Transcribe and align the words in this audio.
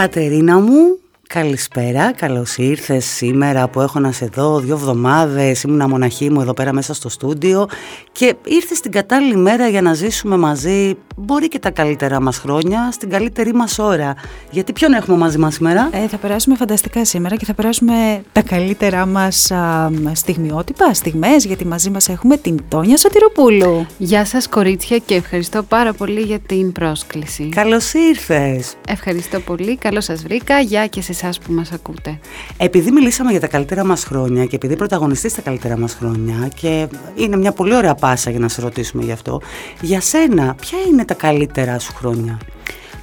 Κατερίνα 0.00 0.60
μου, 0.60 0.98
Καλησπέρα, 1.34 2.12
καλώς 2.12 2.56
ήρθες 2.56 3.04
σήμερα 3.04 3.68
που 3.68 3.80
έχω 3.80 3.98
να 3.98 4.12
σε 4.12 4.26
δω 4.34 4.60
δύο 4.60 4.74
εβδομάδες, 4.74 5.62
ήμουν 5.62 5.88
μοναχή 5.88 6.30
μου 6.30 6.40
εδώ 6.40 6.54
πέρα 6.54 6.72
μέσα 6.72 6.94
στο 6.94 7.08
στούντιο 7.08 7.66
και 8.12 8.34
ήρθες 8.44 8.80
την 8.80 8.90
κατάλληλη 8.90 9.36
μέρα 9.36 9.68
για 9.68 9.82
να 9.82 9.94
ζήσουμε 9.94 10.36
μαζί, 10.36 10.96
μπορεί 11.16 11.48
και 11.48 11.58
τα 11.58 11.70
καλύτερα 11.70 12.20
μας 12.20 12.38
χρόνια, 12.38 12.88
στην 12.92 13.10
καλύτερη 13.10 13.54
μας 13.54 13.78
ώρα. 13.78 14.14
Γιατί 14.50 14.72
ποιον 14.72 14.92
έχουμε 14.92 15.16
μαζί 15.16 15.38
μας 15.38 15.54
σήμερα; 15.54 15.88
Ε, 15.92 16.08
θα 16.08 16.16
περάσουμε 16.16 16.56
φανταστικά 16.56 17.04
σήμερα 17.04 17.36
και 17.36 17.44
θα 17.44 17.54
περάσουμε 17.54 18.22
τα 18.32 18.42
καλύτερά 18.42 19.06
μας 19.06 19.50
α, 19.50 19.90
στιγμιότυπα, 20.12 20.94
στιγμές, 20.94 21.44
γιατί 21.44 21.66
μαζί 21.66 21.90
μας 21.90 22.08
έχουμε 22.08 22.36
την 22.36 22.58
Τόνια 22.68 22.96
Σωτηροπούλου. 22.96 23.86
Γεια 23.98 24.24
σας 24.24 24.48
κορίτσια 24.48 24.98
και 24.98 25.14
ευχαριστώ 25.14 25.62
πάρα 25.62 25.92
πολύ 25.92 26.20
για 26.20 26.38
την 26.38 26.72
πρόσκληση. 26.72 27.48
Καλώς 27.48 27.92
ήρθες. 27.92 28.74
Ευχαριστώ 28.88 29.40
πολύ, 29.40 29.76
καλώς 29.76 30.04
σας 30.04 30.22
βρήκα, 30.22 30.60
γεια 30.60 30.86
και 30.86 31.02
σε 31.02 31.12
εσάς 31.22 31.38
που 31.38 31.52
μας 31.52 31.72
ακούτε. 31.72 32.18
Επειδή 32.56 32.90
μιλήσαμε 32.90 33.30
για 33.30 33.40
τα 33.40 33.46
καλύτερα 33.46 33.84
μας 33.84 34.04
χρόνια 34.04 34.44
και 34.44 34.56
επειδή 34.56 34.76
πρωταγωνιστείς 34.76 35.34
τα 35.34 35.40
καλύτερα 35.40 35.78
μας 35.78 35.94
χρόνια 35.94 36.48
και 36.54 36.88
είναι 37.14 37.36
μια 37.36 37.52
πολύ 37.52 37.74
ωραία 37.74 37.94
πάσα 37.94 38.30
για 38.30 38.38
να 38.38 38.48
σε 38.48 38.60
ρωτήσουμε 38.60 39.02
γι' 39.02 39.12
αυτό, 39.12 39.40
για 39.80 40.00
σένα 40.00 40.54
ποια 40.60 40.78
είναι 40.90 41.04
τα 41.04 41.14
καλύτερα 41.14 41.78
σου 41.78 41.92
χρόνια; 41.94 42.38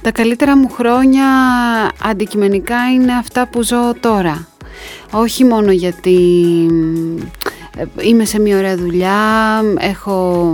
Τα 0.02 0.12
καλύτερα 0.12 0.56
μου 0.56 0.70
χρόνια 0.70 1.24
αντικειμενικά 2.02 2.90
είναι 2.94 3.12
αυτά 3.12 3.48
που 3.48 3.62
ζω 3.62 3.94
τώρα. 4.00 4.46
Όχι 5.10 5.44
μόνο 5.44 5.72
γιατί 5.72 6.18
είμαι 8.00 8.24
σε 8.24 8.40
μια 8.40 8.56
ωραία 8.56 8.76
δουλειά, 8.76 9.14
έχω 9.78 10.52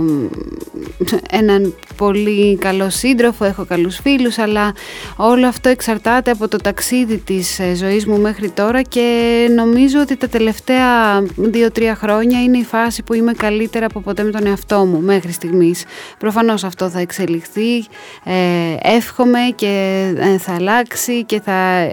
έναν 1.29 1.73
πολύ 1.97 2.57
καλό 2.57 2.89
σύντροφο, 2.89 3.45
έχω 3.45 3.65
καλούς 3.65 3.97
φίλους, 3.97 4.37
αλλά 4.37 4.73
όλο 5.15 5.47
αυτό 5.47 5.69
εξαρτάται 5.69 6.31
από 6.31 6.47
το 6.47 6.57
ταξίδι 6.57 7.17
της 7.17 7.59
ε, 7.59 7.75
ζωής 7.75 8.05
μου 8.05 8.19
μέχρι 8.19 8.49
τώρα 8.49 8.81
και 8.81 9.47
νομίζω 9.55 9.99
ότι 9.99 10.17
τα 10.17 10.27
τελευταία 10.27 11.21
δύο-τρία 11.35 11.95
χρόνια 11.95 12.41
είναι 12.43 12.57
η 12.57 12.63
φάση 12.63 13.03
που 13.03 13.13
είμαι 13.13 13.31
καλύτερα 13.33 13.85
από 13.85 13.99
ποτέ 13.99 14.23
με 14.23 14.31
τον 14.31 14.47
εαυτό 14.47 14.85
μου 14.85 14.99
μέχρι 14.99 15.31
στιγμής. 15.31 15.83
Προφανώς 16.19 16.63
αυτό 16.63 16.89
θα 16.89 16.99
εξελιχθεί, 16.99 17.77
ε, 18.23 18.95
εύχομαι 18.95 19.39
και 19.55 20.03
ε, 20.17 20.37
θα 20.37 20.53
αλλάξει 20.53 21.23
και 21.23 21.41
θα... 21.41 21.87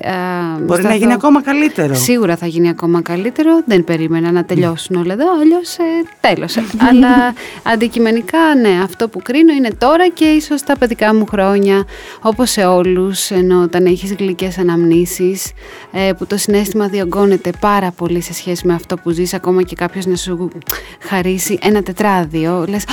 Μπορεί 0.60 0.82
να 0.82 0.94
γίνει 0.94 1.12
ακόμα 1.12 1.42
καλύτερο. 1.42 1.94
Σίγουρα 1.94 2.36
θα 2.36 2.46
γίνει 2.46 2.68
ακόμα 2.68 3.02
καλύτερο, 3.02 3.62
δεν 3.66 3.84
περίμενα 3.84 4.32
να 4.32 4.44
τελειώσουν 4.44 4.96
όλα 4.96 5.16
εδώ, 5.20 5.40
αλλιώς 5.40 5.76
ε, 5.76 5.82
τέλος. 6.20 6.56
αλλά 6.88 7.34
αντικειμενικά 7.62 8.54
ναι, 8.60 8.80
αυτό 8.82 9.08
που 9.08 9.20
κρίνω 9.22 9.52
είναι 9.52 9.70
τώρα 9.78 10.08
και 10.08 10.24
ίσως 10.24 10.62
τα 10.62 10.78
παιδικά 10.78 11.14
μου 11.14 11.26
χρόνια 11.26 11.84
όπως 12.20 12.50
σε 12.50 12.64
όλους 12.64 13.30
ενώ 13.30 13.62
όταν 13.62 13.86
έχεις 13.86 14.12
γλυκές 14.12 14.58
αναμνήσεις 14.58 15.52
ε, 15.92 16.12
που 16.18 16.26
το 16.26 16.36
συνέστημα 16.36 16.88
διωγγώνεται 16.88 17.50
πάρα 17.60 17.90
πολύ 17.90 18.20
σε 18.20 18.32
σχέση 18.34 18.66
με 18.66 18.74
αυτό 18.74 18.96
που 18.96 19.10
ζεις 19.10 19.34
ακόμα 19.34 19.62
και 19.62 19.74
κάποιος 19.74 20.06
να 20.06 20.16
σου 20.16 20.48
χαρίσει 21.00 21.58
ένα 21.62 21.82
τετράδιο 21.82 22.64
λες 22.68 22.84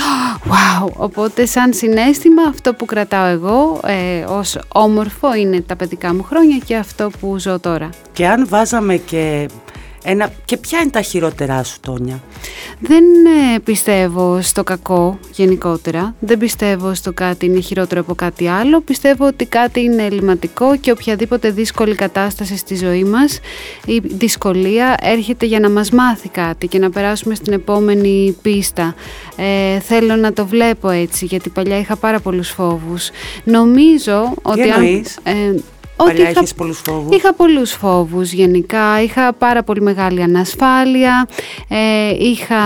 wow 0.48 0.88
οπότε 0.96 1.46
σαν 1.46 1.72
συνέστημα 1.72 2.42
αυτό 2.42 2.74
που 2.74 2.84
κρατάω 2.84 3.26
εγώ 3.26 3.80
ε, 3.86 4.24
ως 4.24 4.58
όμορφο 4.68 5.34
είναι 5.34 5.60
τα 5.60 5.76
παιδικά 5.76 6.14
μου 6.14 6.22
χρόνια 6.22 6.58
και 6.64 6.76
αυτό 6.76 7.10
που 7.20 7.38
ζω 7.38 7.58
τώρα 7.58 7.88
και 8.12 8.26
αν 8.26 8.46
βάζαμε 8.48 8.96
και 8.96 9.48
ένα... 10.04 10.32
Και 10.44 10.56
ποια 10.56 10.78
είναι 10.80 10.90
τα 10.90 11.00
χειρότερά 11.00 11.64
σου, 11.64 11.80
Τόνια; 11.80 12.22
Δεν 12.80 13.04
ε, 13.54 13.58
πιστεύω 13.58 14.40
στο 14.42 14.64
κακό 14.64 15.18
γενικότερα. 15.32 16.14
Δεν 16.20 16.38
πιστεύω 16.38 16.94
στο 16.94 17.12
κάτι 17.12 17.46
είναι 17.46 17.60
χειρότερο 17.60 18.00
από 18.00 18.14
κάτι 18.14 18.48
άλλο. 18.48 18.80
Πιστεύω 18.80 19.26
ότι 19.26 19.44
κάτι 19.44 19.80
είναι 19.80 20.02
ελληματικό 20.02 20.76
και 20.76 20.90
οποιαδήποτε 20.90 21.50
δύσκολη 21.50 21.94
κατάσταση 21.94 22.56
στη 22.56 22.76
ζωή 22.76 23.04
μας, 23.04 23.40
η 23.86 24.00
δυσκολία 24.04 24.96
έρχεται 25.00 25.46
για 25.46 25.60
να 25.60 25.70
μας 25.70 25.90
μάθει 25.90 26.28
κάτι 26.28 26.66
και 26.66 26.78
να 26.78 26.90
περάσουμε 26.90 27.34
στην 27.34 27.52
επόμενη 27.52 28.36
πίστα. 28.42 28.94
Ε, 29.36 29.80
θέλω 29.80 30.16
να 30.16 30.32
το 30.32 30.46
βλέπω 30.46 30.88
έτσι, 30.88 31.24
γιατί 31.24 31.50
παλιά 31.50 31.78
είχα 31.78 31.96
πάρα 31.96 32.20
πολλούς 32.20 32.48
φόβους. 32.48 33.10
Νομίζω 33.44 34.34
ότι... 34.42 34.70
Αν, 34.70 35.04
ότι 36.00 36.20
είχα, 36.20 36.30
είχες 36.30 36.54
πολλούς 36.54 36.78
φόβους; 36.78 37.16
Είχα 37.16 37.34
πολλούς 37.34 37.72
φόβους 37.72 38.32
γενικά, 38.32 39.02
είχα 39.02 39.32
πάρα 39.32 39.62
πολύ 39.62 39.80
μεγάλη 39.80 40.22
ανασφάλεια, 40.22 41.28
ε, 41.68 41.76
είχα, 42.18 42.56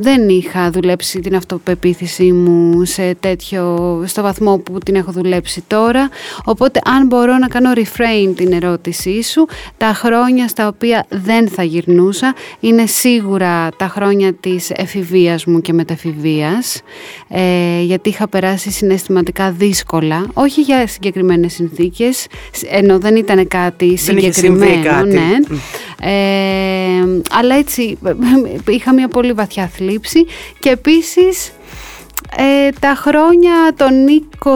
δεν 0.00 0.28
είχα 0.28 0.70
δουλέψει 0.70 1.20
την 1.20 1.36
αυτοπεποίθησή 1.36 2.32
μου 2.32 2.84
σε 2.84 3.14
τέτοιο, 3.20 4.02
στο 4.06 4.22
βαθμό 4.22 4.58
που 4.58 4.78
την 4.78 4.94
έχω 4.94 5.12
δουλέψει 5.12 5.62
τώρα, 5.66 6.08
οπότε 6.44 6.80
αν 6.84 7.06
μπορώ 7.06 7.38
να 7.38 7.48
κάνω 7.48 7.72
refrain 7.74 8.32
την 8.36 8.52
ερώτησή 8.52 9.22
σου, 9.22 9.46
τα 9.76 9.86
χρόνια 9.94 10.48
στα 10.48 10.68
οποία 10.68 11.06
δεν 11.08 11.48
θα 11.48 11.62
γυρνούσα 11.62 12.34
είναι 12.60 12.86
σίγουρα 12.86 13.68
τα 13.76 13.88
χρόνια 13.88 14.32
της 14.32 14.70
εφηβείας 14.70 15.44
μου 15.44 15.60
και 15.60 15.72
μεταφηβείας, 15.72 16.82
ε, 17.28 17.80
γιατί 17.82 18.08
είχα 18.08 18.28
περάσει 18.28 18.70
συναισθηματικά 18.70 19.50
δύσκολα, 19.50 20.26
όχι 20.34 20.60
για 20.60 20.86
συγκεκριμένες 20.86 21.52
συνθήκες, 21.52 22.26
εννοώ 22.70 22.98
δεν 22.98 23.16
ήταν 23.16 23.48
κάτι 23.48 23.96
συγκεκριμένο, 23.96 25.04
ναι. 25.04 25.30
Ε, 26.00 27.20
αλλά 27.30 27.54
έτσι 27.54 27.98
είχα 28.68 28.94
μια 28.94 29.08
πολύ 29.08 29.32
βαθιά 29.32 29.70
θλίψη 29.74 30.26
και 30.58 30.70
επίσης 30.70 31.52
ε, 32.36 32.68
τα 32.80 32.94
χρόνια 32.96 33.54
των 33.76 33.92
20 34.44 34.50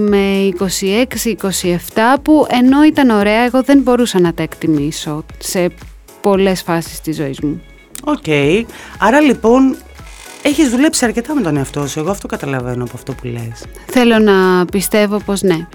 με 0.00 0.48
26-27 0.58 2.18
που 2.22 2.46
ενώ 2.48 2.84
ήταν 2.84 3.10
ωραία 3.10 3.44
εγώ 3.44 3.62
δεν 3.62 3.78
μπορούσα 3.78 4.20
να 4.20 4.34
τα 4.34 4.42
εκτιμήσω 4.42 5.24
σε 5.38 5.70
πολλές 6.20 6.62
φάσεις 6.62 7.00
της 7.00 7.16
ζωής 7.16 7.40
μου. 7.40 7.62
Οκ. 8.04 8.24
Άρα 8.98 9.20
λοιπόν 9.20 9.76
έχεις 10.42 10.70
δουλέψει 10.70 11.04
αρκετά 11.04 11.34
με 11.34 11.40
τον 11.40 11.56
εαυτό 11.56 11.86
σου. 11.86 11.98
Εγώ 11.98 12.10
αυτό 12.10 12.26
καταλαβαίνω 12.26 12.84
από 12.84 12.92
αυτό 12.94 13.12
που 13.12 13.26
λες. 13.26 13.64
Θέλω 13.86 14.18
να 14.18 14.64
πιστεύω 14.64 15.18
πως 15.18 15.42
ναι. 15.42 15.66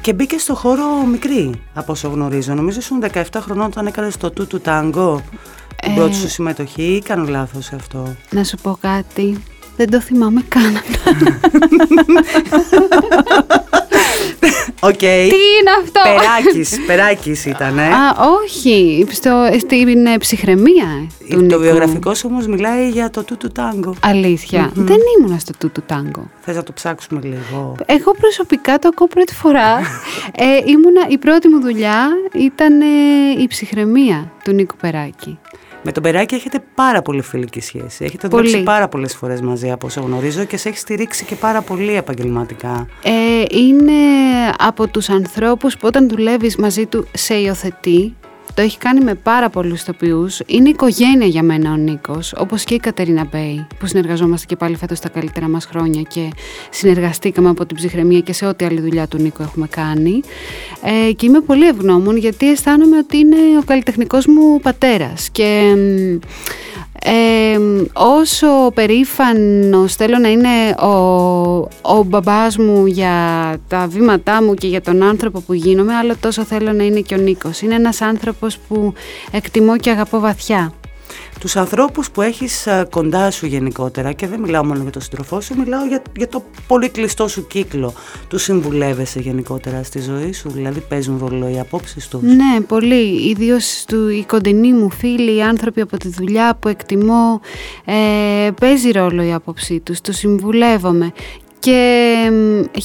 Και 0.00 0.12
μπήκε 0.12 0.38
στο 0.38 0.54
χώρο 0.54 1.04
μικρή, 1.10 1.62
από 1.74 1.92
όσο 1.92 2.08
γνωρίζω. 2.08 2.54
Νομίζω 2.54 2.78
ήσουν 2.78 3.04
17 3.12 3.22
χρονών 3.36 3.66
όταν 3.66 3.86
έκανες 3.86 4.16
το 4.16 4.30
Two 4.30 4.60
to 4.60 4.75
Tango. 4.75 5.22
Την 5.82 5.94
πρώτη 5.94 6.14
σου 6.14 6.28
συμμετοχή 6.28 6.82
ή 6.82 7.02
κάνω 7.02 7.24
λάθος 7.28 7.64
σε 7.64 7.74
αυτό; 7.74 8.14
Να 8.30 8.44
σου 8.44 8.56
πω 8.62 8.78
κάτι. 8.80 9.42
Δεν 9.76 9.90
το 9.90 10.00
θυμάμαι 10.00 10.42
καν. 10.48 10.72
Οκ. 14.86 14.98
Τι 14.98 15.06
είναι 15.58 15.72
αυτό; 15.82 16.00
Περάκης, 16.02 16.78
περάκης 16.86 17.44
ήταν. 17.44 17.78
Α, 17.78 18.16
όχι. 18.42 19.06
Στο, 19.10 19.48
στην 19.58 20.06
ε, 20.06 20.18
ψυχραιμία. 20.18 21.08
Το 21.30 21.58
βιογραφικό 21.58 22.18
σου 22.18 22.28
όμως 22.30 22.46
μιλάει 22.46 22.88
για 22.88 23.10
το 23.10 23.24
Two 23.24 23.48
to 23.48 23.59
Tango. 23.59 23.94
Αλήθεια. 24.00 24.70
Δεν 24.74 24.98
ήμουνα 25.18 25.38
στο 25.38 25.52
τούτου 25.58 25.82
τάγκο. 25.86 26.30
Θες 26.40 26.56
να 26.56 26.62
το 26.62 26.72
ψάξουμε 26.72 27.20
λίγο. 27.24 27.74
Εγώ 27.86 28.12
προσωπικά 28.20 28.78
το 28.78 28.88
ακούω 28.88 29.06
πρώτη 29.06 29.34
φορά. 29.34 29.78
ε, 30.44 30.44
ήμουνα, 30.66 31.06
η 31.08 31.18
πρώτη 31.18 31.48
μου 31.48 31.60
δουλειά 31.60 32.08
ήταν 32.34 32.80
ε, 32.80 32.86
η 33.42 33.46
ψυχραιμία 33.46 34.32
του 34.44 34.52
Νίκου 34.52 34.76
Περάκη. 34.80 35.38
Με 35.88 35.92
τον 35.92 36.02
Περάκη 36.02 36.34
έχετε 36.34 36.62
πάρα 36.74 37.02
πολύ 37.02 37.22
φιλική 37.22 37.60
σχέση. 37.60 38.04
Έχετε 38.04 38.28
πολύ. 38.28 38.42
δουλέψει 38.42 38.64
πάρα 38.64 38.88
πολλές 38.88 39.14
φορές 39.14 39.40
μαζί 39.40 39.70
από 39.70 39.86
όσο 39.86 40.00
γνωρίζω 40.00 40.44
και 40.44 40.56
σε 40.56 40.68
έχει 40.68 40.78
στηρίξει 40.78 41.24
και 41.24 41.34
πάρα 41.34 41.62
πολύ 41.62 41.96
επαγγελματικά. 41.96 42.86
Ε, 43.02 43.10
είναι 43.56 43.92
από 44.58 44.88
τους 44.88 45.08
ανθρώπους 45.08 45.76
που 45.76 45.86
όταν 45.86 46.08
δουλεύεις 46.08 46.56
μαζί 46.56 46.86
του 46.86 47.06
σε 47.12 47.34
υιοθετεί 47.34 48.14
το 48.56 48.62
έχει 48.62 48.78
κάνει 48.78 49.00
με 49.00 49.14
πάρα 49.14 49.48
πολλούς 49.50 49.84
τοπιούς. 49.84 50.40
Είναι 50.46 50.68
οικογένεια 50.68 51.26
για 51.26 51.42
μένα 51.42 51.72
ο 51.72 51.76
Νίκος, 51.76 52.34
όπως 52.36 52.64
και 52.64 52.74
η 52.74 52.78
Κατερίνα 52.78 53.28
Μπέι, 53.30 53.66
που 53.78 53.86
συνεργαζόμαστε 53.86 54.46
και 54.46 54.56
πάλι 54.56 54.76
φέτος 54.76 55.00
τα 55.00 55.08
καλύτερα 55.08 55.48
μας 55.48 55.64
χρόνια 55.64 56.02
και 56.02 56.28
συνεργαστήκαμε 56.70 57.48
από 57.48 57.66
την 57.66 57.76
ψυχραιμία 57.76 58.20
και 58.20 58.32
σε 58.32 58.46
ό,τι 58.46 58.64
άλλη 58.64 58.80
δουλειά 58.80 59.06
του 59.08 59.18
Νίκο 59.18 59.42
έχουμε 59.42 59.66
κάνει. 59.66 60.20
Ε, 61.08 61.12
και 61.12 61.26
είμαι 61.26 61.40
πολύ 61.40 61.66
ευγνώμων 61.66 62.16
γιατί 62.16 62.50
αισθάνομαι 62.50 62.98
ότι 62.98 63.16
είναι 63.16 63.36
ο 63.60 63.62
καλλιτεχνικός 63.66 64.26
μου 64.26 64.60
πατέρας 64.60 65.28
και 65.30 65.74
ε, 67.04 67.58
όσο 67.92 68.46
περήφανος 68.74 69.94
θέλω 69.94 70.18
να 70.18 70.28
είναι 70.28 70.74
ο, 70.80 70.88
ο 71.82 72.02
μπαμπάς 72.06 72.56
μου 72.56 72.86
για 72.86 73.14
τα 73.68 73.86
βήματά 73.86 74.42
μου 74.42 74.54
και 74.54 74.66
για 74.66 74.80
τον 74.80 75.02
άνθρωπο 75.02 75.40
που 75.40 75.52
γίνομαι, 75.54 75.94
αλλά 75.94 76.16
τόσο 76.20 76.44
θέλω 76.44 76.72
να 76.72 76.84
είναι 76.84 77.00
και 77.00 77.14
ο 77.14 77.18
Νίκος. 77.18 77.60
Είναι 77.60 77.74
ένας 77.74 78.00
άνθρωπος 78.00 78.58
που 78.58 78.92
εκτιμώ 79.30 79.76
και 79.76 79.90
αγαπώ 79.90 80.20
βαθιά 80.20 80.72
τους 81.40 81.56
ανθρώπους 81.56 82.10
που 82.10 82.22
έχεις 82.22 82.66
ε, 82.66 82.86
κοντά 82.90 83.30
σου 83.30 83.46
γενικότερα 83.46 84.12
και 84.12 84.26
δεν 84.26 84.40
μιλάω 84.40 84.64
μόνο 84.64 84.82
για 84.82 84.90
τον 84.90 85.02
σύντροφό 85.02 85.40
σου, 85.40 85.54
μιλάω 85.58 85.86
για, 85.86 86.02
για 86.16 86.28
το 86.28 86.42
πολύ 86.66 86.88
κλειστό 86.88 87.28
σου 87.28 87.46
κύκλο. 87.46 87.94
Του 88.28 88.38
συμβουλεύεσαι 88.38 89.20
γενικότερα 89.20 89.82
στη 89.82 90.00
ζωή 90.00 90.32
σου, 90.32 90.50
δηλαδή 90.50 90.80
παίζουν 90.80 91.18
ρόλο 91.18 91.48
οι 91.48 91.58
απόψεις 91.58 92.08
τους; 92.08 92.22
Ναι, 92.22 92.60
πολύ. 92.60 93.28
Ιδίως 93.28 93.84
οι 94.18 94.24
κοντινοί 94.26 94.72
μου 94.72 94.90
φίλοι, 94.90 95.36
οι 95.36 95.42
άνθρωποι 95.42 95.80
από 95.80 95.96
τη 95.96 96.08
δουλειά 96.08 96.56
που 96.60 96.68
εκτιμώ, 96.68 97.40
ε, 97.84 98.50
παίζει 98.60 98.90
ρόλο 98.90 99.22
η 99.22 99.32
άποψή 99.32 99.80
τους, 99.80 100.00
του 100.00 100.12
συμβουλεύομαι 100.12 101.12
και 101.66 102.30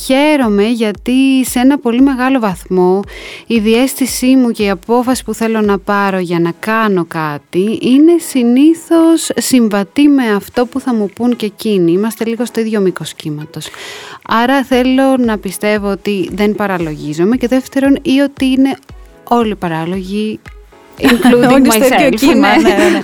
χαίρομαι 0.06 0.64
γιατί 0.64 1.46
σε 1.46 1.60
ένα 1.60 1.80
πολύ 1.80 2.02
μεγάλο 2.02 2.40
βαθμό 2.40 3.00
η 3.48 3.60
διέστησή 3.60 4.36
μου 4.36 4.52
και 4.52 4.64
η 4.64 4.70
απόφαση 4.70 5.24
που 5.24 5.34
θέλω 5.34 5.62
να 5.62 5.80
πάρω 5.80 6.20
για 6.20 6.40
να 6.40 6.52
κάνω 6.60 7.06
κάτι 7.06 7.80
είναι 7.82 8.12
συνήθως 8.30 9.30
συμβατή 9.36 10.08
με 10.08 10.34
αυτό 10.36 10.66
που 10.66 10.80
θα 10.80 10.94
μου 10.94 11.10
πούν 11.16 11.36
και 11.36 11.46
εκείνοι. 11.46 11.92
Είμαστε 11.92 12.26
λίγο 12.26 12.46
στο 12.46 12.60
ίδιο 12.60 12.80
μήκος 12.80 13.14
κύματος. 13.14 13.68
Άρα 14.28 14.64
θέλω 14.64 15.18
να 15.18 15.38
πιστεύω 15.38 15.92
ότι 15.92 16.30
δεν 16.34 16.56
παραλογίζομαι 16.56 17.38
και 17.38 17.48
δεύτερον 17.48 18.00
ή 18.02 18.20
ότι 18.20 18.46
είναι 18.46 18.78
όλοι 19.24 19.56
παράλογοι 19.56 20.40
including 21.08 21.68
myself. 21.68 22.14
Ναι. 22.26 22.34
ναι, 22.34 22.58
ναι, 22.60 22.90
ναι. 22.90 23.00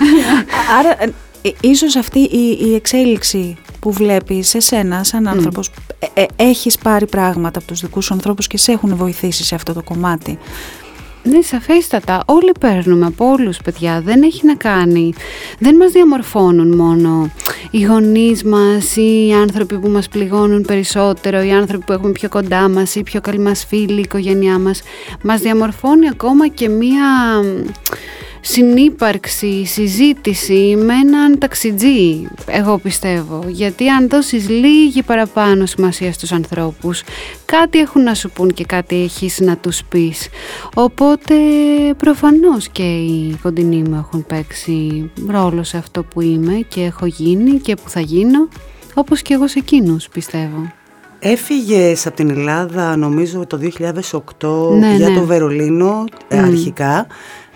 Άρα 0.78 0.96
ε, 1.42 1.50
ίσως 1.60 1.96
αυτή 1.96 2.18
η, 2.18 2.58
η 2.60 2.74
εξέλιξη 2.74 3.56
που 3.80 3.92
βλέπεις 3.92 4.54
εσένα 4.54 5.04
σαν 5.04 5.28
άνθρωπος 5.28 5.70
ε, 5.98 6.22
ε, 6.22 6.26
έχεις 6.36 6.78
πάρει 6.78 7.06
πράγματα 7.06 7.58
από 7.58 7.68
τους 7.68 7.80
δικούς 7.80 8.04
σου 8.04 8.14
ανθρώπους 8.14 8.46
και 8.46 8.58
σε 8.58 8.72
έχουν 8.72 8.96
βοηθήσει 8.96 9.44
σε 9.44 9.54
αυτό 9.54 9.72
το 9.72 9.82
κομμάτι; 9.82 10.38
Ναι, 11.22 11.40
σαφέστατα. 11.42 12.22
Όλοι 12.26 12.52
παίρνουμε 12.60 13.06
από 13.06 13.30
όλους, 13.30 13.58
παιδιά. 13.64 14.00
Δεν 14.00 14.22
έχει 14.22 14.46
να 14.46 14.54
κάνει. 14.54 15.12
Δεν 15.58 15.76
μας 15.76 15.92
διαμορφώνουν 15.92 16.76
μόνο 16.76 17.30
οι 17.70 17.82
γονείς 17.82 18.44
μας 18.44 18.96
ή 18.96 19.26
οι 19.26 19.32
άνθρωποι 19.32 19.78
που 19.78 19.88
μας 19.88 20.08
πληγώνουν 20.08 20.62
περισσότερο, 20.62 21.42
οι 21.42 21.50
άνθρωποι 21.50 21.84
που 21.84 21.92
έχουμε 21.92 22.12
πιο 22.12 22.28
κοντά 22.28 22.68
μας 22.68 22.94
ή 22.94 23.00
οι 23.00 23.02
πιο 23.02 23.20
καλοί 23.20 23.38
μας 23.38 23.64
φίλοι, 23.68 23.96
η 23.96 24.00
οικογένειά 24.00 24.58
μας. 24.58 24.82
Μας 25.22 25.40
διαμορφώνει 25.40 26.08
ακόμα 26.08 26.48
και 26.48 26.68
μία 26.68 27.04
συνύπαρξη, 28.40 29.64
συζήτηση 29.64 30.76
με 30.78 30.94
έναν 30.94 31.38
ταξιτζή, 31.38 32.28
εγώ 32.46 32.78
πιστεύω. 32.78 33.44
Γιατί 33.48 33.88
αν 33.88 34.08
δώσεις 34.08 34.48
λίγη 34.48 35.02
παραπάνω 35.02 35.66
σημασία 35.66 36.12
στους 36.12 36.32
ανθρώπους, 36.32 37.02
κάτι 37.44 37.78
έχουν 37.78 38.02
να 38.02 38.14
σου 38.14 38.30
πούν 38.30 38.52
και 38.52 38.64
κάτι 38.64 39.02
έχεις 39.02 39.40
να 39.40 39.56
τους 39.56 39.84
πεις. 39.84 40.28
Οπότε 40.74 41.34
προφανώς 41.96 42.68
και 42.68 42.82
οι 42.82 43.38
κοντινοί 43.42 43.82
μου 43.88 43.96
έχουν 43.96 44.26
παίξει 44.26 45.10
ρόλο 45.30 45.62
σε 45.62 45.76
αυτό 45.76 46.02
που 46.02 46.20
είμαι 46.20 46.64
και 46.68 46.80
έχω 46.80 47.06
γίνει 47.06 47.58
και 47.58 47.74
που 47.74 47.88
θα 47.88 48.00
γίνω, 48.00 48.48
όπως 48.94 49.22
και 49.22 49.34
εγώ 49.34 49.48
σε 49.48 49.58
εκείνους 49.58 50.08
πιστεύω. 50.08 50.72
Έφυγες 51.20 52.06
από 52.06 52.16
την 52.16 52.30
Ελλάδα 52.30 52.96
νομίζω 52.96 53.46
το 53.46 53.58
2008 53.62 54.78
ναι, 54.78 54.94
για 54.94 55.08
ναι. 55.08 55.14
το 55.14 55.24
Βερολίνο 55.24 56.04
αρχικά 56.28 57.06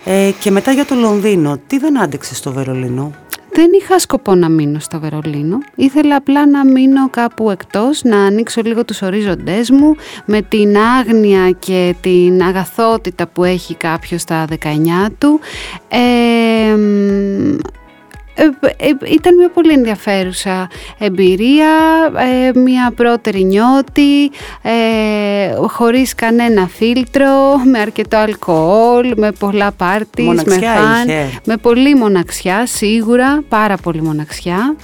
ε, 0.05 0.31
και 0.39 0.51
μετά 0.51 0.71
για 0.71 0.85
το 0.85 0.95
Λονδίνο. 0.95 1.57
Τι 1.67 1.77
δεν 1.77 2.01
άντεξες 2.01 2.37
στο 2.37 2.51
Βερολίνο; 2.51 3.11
Δεν 3.53 3.69
είχα 3.81 3.99
σκοπό 3.99 4.35
να 4.35 4.49
μείνω 4.49 4.79
στο 4.79 4.99
Βερολίνο. 4.99 5.57
Ήθελα 5.75 6.15
απλά 6.15 6.47
να 6.47 6.65
μείνω 6.65 7.09
κάπου 7.09 7.49
εκτός, 7.49 8.03
να 8.03 8.17
ανοίξω 8.25 8.61
λίγο 8.61 8.85
τους 8.85 9.01
ορίζοντές 9.01 9.69
μου 9.71 9.95
με 10.25 10.41
την 10.41 10.77
άγνοια 10.77 11.49
και 11.59 11.95
την 12.01 12.41
αγαθότητα 12.41 13.27
που 13.27 13.43
έχει 13.43 13.75
κάποιος 13.75 14.21
στα 14.21 14.45
19 14.45 15.09
του. 15.17 15.39
Ε, 15.87 15.97
ε, 15.97 16.71
ε, 16.71 17.57
ήταν 19.05 19.35
μια 19.35 19.49
πολύ 19.49 19.71
ενδιαφέρουσα 19.71 20.69
εμπειρία, 20.99 21.67
ε, 22.17 22.59
μια 22.59 22.91
πρώτερη 22.95 23.43
νιώτη, 23.43 24.31
χωρίς 25.67 26.15
κανένα 26.15 26.67
φίλτρο, 26.67 27.57
με 27.71 27.79
αρκετό 27.79 28.17
αλκοόλ, 28.17 29.13
με 29.17 29.31
πολλά 29.31 29.71
πάρτις, 29.71 30.43
με 30.43 30.59
φαν, 30.59 31.07
με 31.45 31.57
πολύ 31.57 31.95
μοναξιά 31.95 32.65
σίγουρα, 32.65 33.43
πάρα 33.49 33.77
πολύ 33.77 34.01
μοναξιά. 34.01 34.75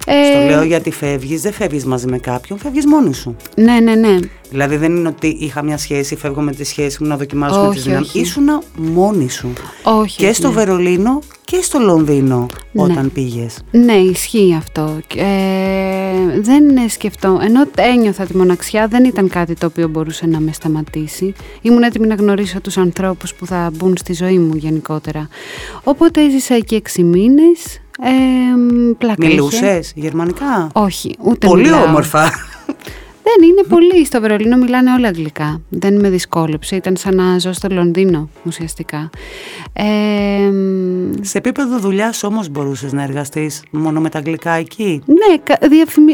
Στο 0.00 0.48
λέω 0.48 0.62
γιατί 0.62 0.90
φεύγεις, 0.90 1.42
δεν 1.42 1.52
φεύγεις 1.52 1.84
μαζί 1.84 2.06
με 2.06 2.18
κάποιον, 2.18 2.58
φεύγεις 2.58 2.86
μόνη 2.86 3.14
σου. 3.14 3.36
Ναι, 3.54 3.80
ναι, 3.80 3.94
ναι. 3.94 4.18
Δηλαδή 4.50 4.76
δεν 4.76 4.96
είναι 4.96 5.08
ότι 5.08 5.36
είχα 5.40 5.62
μια 5.62 5.78
σχέση, 5.78 6.16
φεύγω 6.16 6.40
με 6.40 6.52
τη 6.52 6.64
σχέση 6.64 7.02
μου 7.02 7.08
να 7.08 7.16
δοκιμάσουμε 7.16 7.74
τις 7.74 7.82
δυνάμεις. 7.82 8.14
Ήσουνα 8.14 8.62
μόνη 8.76 9.30
σου. 9.30 9.52
Όχι. 9.82 10.16
Και 10.16 10.32
στο 10.32 10.48
ναι. 10.48 10.54
Βερολίνο 10.54 11.18
και 11.44 11.58
στο 11.62 11.78
Λονδίνο 11.78 12.46
ναι. 12.72 12.82
όταν 12.82 13.12
πήγες. 13.12 13.58
Ναι, 13.70 13.92
ισχύει 13.92 14.54
αυτό. 14.58 15.00
Ε, 15.16 16.40
δεν 16.40 16.64
σκεφτώ, 16.88 17.38
ενώ 17.42 17.64
ένιωθα 17.76 18.24
τη 18.24 18.36
μοναξιά 18.36 18.86
δεν 18.86 19.04
ήταν 19.04 19.28
κάτι 19.28 19.54
το 19.54 19.66
οποίο 19.66 19.88
μπορούσε 19.88 20.26
να 20.26 20.40
με 20.40 20.52
σταματήσει. 20.52 21.34
Ήμουν 21.62 21.82
έτοιμη 21.82 22.06
να 22.06 22.14
γνωρίσω 22.14 22.60
τους 22.60 22.76
ανθρώπους 22.76 23.34
που 23.34 23.46
θα 23.46 23.70
μπουν 23.74 23.96
στη 23.96 24.12
ζωή 24.12 24.38
μου 24.38 24.54
γενικότερα. 24.54 25.28
Οπότε 25.84 26.24
έζησα 26.24 26.54
εκεί 26.54 26.74
έξι 26.74 27.02
μήνες. 27.02 27.80
Ε, 28.02 29.16
Μιλούσες 29.18 29.92
γερμανικά; 29.94 30.70
Όχι, 30.72 31.14
ούτε 31.20 31.46
Πολύ 31.46 31.72
όμορφα. 31.72 32.30
Δεν 33.28 33.48
είναι 33.48 33.62
πολύ. 33.68 34.04
Στο 34.04 34.20
Βερολίνο 34.20 34.56
μιλάνε 34.56 34.92
όλα 34.92 35.08
αγγλικά. 35.08 35.60
Δεν 35.68 36.00
με 36.00 36.10
δυσκόλεψε. 36.10 36.76
Ήταν 36.76 36.96
σαν 36.96 37.14
να 37.14 37.38
ζω 37.38 37.52
στο 37.52 37.68
Λονδίνο 37.70 38.28
ουσιαστικά. 38.46 39.10
Ε, 39.72 39.84
σε 41.20 41.38
επίπεδο 41.38 41.78
δουλειάς 41.78 42.22
όμως 42.22 42.48
μπορούσες 42.48 42.92
να 42.92 43.02
εργαστείς 43.02 43.62
μόνο 43.70 44.00
με 44.00 44.08
τα 44.08 44.18
αγγλικά 44.18 44.52
εκεί; 44.52 45.02
Ναι, 45.06 45.56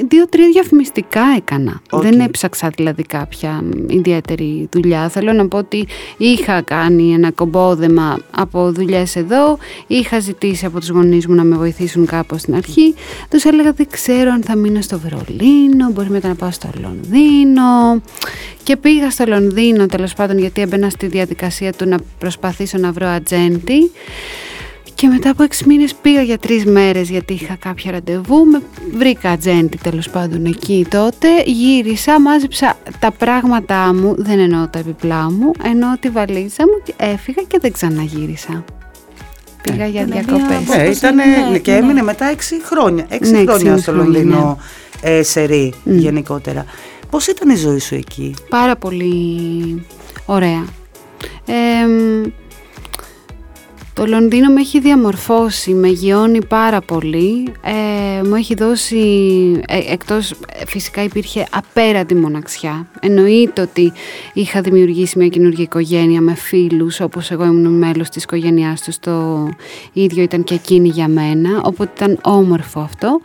δύο-τρία 0.09 0.49
διαφημιστικά 0.53 1.23
έκανα. 1.37 1.81
Δεν 1.93 2.21
έψαξα 2.21 2.71
δηλαδή 2.77 3.03
κάποια 3.03 3.65
ιδιαίτερη 3.87 4.69
δουλειά. 4.73 5.09
Θέλω 5.09 5.33
να 5.33 5.49
πω 5.49 5.59
ότι 5.59 5.87
είχα 6.17 6.63
κάνει 6.63 7.13
ένα 7.13 7.31
κομπόδεμα 7.31 8.19
από 8.31 8.73
δουλειές 8.73 9.17
εδώ. 9.17 9.59
Είχα 9.87 10.19
ζητήσει 10.19 10.67
από 10.67 10.79
τους 10.79 10.89
γονείς 10.89 11.27
μου 11.27 11.35
να 11.35 11.45
με 11.45 11.57
βοηθήσουν 11.57 12.07
κάπως 12.07 12.41
στην 12.41 12.55
αρχή. 12.55 12.95
Τους 13.31 13.45
έλεγα 13.45 13.73
δεν 13.73 13.87
ξέρω 13.91 14.31
αν 14.31 14.43
θα 14.43 14.57
μείνω 14.57 14.81
στο 14.81 14.99
Βερολίνο, 14.99 15.91
μπορεί 15.93 16.11
μετά 16.11 16.29
να 16.29 16.35
πάω 16.35 16.51
στο 16.51 16.69
Λονδίνο 16.81 17.04
Λονδίνο 17.11 18.03
και 18.63 18.77
πήγα 18.77 19.11
στο 19.11 19.25
Λονδίνο 19.27 19.87
τέλος 19.87 20.15
πάντων 20.15 20.39
γιατί 20.39 20.61
έμπαινα 20.61 20.91
στη 20.91 21.07
διαδικασία 21.07 21.73
του 21.73 21.89
να 21.89 21.99
προσπαθήσω 22.19 22.79
να 22.79 22.93
βρω 22.93 23.07
ατζέντη 23.07 23.91
και 24.95 25.07
μετά 25.07 25.31
από 25.31 25.43
έξι 25.43 25.65
μήνες 25.67 25.95
πήγα 25.95 26.23
για 26.23 26.39
τρεις 26.39 26.65
μέρες 26.65 27.11
γιατί 27.11 27.33
είχα 27.33 27.57
κάποια 27.59 27.91
ραντεβού, 27.91 28.45
με 28.45 28.63
βρήκα 28.97 29.31
ατζέντη 29.31 29.79
τέλος 29.83 30.11
πάντων 30.11 30.45
εκεί 30.45 30.87
τότε, 30.91 31.29
γύρισα, 31.45 32.21
μάζεψα 32.21 32.77
τα 32.99 33.11
πράγματά 33.11 33.95
μου, 33.95 34.15
δεν 34.19 34.39
εννοώ 34.39 34.69
τα 34.69 34.79
επιπλά 34.79 35.31
μου, 35.31 35.51
εννοώ 35.63 35.91
τη 36.01 36.09
βαλίτσα 36.09 36.65
μου 36.67 36.83
και 36.85 36.95
έφυγα 36.97 37.43
και 37.47 37.59
δεν 37.61 37.73
ξαναγύρισα. 37.73 38.65
Πήγα 39.63 39.87
για 39.87 40.05
διακοπές. 40.05 40.77
Ναι, 40.77 40.83
ήταν, 40.83 41.17
ναι, 41.51 41.59
και 41.59 41.73
έμεινε 41.75 42.03
μετά 42.03 42.25
έξι 42.25 42.55
χρόνια. 42.65 43.07
Έξι 43.09 43.31
ναι, 43.33 43.39
χρόνια 43.39 43.77
στο 43.77 43.93
Λονδίνο 43.93 44.59
ναι. 45.03 45.11
ε, 45.11 45.23
σερή 45.23 45.75
γενικότερα. 45.85 46.65
Πώς 47.15 47.27
ήταν 47.27 47.51
η 47.51 47.55
ζωή 47.57 47.79
σου 47.79 47.95
εκεί; 47.95 48.35
Πάρα 48.49 48.77
πολύ 48.77 49.87
ωραία. 50.27 50.65
Το 53.95 54.07
Λονδίνο 54.07 54.53
με 54.53 54.61
έχει 54.61 54.81
διαμορφώσει, 54.81 55.71
με 55.71 55.89
γιώνει 55.89 56.45
πάρα 56.45 56.81
πολύ, 56.81 57.53
ε, 57.63 58.23
μου 58.23 58.35
έχει 58.35 58.55
δώσει, 58.55 58.97
ε, 59.69 59.93
εκτός 59.93 60.35
φυσικά 60.67 61.03
υπήρχε 61.03 61.47
απέραντη 61.51 62.15
μοναξιά. 62.15 62.87
Εννοείται 63.01 63.61
ότι 63.61 63.93
είχα 64.33 64.61
δημιουργήσει 64.61 65.19
μια 65.19 65.29
καινούργια 65.29 65.63
οικογένεια 65.63 66.21
με 66.21 66.35
φίλους, 66.35 67.01
όπως 67.01 67.31
εγώ 67.31 67.45
ήμουν 67.45 67.79
μέλος 67.79 68.09
της 68.09 68.23
οικογένειάς 68.23 68.83
τους, 68.83 68.99
το 68.99 69.49
ίδιο 69.93 70.23
ήταν 70.23 70.45
και 70.45 70.55
εκείνη 70.55 70.89
για 70.89 71.09
μένα, 71.09 71.61
οπότε 71.65 71.91
ήταν 71.97 72.19
όμορφο 72.23 72.81
αυτό. 72.81 73.21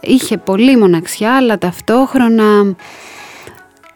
είχε 0.00 0.36
πολύ 0.36 0.76
μοναξιά, 0.76 1.36
αλλά 1.36 1.58
ταυτόχρονα 1.58 2.74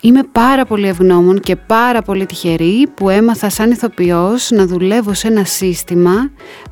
Είμαι 0.02 0.22
πάρα 0.32 0.64
πολύ 0.64 0.88
ευγνώμων 0.88 1.40
και 1.40 1.56
πάρα 1.56 2.02
πολύ 2.02 2.26
τυχερή 2.26 2.88
που 2.94 3.08
έμαθα 3.08 3.50
σαν 3.50 3.70
ηθοποιός 3.70 4.50
να 4.50 4.66
δουλεύω 4.66 5.14
σε 5.14 5.28
ένα 5.28 5.44
σύστημα 5.44 6.30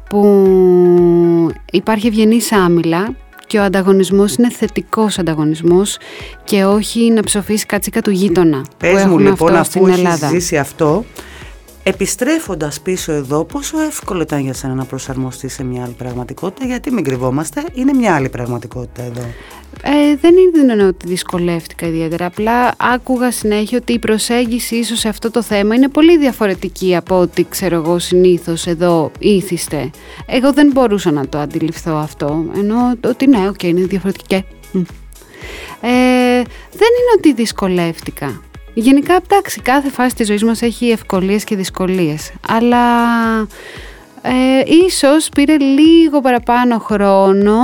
που 0.09 1.51
υπάρχει 1.73 2.07
ευγενής 2.07 2.53
άμυλα 2.53 3.15
και 3.47 3.59
ο 3.59 3.63
ανταγωνισμός 3.63 4.35
είναι 4.35 4.51
θετικός 4.51 5.19
ανταγωνισμός 5.19 5.99
και 6.45 6.65
όχι 6.65 7.11
να 7.11 7.23
ψοφήσει 7.23 7.67
κατσίκα 7.67 8.03
του 8.03 8.11
γείτονα 8.11 8.65
Πες 8.77 9.05
μου 9.05 9.19
λοιπόν 9.19 9.57
αφού 9.57 9.87
έχεις 9.87 10.29
ζήσει 10.29 10.57
αυτό 10.59 11.05
Επιστρέφοντας 11.83 12.81
πίσω 12.81 13.13
εδώ, 13.13 13.45
πόσο 13.45 13.81
εύκολο 13.81 14.21
ήταν 14.21 14.41
για 14.41 14.55
σένα 14.55 14.75
να 14.75 14.85
προσαρμοστείς 14.85 15.53
σε 15.53 15.65
μια 15.65 15.85
άλλη 15.85 15.95
πραγματικότητα, 15.99 16.67
γιατί 16.67 16.91
μην 16.91 17.05
κρυβόμαστε, 17.05 17.65
είναι 17.73 17.93
μια 17.93 18.15
άλλη 18.15 18.29
πραγματικότητα 18.29 19.03
εδώ. 19.03 19.23
Ε, 19.83 20.17
δεν 20.21 20.35
είναι 20.37 20.85
ότι 20.85 21.07
δυσκολεύτηκα 21.07 21.87
ιδιαίτερα. 21.87 22.27
Απλά 22.27 22.75
άκουγα 22.77 23.31
συνέχεια 23.31 23.79
ότι 23.79 23.93
η 23.93 23.99
προσέγγιση 23.99 24.77
ίσως 24.77 24.99
σε 24.99 25.09
αυτό 25.09 25.31
το 25.31 25.43
θέμα 25.43 25.75
είναι 25.75 25.89
πολύ 25.89 26.19
διαφορετική 26.19 26.97
από 26.97 27.19
ό,τι 27.19 27.45
ξέρω 27.49 27.77
εγώ 27.77 27.99
συνήθως 27.99 28.67
εδώ 28.67 29.11
ήθιστε. 29.19 29.91
Εγώ 30.27 30.53
δεν 30.53 30.71
μπορούσα 30.73 31.11
να 31.11 31.29
το 31.29 31.39
αντιληφθώ 31.39 31.97
αυτό. 31.97 32.45
Εννοώ 32.57 32.77
ότι 33.05 33.27
ναι, 33.27 33.49
OK, 33.49 33.55
okay, 33.55 33.65
είναι 33.65 33.81
διαφορετική. 33.81 34.35
Ε, 35.81 36.43
δεν 36.73 36.91
είναι 36.99 37.13
ότι 37.19 37.33
δυσκολεύτηκα. 37.35 38.43
Γενικά, 38.81 39.21
εντάξει, 39.25 39.61
κάθε 39.61 39.91
φάση 39.91 40.15
της 40.15 40.27
ζωής 40.27 40.45
μας 40.45 40.63
έχει 40.63 40.87
ευκολίες 40.89 41.45
και 41.45 41.57
δυσκολίες. 41.57 42.33
Αλλά 42.49 42.77
ε, 44.23 44.63
ίσως 44.87 45.29
πήρε 45.29 45.57
λίγο 45.59 46.21
παραπάνω 46.21 46.79
χρόνο 46.79 47.55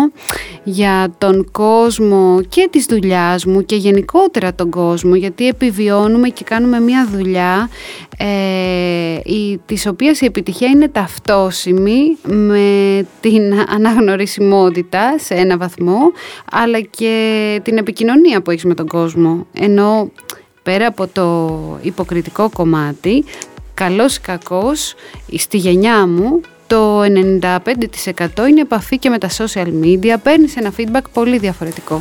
για 0.65 1.15
τον 1.19 1.51
κόσμο 1.51 2.41
και 2.49 2.69
της 2.71 2.87
δουλειάς 2.87 3.45
μου 3.45 3.65
και 3.65 3.77
γενικότερα 3.77 4.55
τον 4.55 4.71
κόσμο 4.71 5.15
γιατί 5.15 5.49
επιβιώνουμε 5.49 6.29
και 6.29 6.45
κάνουμε 6.45 6.81
μια 6.81 7.09
δουλειά 7.13 7.69
ε, 8.19 9.21
η, 9.25 9.61
της 9.67 9.87
οποίας 9.87 10.21
η 10.21 10.25
επιτυχία 10.25 10.69
είναι 10.69 10.89
ταυτόσιμη 10.89 12.17
με 12.23 13.07
την 13.21 13.55
αναγνωρισιμότητα 13.69 15.19
σε 15.19 15.35
ένα 15.35 15.57
βαθμό 15.57 15.99
αλλά 16.53 16.81
και 16.81 17.61
την 17.65 17.77
επικοινωνία 17.77 18.43
που 18.43 18.51
έχεις 18.51 18.65
με 18.65 18.75
τον 18.75 18.87
κόσμο 18.87 19.47
ενώ 19.53 20.11
πέρα 20.65 20.87
από 20.87 21.07
το 21.07 21.79
υποκριτικό 21.83 22.51
κομμάτι 22.51 23.25
καλός 23.75 24.17
ή 24.17 24.21
κακός 24.21 24.95
στη 25.37 25.57
γενιά 25.57 26.07
μου 26.07 26.41
το 26.67 27.03
95% 27.03 27.09
είναι 28.49 28.61
επαφή 28.61 28.99
και 28.99 29.09
με 29.09 29.19
τα 29.19 29.29
social 29.39 29.67
media, 29.83 30.15
παίρνεις 30.23 30.57
ένα 30.57 30.73
feedback 30.77 31.03
πολύ 31.13 31.39
διαφορετικό. 31.39 32.01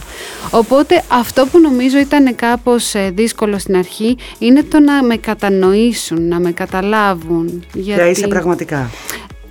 Οπότε 0.51 1.03
αυτό 1.07 1.45
που 1.51 1.59
νομίζω 1.59 1.97
ήταν 1.97 2.35
κάπως 2.35 2.95
ε, 2.95 3.11
δύσκολο 3.15 3.57
στην 3.57 3.75
αρχή 3.75 4.17
είναι 4.39 4.63
το 4.63 4.79
να 4.79 5.03
με 5.03 5.17
κατανοήσουν, 5.17 6.27
να 6.27 6.39
με 6.39 6.51
καταλάβουν. 6.51 7.63
Γιατί... 7.73 8.09
είσαι 8.09 8.27
πραγματικά; 8.27 8.89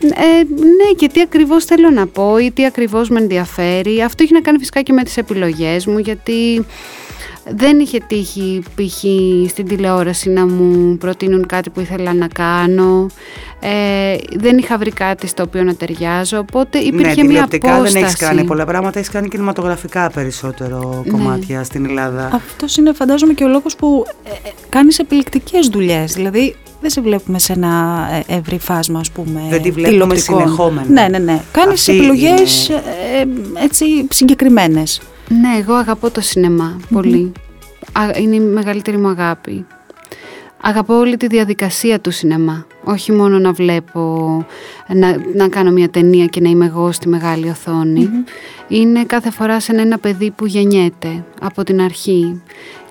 Ε, 0.02 0.44
ναι, 0.48 0.92
και 0.96 1.08
τι 1.08 1.20
ακριβώς 1.20 1.64
θέλω 1.64 1.90
να 1.90 2.06
πω 2.06 2.38
ή 2.38 2.50
τι 2.50 2.64
ακριβώς 2.64 3.08
με 3.08 3.20
ενδιαφέρει. 3.20 4.02
Αυτό 4.02 4.22
έχει 4.22 4.32
να 4.32 4.40
κάνει 4.40 4.58
φυσικά 4.58 4.82
και 4.82 4.92
με 4.92 5.02
τις 5.02 5.16
επιλογές 5.16 5.86
μου, 5.86 5.98
γιατί 5.98 6.64
δεν 7.50 7.78
είχε 7.80 7.98
τύχει 8.06 8.62
π.χ. 8.74 9.04
στην 9.50 9.66
τηλεόραση 9.68 10.30
να 10.30 10.46
μου 10.46 10.96
προτείνουν 10.96 11.46
κάτι 11.46 11.70
που 11.70 11.80
ήθελα 11.80 12.14
να 12.14 12.28
κάνω. 12.28 13.06
Ε, 13.60 14.16
δεν 14.36 14.58
είχα 14.58 14.78
βρει 14.78 14.90
κάτι 14.90 15.26
στο 15.26 15.42
οποίο 15.42 15.62
να 15.62 15.74
ταιριάζω, 15.74 16.38
οπότε 16.38 16.78
υπήρχε 16.78 17.22
ναι, 17.22 17.28
μια 17.28 17.44
απόσταση. 17.44 17.92
δεν 17.92 18.02
έχεις 18.02 18.16
κάνει 18.16 18.44
πολλά 18.44 18.64
πράγματα, 18.64 18.98
έχεις 18.98 19.10
κάνει 19.10 19.28
κινηματογραφικά 19.28 20.10
περισσότερο 20.10 21.02
ναι. 21.04 21.10
κομμάτια 21.10 21.64
στην 21.64 21.84
Ελλάδα. 21.84 22.30
Αυτός 22.32 22.76
είναι 22.76 22.92
φαντάζομαι 22.92 23.32
και 23.32 23.44
ο 23.44 23.48
λόγος 23.48 23.76
που 23.76 24.04
ε, 24.24 24.48
ε, 24.48 24.52
κάνεις 24.68 24.98
επιλεκτικές 24.98 25.66
δουλειές, 25.66 26.12
δηλαδή 26.12 26.56
δεν 26.80 26.90
σε 26.90 27.00
βλέπουμε 27.00 27.38
σε 27.38 27.52
ένα 27.52 28.06
ε, 28.26 28.36
ευρύ 28.36 28.58
φάσμα, 28.58 28.98
ας 28.98 29.10
πούμε, 29.10 29.40
Δεν 29.50 29.62
τη 29.62 29.70
βλέπουμε 29.70 30.14
συνεχόμενα. 30.14 30.86
Ναι, 30.88 31.08
ναι, 31.08 31.18
ναι. 31.18 31.40
Κάνεις 31.52 31.88
επιλογές 31.88 32.68
είναι... 32.68 32.82
έτσι 33.62 34.06
συγκεκριμένες. 34.10 35.00
Ναι, 35.40 35.58
εγώ 35.58 35.74
αγαπώ 35.74 36.10
το 36.10 36.20
σινεμα 36.20 36.80
πολύ. 36.92 37.32
Είναι 38.20 38.34
η 38.34 38.40
μεγαλύτερη 38.40 38.96
μου 38.96 39.08
αγάπη. 39.08 39.66
Αγαπώ 40.60 40.94
όλη 40.94 41.16
τη 41.16 41.26
διαδικασία 41.26 42.00
του 42.00 42.10
σινεμά. 42.10 42.66
Όχι 42.84 43.12
μόνο 43.12 43.38
να 43.38 43.52
βλέπω, 43.52 44.46
να, 44.88 45.16
να 45.34 45.48
κάνω 45.48 45.70
μια 45.70 45.88
ταινία 45.88 46.26
και 46.26 46.40
να 46.40 46.48
είμαι 46.48 46.66
εγώ 46.66 46.92
στη 46.92 47.08
μεγάλη 47.08 47.54
Είναι 48.68 49.04
κάθε 49.04 49.30
φορά 49.30 49.60
σαν 49.60 49.78
ένα 49.78 49.98
παιδί 49.98 50.30
που 50.30 50.46
γεννιέται 50.46 51.24
από 51.40 51.64
την 51.64 51.80
αρχή. 51.80 52.42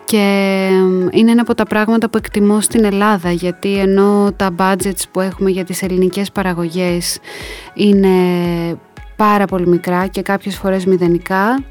Και 0.06 0.68
είναι 1.12 1.32
ένα 1.32 1.42
από 1.42 1.56
τα 1.56 1.66
πράγματα 1.66 2.10
που 2.10 2.18
εκτιμώ 2.18 2.62
στην 2.62 2.84
Ελλάδα 2.84 3.32
γιατί 3.32 3.78
ενώ 3.78 4.32
τα 4.36 4.56
budgets 4.58 5.04
που 5.12 5.20
έχουμε 5.20 5.50
για 5.50 5.64
τις 5.64 5.84
ελληνικές 5.84 6.32
παραγωγές 6.32 7.20
είναι 7.74 8.10
πάρα 9.16 9.46
πολύ 9.46 9.68
μικρά 9.68 10.08
και 10.08 10.22
κάποιες 10.22 10.56
φορές 10.56 10.86
μηδενικά 10.86 11.64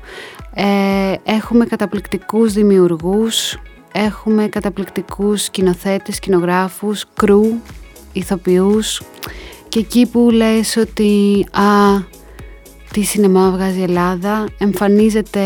ε, 0.54 1.14
έχουμε 1.24 1.64
καταπληκτικούς 1.64 2.52
δημιουργούς, 2.52 3.58
έχουμε 3.92 4.46
καταπληκτικούς 4.48 5.42
σκηνοθέτες, 5.42 6.14
σκηνογράφους, 6.14 7.04
κρού, 7.14 7.44
ηθοποιούς. 8.12 9.02
Και 9.68 9.78
εκεί 9.78 10.06
που 10.06 10.30
λες 10.30 10.76
ότι 10.76 11.46
α, 11.50 11.62
τι 12.92 13.02
σινεμά 13.02 13.50
βγάζει 13.50 13.78
η 13.78 13.82
Ελλάδα, 13.82 14.44
εμφανίζεται 14.58 15.40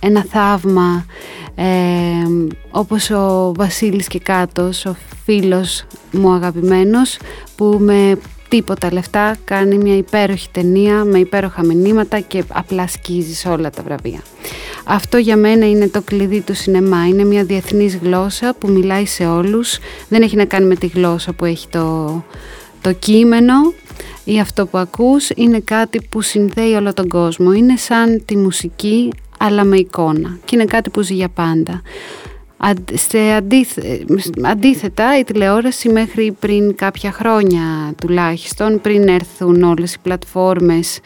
ένα 0.00 0.24
θαύμα 0.30 1.06
ε, 1.54 1.64
όπως 2.70 3.10
ο 3.10 3.52
Βασίλης 3.56 4.06
και 4.06 4.18
Κάτος, 4.18 4.84
ο 4.84 4.96
φίλος 5.24 5.86
μου 6.12 6.32
αγαπημένος 6.32 7.18
που 7.56 7.78
με 7.80 8.18
τίποτα 8.48 8.92
λεφτά, 8.92 9.36
κάνει 9.44 9.78
μια 9.78 9.96
υπέροχη 9.96 10.48
ταινία 10.50 11.04
με 11.04 11.18
υπέροχα 11.18 11.64
μηνύματα 11.64 12.20
και 12.20 12.44
απλά 12.48 12.88
σκίζεις 12.88 13.46
όλα 13.46 13.70
τα 13.70 13.82
βραβεία. 13.82 14.20
Αυτό 14.84 15.16
για 15.16 15.36
μένα 15.36 15.68
είναι 15.68 15.88
το 15.88 16.00
κλειδί 16.00 16.40
του 16.40 16.54
σινεμά. 16.54 17.06
Είναι 17.06 17.24
μια 17.24 17.44
διεθνής 17.44 17.96
γλώσσα 17.96 18.54
που 18.58 18.68
μιλάει 18.68 19.06
σε 19.06 19.26
όλους. 19.26 19.78
Δεν 20.08 20.22
έχει 20.22 20.36
να 20.36 20.44
κάνει 20.44 20.66
με 20.66 20.74
τη 20.74 20.86
γλώσσα 20.86 21.32
που 21.32 21.44
έχει 21.44 21.68
το, 21.68 22.24
το 22.80 22.92
κείμενο 22.92 23.54
ή 24.24 24.40
αυτό 24.40 24.66
που 24.66 24.78
ακούς. 24.78 25.30
Είναι 25.34 25.60
κάτι 25.60 26.02
που 26.08 26.20
συνδέει 26.20 26.72
όλο 26.72 26.94
τον 26.94 27.08
κόσμο. 27.08 27.52
Είναι 27.52 27.76
σαν 27.76 28.22
τη 28.24 28.36
μουσική 28.36 29.12
αλλά 29.38 29.64
με 29.64 29.76
εικόνα. 29.76 30.38
Και 30.44 30.54
είναι 30.56 30.64
κάτι 30.64 30.90
που 30.90 31.02
ζει 31.02 31.14
για 31.14 31.28
πάντα. 31.28 31.82
Σε 32.92 33.18
αντίθετα 34.42 35.18
η 35.18 35.24
τηλεόραση 35.24 35.88
μέχρι 35.88 36.36
πριν 36.40 36.74
κάποια 36.74 37.12
χρόνια 37.12 37.94
τουλάχιστον 38.00 38.80
πριν 38.80 39.08
έρθουν 39.08 39.62
όλες 39.62 39.94
οι 39.94 39.98
πλατφόρμες 40.02 41.00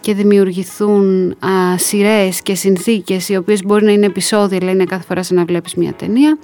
και 0.00 0.14
δημιουργηθούν 0.14 1.30
α, 1.30 1.78
σειρές 1.78 2.42
και 2.42 2.54
συνθήκες 2.54 3.28
οι 3.28 3.36
οποίες 3.36 3.62
μπορεί 3.64 3.84
να 3.84 3.92
είναι 3.92 4.06
επεισόδια 4.06 4.58
αλλά 4.62 4.70
είναι 4.70 4.84
κάθε 4.84 5.04
φορά 5.06 5.22
σαν 5.22 5.36
να 5.36 5.44
βλέπεις 5.44 5.74
μια 5.74 5.92
ταινία 5.92 6.38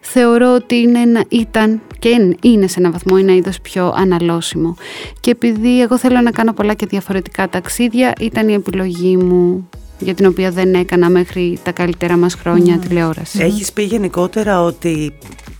θεωρώ 0.00 0.54
ότι 0.54 0.76
είναι 0.76 0.98
ένα, 1.00 1.24
ήταν 1.28 1.80
και 1.98 2.36
είναι 2.42 2.66
σε 2.66 2.80
ένα 2.80 2.90
βαθμό 2.90 3.16
ένα 3.20 3.34
είδος 3.34 3.60
πιο 3.60 3.92
αναλώσιμο 3.96 4.76
και 5.20 5.30
επειδή 5.30 5.80
εγώ 5.82 5.98
θέλω 5.98 6.20
να 6.20 6.30
κάνω 6.30 6.52
πολλά 6.52 6.74
και 6.74 6.86
διαφορετικά 6.86 7.48
ταξίδια 7.48 8.12
ήταν 8.20 8.48
η 8.48 8.52
επιλογή 8.52 9.16
μου 9.16 9.68
για 9.98 10.14
την 10.14 10.26
οποία 10.26 10.50
δεν 10.50 10.74
έκανα 10.74 11.10
μέχρι 11.10 11.58
τα 11.62 11.72
καλύτερα 11.72 12.16
μας 12.16 12.34
χρόνια 12.34 12.76
mm. 12.76 12.80
τηλεόραση. 12.80 13.42
Έχεις 13.42 13.72
πει 13.72 13.82
γενικότερα 13.82 14.62
ότι 14.62 15.12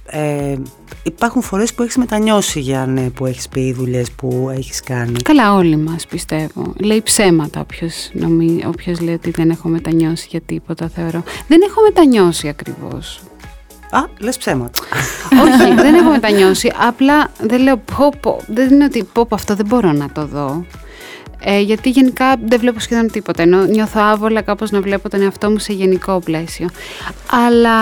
ε, 0.06 0.56
υπάρχουν 1.02 1.42
φορές 1.42 1.74
που 1.74 1.82
έχεις 1.82 1.96
μετανιώσει 1.96 2.60
για 2.60 2.86
ναι, 2.86 3.10
που 3.10 3.26
έχεις 3.26 3.48
πει 3.48 3.72
δουλειές 3.72 4.10
που 4.10 4.50
έχεις 4.56 4.82
κάνει. 4.82 5.20
Καλά 5.22 5.54
όλοι 5.54 5.76
μας 5.76 6.06
πιστεύω. 6.06 6.72
Λέει 6.80 7.02
ψέματα 7.02 7.60
όποιος, 7.60 8.10
νομί, 8.12 8.62
όποιος 8.66 9.00
λέει 9.00 9.14
ότι 9.14 9.30
δεν 9.30 9.50
έχω 9.50 9.68
μετανιώσει 9.68 10.26
για 10.30 10.40
τίποτα 10.40 10.88
θεωρώ. 10.88 11.22
Δεν 11.48 11.60
έχω 11.68 11.80
μετανιώσει 11.82 12.48
ακριβώς. 12.48 13.20
Α, 13.90 14.04
λες 14.18 14.36
ψέματα. 14.36 14.80
Όχι, 15.42 15.74
δεν 15.74 15.94
έχω 15.94 16.10
μετανιώσει. 16.10 16.72
Απλά 16.88 17.30
δεν 17.40 17.60
λέω 17.60 17.76
πω, 17.76 18.12
πω. 18.20 18.40
Δεν 18.46 18.70
είναι 18.70 18.84
ότι 18.84 19.08
πω, 19.12 19.26
πω 19.26 19.34
αυτό 19.34 19.54
δεν 19.54 19.66
μπορώ 19.66 19.92
να 19.92 20.10
το 20.10 20.26
δω. 20.26 20.64
Ε, 21.40 21.60
γιατί 21.60 21.90
γενικά 21.90 22.36
δεν 22.44 22.60
βλέπω 22.60 22.80
σχεδόν 22.80 23.10
τίποτα. 23.10 23.42
Ενώ 23.42 23.64
νιώθω 23.64 24.00
άβολα 24.00 24.42
κάπως 24.42 24.70
να 24.70 24.80
βλέπω 24.80 25.08
τον 25.08 25.22
εαυτό 25.22 25.50
μου 25.50 25.58
σε 25.58 25.72
γενικό 25.72 26.20
πλαίσιο. 26.24 26.68
Αλλά 27.30 27.78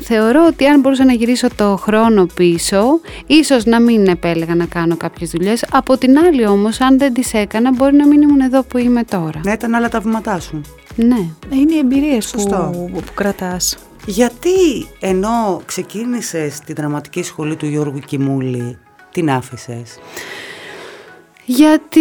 θεωρώ 0.00 0.46
ότι 0.46 0.66
αν 0.66 0.80
μπορούσα 0.80 1.04
να 1.04 1.12
γυρίσω 1.12 1.48
το 1.56 1.76
χρόνο 1.76 2.26
πίσω, 2.34 3.00
ίσως 3.26 3.64
να 3.64 3.80
μην 3.80 4.06
επέλεγα 4.06 4.54
να 4.54 4.66
κάνω 4.66 4.96
κάποιες 4.96 5.30
δουλειές. 5.30 5.64
Από 5.70 5.98
την 5.98 6.18
άλλη 6.18 6.46
όμως, 6.46 6.80
αν 6.80 6.98
δεν 6.98 7.12
τις 7.12 7.34
έκανα, 7.34 7.72
μπορεί 7.72 7.96
να 7.96 8.06
μην 8.06 8.22
ήμουν 8.22 8.40
εδώ 8.40 8.62
που 8.62 8.78
είμαι 8.78 9.04
τώρα. 9.04 9.40
Ναι, 9.44 9.52
ήταν 9.52 9.74
άλλα 9.74 9.88
τα 9.88 10.00
βήματά 10.00 10.40
σου. 10.40 10.60
Ναι. 10.96 11.28
Είναι 11.50 11.74
οι 11.74 11.78
εμπειρίες 11.78 12.30
που, 12.30 12.42
που, 12.48 12.90
που 12.92 13.14
κρατάς. 13.14 13.76
Γιατί 14.06 14.88
ενώ 15.00 15.62
ξεκίνησες 15.64 16.58
τη 16.58 16.72
δραματική 16.72 17.22
σχολή 17.22 17.56
του 17.56 17.66
Γιώργου 17.66 17.98
Κιμούλη, 17.98 18.78
την 19.10 19.30
άφησες; 19.30 19.98
Γιατί 21.44 22.00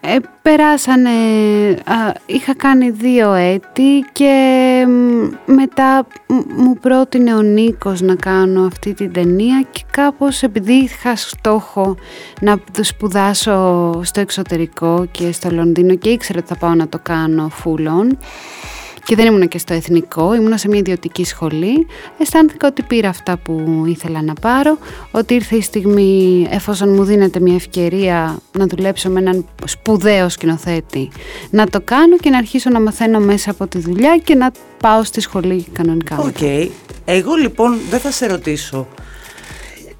ε, 0.00 0.16
περάσανε, 0.42 1.10
είχα 2.26 2.54
κάνει 2.56 2.90
δύο 2.90 3.32
έτη 3.32 4.04
και 4.12 4.84
μετά 5.46 6.06
μου 6.56 6.74
πρότεινε 6.80 7.34
ο 7.34 7.42
Νίκος 7.42 8.00
να 8.00 8.14
κάνω 8.14 8.66
αυτή 8.66 8.94
την 8.94 9.12
ταινία 9.12 9.66
και 9.70 9.82
κάπως 9.90 10.42
επειδή 10.42 10.72
είχα 10.72 11.16
στόχο 11.16 11.96
να 12.40 12.58
το 12.72 12.84
σπουδάσω 12.84 13.92
στο 14.04 14.20
εξωτερικό 14.20 15.06
και 15.10 15.32
στο 15.32 15.50
Λονδίνο 15.50 15.94
και 15.94 16.08
ήξερα 16.08 16.38
ότι 16.38 16.48
θα 16.48 16.56
πάω 16.56 16.74
να 16.74 16.88
το 16.88 16.98
κάνω 17.02 17.48
φούλον 17.48 18.18
και 19.04 19.14
δεν 19.16 19.26
ήμουν 19.26 19.48
και 19.48 19.58
στο 19.58 19.74
εθνικό, 19.74 20.34
ήμουν 20.34 20.58
σε 20.58 20.68
μια 20.68 20.78
ιδιωτική 20.78 21.24
σχολή. 21.24 21.86
Αισθάνθηκα 22.18 22.66
ότι 22.66 22.82
πήρα 22.82 23.08
αυτά 23.08 23.36
που 23.36 23.84
ήθελα 23.86 24.22
να 24.22 24.34
πάρω, 24.34 24.78
ότι 25.10 25.34
ήρθε 25.34 25.56
η 25.56 25.60
στιγμή 25.60 26.46
εφόσον 26.50 26.94
μου 26.94 27.04
δίνεται 27.04 27.40
μια 27.40 27.54
ευκαιρία 27.54 28.38
να 28.52 28.66
δουλέψω 28.66 29.10
με 29.10 29.20
έναν 29.20 29.44
σπουδαίο 29.64 30.28
σκηνοθέτη, 30.28 31.08
να 31.50 31.66
το 31.66 31.80
κάνω 31.80 32.16
και 32.16 32.30
να 32.30 32.38
αρχίσω 32.38 32.70
να 32.70 32.80
μαθαίνω 32.80 33.20
μέσα 33.20 33.50
από 33.50 33.66
τη 33.66 33.78
δουλειά 33.78 34.16
και 34.24 34.34
να 34.34 34.52
πάω 34.80 35.04
στη 35.04 35.20
σχολή 35.20 35.66
κανονικά. 35.72 36.18
OK. 36.18 36.36
Okay. 36.40 36.68
Εγώ 37.04 37.34
λοιπόν 37.34 37.78
δεν 37.90 38.00
θα 38.00 38.10
σε 38.10 38.26
ρωτήσω 38.26 38.86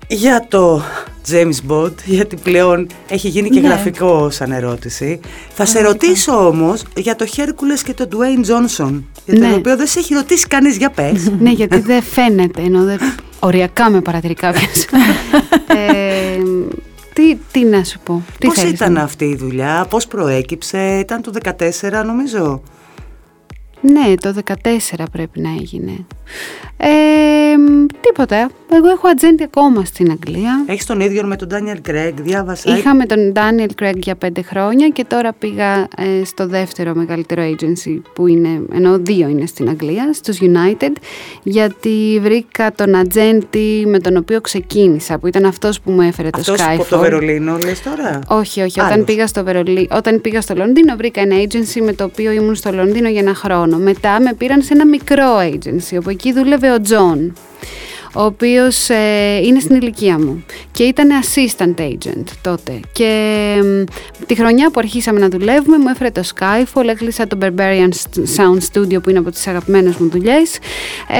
για 0.08 0.46
το 0.48 0.82
James 1.30 1.70
Bond, 1.72 1.92
γιατί 2.04 2.36
πλέον 2.36 2.86
έχει 3.08 3.28
γίνει 3.28 3.48
και 3.50 3.60
ναι. 3.60 3.68
γραφικό 3.68 4.30
σαν 4.30 4.52
ερώτηση. 4.52 5.20
Θα 5.54 5.64
σε 5.66 5.80
ρωτήσω 5.82 6.46
όμως 6.46 6.82
για 6.96 7.16
το 7.16 7.26
Hercules 7.36 7.80
και 7.84 7.94
το 7.94 8.08
Dwayne 8.12 8.46
Johnson, 8.50 9.02
για 9.24 9.34
το 9.34 9.46
ναι. 9.46 9.54
οποίο 9.54 9.76
δεν 9.76 9.86
σε 9.86 9.98
έχει 9.98 10.14
ρωτήσει 10.14 10.46
κανείς, 10.46 10.76
για 10.76 10.90
πες. 10.90 11.30
ναι, 11.40 11.50
γιατί 11.50 11.78
δεν 11.78 12.02
φαίνεται, 12.02 12.62
εννοώ 12.62 12.84
δεν... 12.84 12.98
οριακά 13.40 13.90
με 13.90 14.00
παρατηρεί 14.00 14.34
κάποιος. 14.34 14.84
ε, 15.66 16.42
Τι, 17.12 17.36
τι 17.52 17.64
να 17.64 17.84
σου 17.84 17.98
πω. 18.04 18.22
Τι 18.38 18.46
Πώς 18.46 18.58
θέλεις 18.58 18.72
ήταν 18.72 18.92
να- 18.92 19.02
αυτή 19.02 19.24
η 19.24 19.36
δουλειά, 19.36 19.86
πώς 19.90 20.06
προέκυψε, 20.06 20.98
ήταν 20.98 21.22
το 21.22 21.32
14 21.42 22.04
νομίζω. 22.06 22.62
Ναι, 23.92 24.14
το 24.20 24.34
14 24.98 25.04
πρέπει 25.12 25.40
να 25.40 25.48
έγινε. 25.60 25.92
Ε, 26.76 27.56
μ, 27.58 27.86
τίποτα. 28.00 28.50
Εγώ 28.72 28.88
έχω 28.88 29.08
ατζέντη 29.08 29.42
ακόμα 29.42 29.84
στην 29.84 30.10
Αγγλία. 30.10 30.64
Έχεις 30.66 30.86
τον 30.86 31.00
ίδιο 31.00 31.24
με 31.24 31.36
τον 31.36 31.48
Ντάνιελ 31.48 31.80
Κρέγκ, 31.80 32.20
διάβασα. 32.20 32.76
Είχαμε 32.76 33.06
τον 33.06 33.32
Daniel 33.34 33.82
Craig 33.82 33.96
για 33.96 34.14
πέντε 34.14 34.42
χρόνια 34.42 34.88
και 34.88 35.04
τώρα 35.04 35.32
πήγα 35.32 35.88
ε, 35.96 36.24
στο 36.24 36.46
δεύτερο 36.46 36.94
μεγαλύτερο 36.94 37.42
agency 37.42 38.00
που 38.14 38.26
είναι, 38.26 38.48
ενώ 38.72 38.98
δύο 38.98 39.28
είναι 39.28 39.46
στην 39.46 39.68
Αγγλία, 39.68 40.12
στους 40.12 40.38
United, 40.40 40.92
γιατί 41.42 42.18
βρήκα 42.22 42.72
τον 42.72 42.94
ατζέντη 42.94 43.84
με 43.86 43.98
τον 43.98 44.16
οποίο 44.16 44.40
ξεκίνησα, 44.40 45.18
που 45.18 45.26
ήταν 45.26 45.44
αυτός 45.44 45.80
που 45.80 45.90
μου 45.90 46.00
έφερε 46.00 46.30
το 46.30 46.38
Αυτός 46.38 46.58
Skyfall. 46.60 46.74
από 46.78 46.84
το 46.88 46.98
Βερολίνο 46.98 47.58
λες 47.58 47.82
τώρα; 47.82 48.18
Όχι, 48.28 48.60
όχι. 48.60 48.80
Άλλος. 48.80 48.92
Όταν 48.92 49.04
πήγα, 49.04 49.26
στο 49.26 49.44
Βερολί... 49.44 49.88
Όταν 49.90 50.20
πήγα 50.20 50.40
στο 50.40 50.54
Λονδίνο, 50.54 50.96
βρήκα 50.96 51.20
ένα 51.20 51.36
agency 51.36 51.80
με 51.84 51.92
το 51.92 52.04
οποίο 52.04 52.30
ήμουν 52.30 52.54
στο 52.54 52.72
Λονδίνο 52.72 53.08
για 53.08 53.20
ένα 53.20 53.34
χρόνο. 53.34 53.73
Μετά 53.76 54.20
με 54.20 54.34
πήραν 54.34 54.62
σε 54.62 54.74
ένα 54.74 54.86
μικρό 54.86 55.38
agency, 55.38 55.98
όπου 55.98 56.10
εκεί 56.10 56.32
δούλευε 56.32 56.72
ο 56.72 56.80
Τζον, 56.80 57.32
ο 58.14 58.22
οποίος 58.24 58.88
ε, 58.88 59.40
είναι 59.44 59.60
στην 59.60 59.76
ηλικία 59.76 60.18
μου. 60.18 60.44
Και 60.72 60.82
ήταν 60.82 61.08
assistant 61.22 61.80
agent 61.80 62.24
τότε. 62.42 62.80
Και 62.92 63.54
μ, 63.62 63.82
τη 64.26 64.34
χρονιά 64.34 64.70
που 64.70 64.78
αρχίσαμε 64.78 65.18
να 65.18 65.28
δουλεύουμε 65.28 65.78
μου 65.78 65.88
έφερε 65.88 66.10
το 66.10 66.22
Skyfall, 66.34 66.88
έκλεισα 66.88 67.26
το 67.26 67.38
Berberian 67.40 67.88
Sound 68.36 68.58
Studio 68.72 69.02
που 69.02 69.10
είναι 69.10 69.18
από 69.18 69.30
τις 69.30 69.46
αγαπημένες 69.46 69.96
μου 69.96 70.08
δουλειές. 70.08 70.58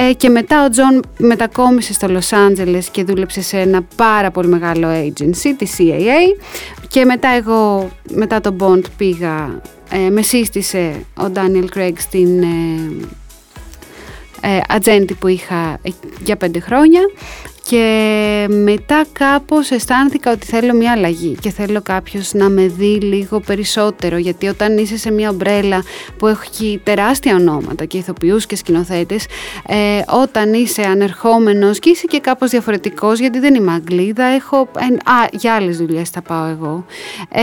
Ε, 0.09 0.13
και 0.13 0.29
μετά 0.29 0.65
ο 0.65 0.69
Τζον 0.69 1.01
μετακόμισε 1.17 1.93
στο 1.93 2.07
Los 2.09 2.37
Angeles 2.37 2.83
και 2.91 3.03
δούλεψε 3.03 3.41
σε 3.41 3.57
ένα 3.57 3.81
πάρα 3.95 4.31
πολύ 4.31 4.47
μεγάλο 4.47 4.87
agency, 4.87 5.53
τη 5.57 5.67
CAA 5.77 6.41
και 6.95 7.05
μετά 7.05 7.27
εγώ, 7.27 7.91
μετά 8.11 8.41
το 8.41 8.55
Bond 8.59 8.83
πήγα, 8.97 9.61
ε, 9.89 10.09
με 10.09 10.21
σύστησε 10.21 11.05
ο 11.17 11.23
Daniel 11.33 11.77
Craig 11.77 11.93
στην 11.97 12.43
ε, 12.43 12.47
ε, 14.41 14.61
ατζέντη 14.67 15.13
που 15.13 15.27
είχα 15.27 15.79
ε, 15.81 15.89
για 16.23 16.35
πέντε 16.35 16.59
χρόνια 16.59 17.01
και 17.69 18.45
μετά 18.49 19.05
κάπως 19.11 19.71
αισθάνθηκα 19.71 20.31
ότι 20.31 20.45
θέλω 20.45 20.73
μια 20.73 20.91
αλλαγή 20.91 21.35
και 21.39 21.49
θέλω 21.51 21.81
κάποιος 21.81 22.33
να 22.33 22.49
με 22.49 22.67
δει 22.67 22.99
λίγο 23.01 23.39
περισσότερο 23.39 24.17
γιατί 24.17 24.47
όταν 24.47 24.77
είσαι 24.77 24.97
σε 24.97 25.11
μια 25.11 25.29
ομπρέλα 25.29 25.83
που 26.17 26.27
έχει 26.27 26.79
τεράστια 26.83 27.35
ονόματα 27.35 27.85
και 27.85 27.97
ηθοποιούς 27.97 28.45
και 28.45 28.55
σκηνοθέτες 28.55 29.25
ε, 29.67 29.75
όταν 30.21 30.53
είσαι 30.53 30.81
ανερχόμενος 30.81 31.79
και 31.79 31.89
είσαι 31.89 32.05
και 32.07 32.19
κάπως 32.19 32.49
διαφορετικός 32.49 33.19
γιατί 33.19 33.39
δεν 33.39 33.55
είμαι 33.55 33.71
Αγγλίδα 33.71 34.23
έχω, 34.23 34.67
ε, 34.79 35.11
α, 35.11 35.27
για 35.31 35.53
άλλες 35.53 35.77
δουλειές 35.77 36.09
θα 36.09 36.21
πάω 36.21 36.45
εγώ 36.45 36.85
ε, 37.31 37.41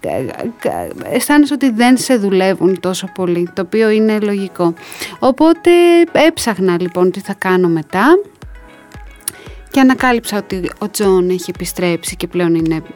κα- 0.00 0.50
κα- 0.58 0.88
αισθάνεσαι 1.12 1.54
ότι 1.54 1.70
δεν 1.70 1.96
σε 1.96 2.16
δουλεύουν 2.16 2.80
τόσο 2.80 3.06
πολύ 3.14 3.48
το 3.54 3.62
οποίο 3.62 3.90
είναι 3.90 4.18
λογικό. 4.20 4.74
Οπότε 5.18 5.70
έψαχνα 6.12 6.76
λοιπόν 6.80 7.10
τι 7.10 7.20
θα 7.20 7.34
κάνω 7.38 7.68
μετά 7.68 8.18
και 9.72 9.80
ανακάλυψα 9.80 10.36
ότι 10.36 10.70
ο 10.78 10.90
Τζον 10.90 11.30
έχει 11.30 11.50
επιστρέψει 11.54 12.16
και 12.16 12.26
πλέον 12.26 12.54
είναι 12.54 12.74
ε, 12.74 12.80
κα- 12.80 12.94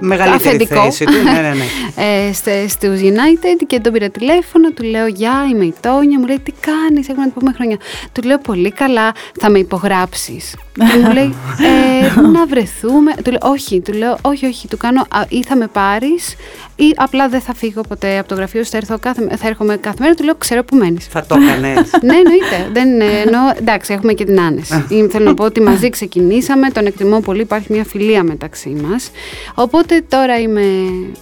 Μεγαλύτερη 0.00 0.54
αφεντικό 0.54 0.82
θέση 0.82 1.04
του, 1.04 1.12
ναι, 1.12 1.30
ναι, 1.30 1.54
ναι. 1.54 1.64
ε, 2.28 2.32
στε- 2.32 2.68
στους 2.68 3.00
United 3.00 3.64
και 3.66 3.80
τον 3.80 3.92
πήρα 3.92 4.08
τηλέφωνο, 4.08 4.70
του 4.70 4.82
λέω 4.82 5.06
«Γεια, 5.06 5.46
είμαι 5.52 5.64
η 5.64 5.74
Τόνια», 5.80 6.18
μου 6.18 6.26
λέει 6.26 6.38
«Τι 6.42 6.52
κάνεις, 6.60 7.08
έχουμε 7.08 7.24
να 7.24 7.30
πούμε 7.30 7.52
χρόνια». 7.52 7.76
Του 8.12 8.22
λέω 8.22 8.38
«Πολύ 8.38 8.70
καλά, 8.70 9.12
θα 9.40 9.50
με 9.50 9.58
υπογράψεις». 9.58 10.56
και 10.72 10.98
μου 11.04 11.12
λέει 11.12 11.34
ε, 11.60 12.20
«Να 12.36 12.46
βρεθούμε». 12.46 13.12
Του 13.24 13.30
λέω 13.30 13.40
«Όχι», 13.42 13.80
του 13.80 13.92
λέω 13.92 14.18
«Όχι, 14.22 14.46
όχι», 14.46 14.68
του 14.68 14.76
κάνω 14.76 15.00
«Α, 15.00 15.24
«Ή 15.28 15.42
θα 15.44 15.56
με 15.56 15.66
πάρεις 15.66 16.34
ή 16.76 16.92
απλά 16.96 17.28
δεν 17.28 17.40
θα 17.40 17.54
φύγω 17.54 17.80
ποτέ 17.88 18.18
από 18.18 18.28
το 18.28 18.34
γραφείο 18.34 18.64
σου, 18.64 18.70
θα, 18.70 18.76
έρθω 18.76 18.98
κάθε, 18.98 19.36
θα 19.36 19.46
έρχομαι 19.48 19.76
κάθε 19.76 19.96
μέρα». 20.00 20.14
Του 20.14 20.24
λέω 20.24 20.34
«Ξέρω 20.34 20.64
που 20.64 20.76
μένεις». 20.76 21.06
Θα 21.06 21.26
το 21.26 21.34
έκανες. 21.34 21.90
ναι, 22.06 22.14
εννοείται. 22.14 22.68
Δεν, 22.72 23.00
ε, 23.00 23.04
εννοώ, 23.24 23.40
εντάξει, 23.58 23.92
έχουμε 23.92 24.12
και 24.12 24.24
την 24.24 24.40
άνεση. 24.40 24.84
Ή 24.88 25.08
Θέλω 25.10 25.24
να 25.24 25.34
πω 25.34 25.44
ότι 25.44 25.60
μαζί 25.60 25.90
ξεκινήσαμε, 25.90 26.70
τον 26.70 26.86
εκτιμώ 26.86 27.20
πολύ, 27.20 27.40
υπάρχει 27.40 27.72
μια 27.72 27.84
φιλία 27.90 28.22
μεταξύ 28.22 28.68
μας. 28.68 29.10
Οπότε 29.54 30.04
τώρα 30.08 30.40
είμαι 30.40 30.64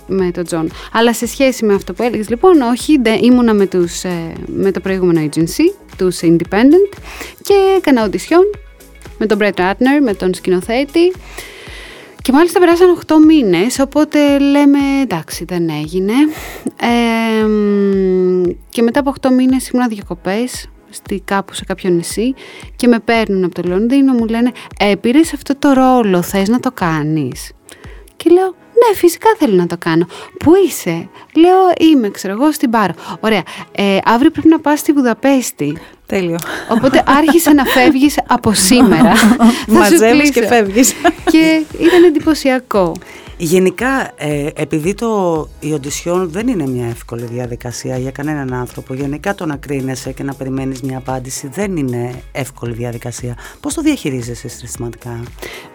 με 0.07 0.31
τον 0.31 0.45
Τζον. 0.45 0.71
Αλλά 0.93 1.15
σε 1.15 1.27
σχέση 1.27 1.65
με 1.65 1.75
αυτό 1.75 1.93
που 1.93 2.03
έλεγες, 2.03 2.29
λοιπόν, 2.29 2.61
όχι, 2.61 2.99
δεν, 3.03 3.19
ήμουνα 3.23 3.55
με, 3.55 3.67
τους, 3.67 4.05
ε, 4.05 4.33
με 4.47 4.71
το 4.71 4.81
προηγούμενο 4.81 5.29
agency, 5.29 5.75
τους 5.97 6.19
Independent, 6.23 6.99
και 7.43 7.55
έκανα 7.77 8.05
οντισιόν 8.05 8.45
με 9.19 9.27
τον 9.27 9.39
Brett 9.41 9.61
Ratner, 9.61 10.01
με 10.03 10.15
τον 10.15 10.35
σκηνοθέτη. 10.35 11.13
Και 12.23 12.33
μάλιστα 12.33 12.61
περάσαν 12.61 12.99
8 13.07 13.15
μήνες, 13.27 13.79
οπότε 13.79 14.39
λέμε 14.39 14.79
εντάξει 15.03 15.45
δεν 15.45 15.69
έγινε. 15.69 16.13
Ε, 16.81 17.47
μ, 17.47 18.43
και 18.69 18.83
μετά 18.83 19.01
από 19.01 19.15
8 19.21 19.31
μήνες 19.31 19.69
ήμουν 19.69 19.89
διακοπές 19.89 20.69
στη, 20.91 21.23
κάπου 21.25 21.55
σε 21.55 21.65
κάποιο 21.65 21.91
νησί 21.91 22.35
και 22.77 22.87
με 22.87 22.99
παίρνουν 22.99 23.45
από 23.45 23.55
το 23.55 23.69
Λονδίνο, 23.69 24.13
μου 24.13 24.27
λένε 24.27 24.53
ε, 24.79 24.95
πήρες 24.95 25.33
αυτό 25.33 25.57
το 25.57 25.73
ρόλο, 25.73 26.23
θες 26.23 26.49
να 26.49 26.61
το 26.61 26.71
κάνεις. 26.73 27.53
Και 28.17 28.31
λέω 28.31 28.55
ναι 28.79 28.97
φυσικά 28.97 29.29
θέλω 29.39 29.55
να 29.55 29.67
το 29.67 29.77
κάνω. 29.79 30.07
Πού 30.39 30.53
είσαι; 30.67 31.09
Λέω 31.35 31.89
είμαι 31.91 32.11
ξέρω 32.11 32.33
εγώ 32.33 32.53
στην 32.53 32.71
Πάρο. 32.71 32.93
Ωραία, 33.21 33.43
ε, 33.73 33.99
αύριο 34.05 34.31
πρέπει 34.31 34.49
να 34.49 34.61
πας 34.61 34.79
στη 34.79 34.93
Βουδαπέστη. 34.93 35.79
Τέλειο. 36.07 36.37
Οπότε 36.71 37.03
άρχισε 37.07 37.51
να 37.51 37.65
φεύγεις 37.65 38.19
από 38.27 38.53
σήμερα. 38.55 39.15
Θα 39.17 39.45
σου 39.65 39.73
Μαζεύεις 39.73 40.31
κλείσω. 40.31 40.33
και 40.33 40.47
φεύγεις. 40.47 40.95
Και 41.31 41.63
ήταν 41.79 42.05
εντυπωσιακό. 42.05 42.93
Γενικά, 43.41 44.11
ε, 44.17 44.47
επειδή 44.55 44.95
το, 44.95 45.49
η 45.61 45.73
οντισιόν 45.73 46.31
δεν 46.31 46.49
είναι 46.49 46.67
μια 46.67 46.87
εύκολη 46.87 47.25
διαδικασία 47.25 47.99
για 47.99 48.11
κανέναν 48.11 48.55
άνθρωπο, 48.55 48.95
γενικά 48.95 49.35
το 49.35 49.47
να 49.47 49.57
κρίνεσαι 49.57 50.13
και 50.13 50.23
να 50.23 50.35
περιμένεις 50.35 50.81
μια 50.81 50.99
απάντηση 50.99 51.49
δεν 51.53 51.77
είναι 51.77 52.23
εύκολη 52.33 52.73
διαδικασία. 52.73 53.37
Πώς 53.61 53.75
το 53.75 53.83
διαχειρίζεσαι 53.83 54.49
συστηματικά; 54.49 55.23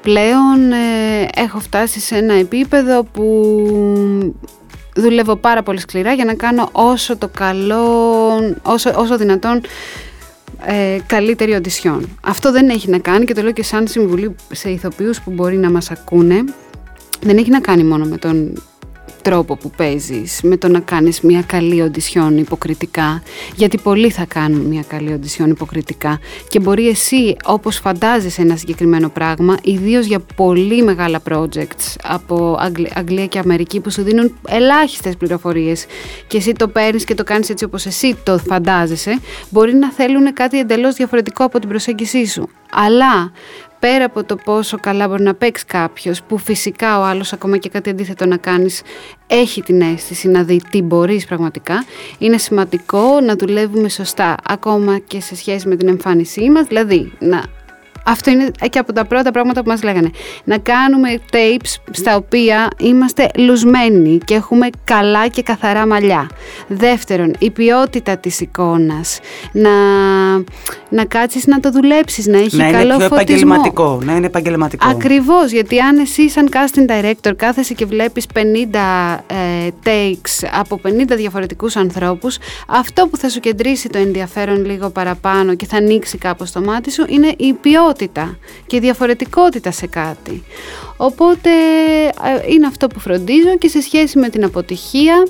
Πλέον 0.01 0.71
ε, 0.71 1.27
έχω 1.35 1.59
φτάσει 1.59 1.99
σε 1.99 2.15
ένα 2.15 2.33
επίπεδο 2.33 3.03
που 3.03 3.55
δουλεύω 4.95 5.35
πάρα 5.35 5.63
πολύ 5.63 5.79
σκληρά 5.79 6.13
για 6.13 6.25
να 6.25 6.33
κάνω 6.33 6.69
όσο 6.71 7.17
το 7.17 7.27
καλό, 7.27 7.85
όσο, 8.61 8.91
όσο 8.95 9.17
δυνατόν 9.17 9.61
ε, 10.65 10.97
καλύτερη 11.07 11.53
οντισιόν. 11.53 12.17
Αυτό 12.23 12.51
δεν 12.51 12.69
έχει 12.69 12.89
να 12.89 12.99
κάνει 12.99 13.25
και 13.25 13.33
το 13.33 13.41
λέω 13.41 13.51
και 13.51 13.63
σαν 13.63 13.87
συμβουλή 13.87 14.35
σε 14.51 14.69
ηθοποιούς 14.69 15.21
που 15.21 15.31
μπορεί 15.31 15.57
να 15.57 15.71
μας 15.71 15.91
ακούνε. 15.91 16.43
Δεν 17.23 17.37
έχει 17.37 17.49
να 17.49 17.59
κάνει 17.59 17.83
μόνο 17.83 18.05
με 18.05 18.17
τον 18.17 18.61
τρόπο 19.21 19.55
που 19.55 19.69
παίζεις, 19.77 20.39
με 20.43 20.57
το 20.57 20.67
να 20.67 20.79
κάνεις 20.79 21.21
μια 21.21 21.41
καλή 21.41 21.81
οντισιόν 21.81 22.37
υποκριτικά, 22.37 23.23
γιατί 23.55 23.77
πολλοί 23.77 24.09
θα 24.09 24.25
κάνουν 24.25 24.61
μια 24.61 24.83
καλή 24.87 25.13
οντισιόν 25.13 25.49
υποκριτικά 25.49 26.19
και 26.47 26.59
μπορεί 26.59 26.87
εσύ 26.87 27.35
όπως 27.45 27.77
φαντάζεσαι 27.77 28.41
ένα 28.41 28.55
συγκεκριμένο 28.55 29.09
πράγμα, 29.09 29.57
ιδίως 29.63 30.05
για 30.05 30.19
πολύ 30.35 30.83
μεγάλα 30.83 31.21
projects 31.29 31.95
από 32.03 32.57
Αγγλ- 32.59 32.97
Αγγλία 32.97 33.27
και 33.27 33.39
Αμερική 33.39 33.79
που 33.79 33.91
σου 33.91 34.01
δίνουν 34.03 34.35
ελάχιστες 34.47 35.15
πληροφορίες 35.17 35.85
και 36.27 36.37
εσύ 36.37 36.51
το 36.53 36.67
παίρνεις 36.67 37.03
και 37.03 37.15
το 37.15 37.23
κάνεις 37.23 37.49
έτσι 37.49 37.63
όπως 37.63 37.85
εσύ 37.85 38.15
το 38.23 38.37
φαντάζεσαι, 38.37 39.19
μπορεί 39.49 39.73
να 39.75 39.91
θέλουν 39.91 40.33
κάτι 40.33 40.59
εντελώς 40.59 40.95
διαφορετικό 40.95 41.43
από 41.43 41.59
την 41.59 41.69
προσέγγισή 41.69 42.25
σου. 42.27 42.49
Αλλά 42.75 43.31
πέρα 43.83 44.05
από 44.05 44.23
το 44.23 44.35
πόσο 44.35 44.77
καλά 44.81 45.07
μπορεί 45.07 45.23
να 45.23 45.33
παίξει 45.33 45.65
κάποιος, 45.65 46.23
που 46.23 46.37
φυσικά 46.37 46.99
ο 46.99 47.03
άλλος, 47.03 47.33
ακόμα 47.33 47.57
και 47.57 47.69
κάτι 47.69 47.89
αντίθετο 47.89 48.25
να 48.25 48.37
κάνεις, 48.37 48.81
έχει 49.27 49.61
την 49.61 49.81
αίσθηση 49.81 50.27
να 50.27 50.43
δει 50.43 50.61
τι 50.69 50.81
μπορείς 50.81 51.25
πραγματικά, 51.25 51.85
είναι 52.17 52.37
σημαντικό 52.37 53.19
να 53.19 53.35
δουλεύουμε 53.35 53.89
σωστά, 53.89 54.35
ακόμα 54.43 54.97
και 54.97 55.21
σε 55.21 55.35
σχέση 55.35 55.67
με 55.67 55.75
την 55.75 55.87
εμφάνισή 55.87 56.49
μας. 56.49 56.65
Δηλαδή, 56.67 57.13
να 57.19 57.43
αυτό 58.03 58.31
είναι 58.31 58.51
και 58.69 58.79
από 58.79 58.93
τα 58.93 59.05
πρώτα 59.05 59.31
πράγματα 59.31 59.63
που 59.63 59.69
μας 59.69 59.83
λέγανε. 59.83 60.09
Να 60.43 60.57
κάνουμε 60.57 61.09
tapes 61.31 61.75
στα 61.91 62.15
οποία 62.15 62.67
είμαστε 62.77 63.29
λουσμένοι 63.37 64.17
και 64.25 64.33
έχουμε 64.33 64.69
καλά 64.83 65.27
και 65.27 65.41
καθαρά 65.41 65.87
μαλλιά. 65.87 66.29
Δεύτερον, 66.67 67.33
η 67.39 67.49
ποιότητα 67.49 68.17
της 68.17 68.39
εικόνας. 68.39 69.19
Να, 69.51 69.69
να 70.89 71.05
κάτσεις 71.07 71.47
να 71.47 71.59
το 71.59 71.71
δουλέψεις, 71.71 72.27
να 72.27 72.37
έχει 72.37 72.55
να 72.55 72.67
είναι 72.67 72.77
καλό 72.77 72.97
πιο 72.97 73.07
φωτισμό. 73.07 73.17
επαγγελματικό. 73.21 73.99
Να 74.03 74.15
είναι 74.15 74.25
επαγγελματικό. 74.25 74.89
Ακριβώς, 74.89 75.51
γιατί 75.51 75.79
αν 75.79 75.97
εσύ 75.97 76.29
σαν 76.29 76.49
casting 76.51 76.91
director 76.91 77.31
κάθεσαι 77.35 77.73
και 77.73 77.85
βλέπεις 77.85 78.25
50 78.33 78.39
ε, 79.27 79.67
takes 79.83 80.47
από 80.59 80.79
50 80.83 80.89
διαφορετικούς 81.15 81.75
ανθρώπους, 81.75 82.37
αυτό 82.67 83.07
που 83.07 83.17
θα 83.17 83.29
σου 83.29 83.39
κεντρήσει 83.39 83.89
το 83.89 83.97
ενδιαφέρον 83.97 84.65
λίγο 84.65 84.89
παραπάνω 84.89 85.55
και 85.55 85.65
θα 85.65 85.77
ανοίξει 85.77 86.17
κάπως 86.17 86.51
το 86.51 86.61
μάτι 86.61 86.91
σου 86.91 87.05
είναι 87.07 87.33
η 87.37 87.53
ποιότητα 87.53 87.92
και 88.67 88.75
η 88.75 88.79
διαφορετικότητα 88.79 89.71
σε 89.71 89.87
κάτι. 89.87 90.43
Οπότε 90.97 91.49
ε, 91.49 92.51
είναι 92.51 92.67
αυτό 92.67 92.87
που 92.87 92.99
φροντίζω 92.99 93.57
και 93.57 93.67
σε 93.67 93.81
σχέση 93.81 94.19
με 94.19 94.29
την 94.29 94.43
αποτυχία 94.43 95.27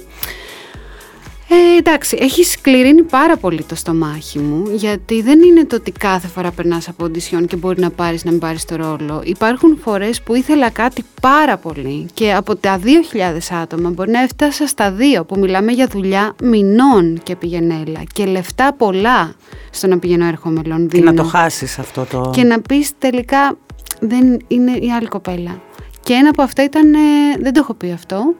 Ε, 1.53 1.77
εντάξει, 1.77 2.17
έχει 2.19 2.43
σκληρύνει 2.43 3.03
πάρα 3.03 3.37
πολύ 3.37 3.63
το 3.63 3.75
στομάχι 3.75 4.39
μου, 4.39 4.71
γιατί 4.73 5.21
δεν 5.21 5.41
είναι 5.41 5.65
το 5.65 5.75
ότι 5.75 5.91
κάθε 5.91 6.27
φορά 6.27 6.51
περνάς 6.51 6.87
από 6.87 7.03
οντισιόν 7.05 7.47
και 7.47 7.55
μπορεί 7.55 7.81
να 7.81 7.89
πάρεις 7.89 8.23
να 8.25 8.31
μην 8.31 8.39
πάρεις 8.39 8.65
το 8.65 8.75
ρόλο. 8.75 9.21
Υπάρχουν 9.25 9.77
φορές 9.83 10.21
που 10.21 10.35
ήθελα 10.35 10.69
κάτι 10.69 11.05
πάρα 11.21 11.57
πολύ 11.57 12.07
και 12.13 12.33
από 12.33 12.55
τα 12.55 12.79
2.000 12.83 13.57
άτομα 13.61 13.89
μπορεί 13.89 14.11
να 14.11 14.21
έφτασα 14.21 14.67
στα 14.67 14.95
2 15.19 15.25
που 15.27 15.39
μιλάμε 15.39 15.71
για 15.71 15.87
δουλειά 15.87 16.35
μηνών 16.43 17.19
και 17.23 17.35
πηγενέλα 17.35 18.03
και 18.13 18.25
λεφτά 18.25 18.73
πολλά 18.73 19.33
στο 19.71 19.87
να 19.87 19.99
πηγαίνω 19.99 20.25
έρχομαι 20.25 20.61
Λονδίνο. 20.65 21.03
Και 21.03 21.09
να 21.09 21.23
το 21.23 21.29
χάσεις 21.29 21.79
αυτό 21.79 22.05
το. 22.05 22.31
Και 22.33 22.43
να 22.43 22.61
πεις 22.61 22.91
τελικά 22.97 23.57
δεν 23.99 24.39
είναι 24.47 24.71
η 24.71 24.91
άλλη 24.91 25.07
κοπέλα. 25.07 25.61
Και 26.03 26.13
ένα 26.13 26.29
από 26.29 26.41
αυτά 26.41 26.63
ήταν, 26.63 26.93
ε, 26.93 26.97
δεν 27.41 27.53
το 27.53 27.59
έχω 27.59 27.73
πει 27.73 27.91
αυτό, 27.91 28.35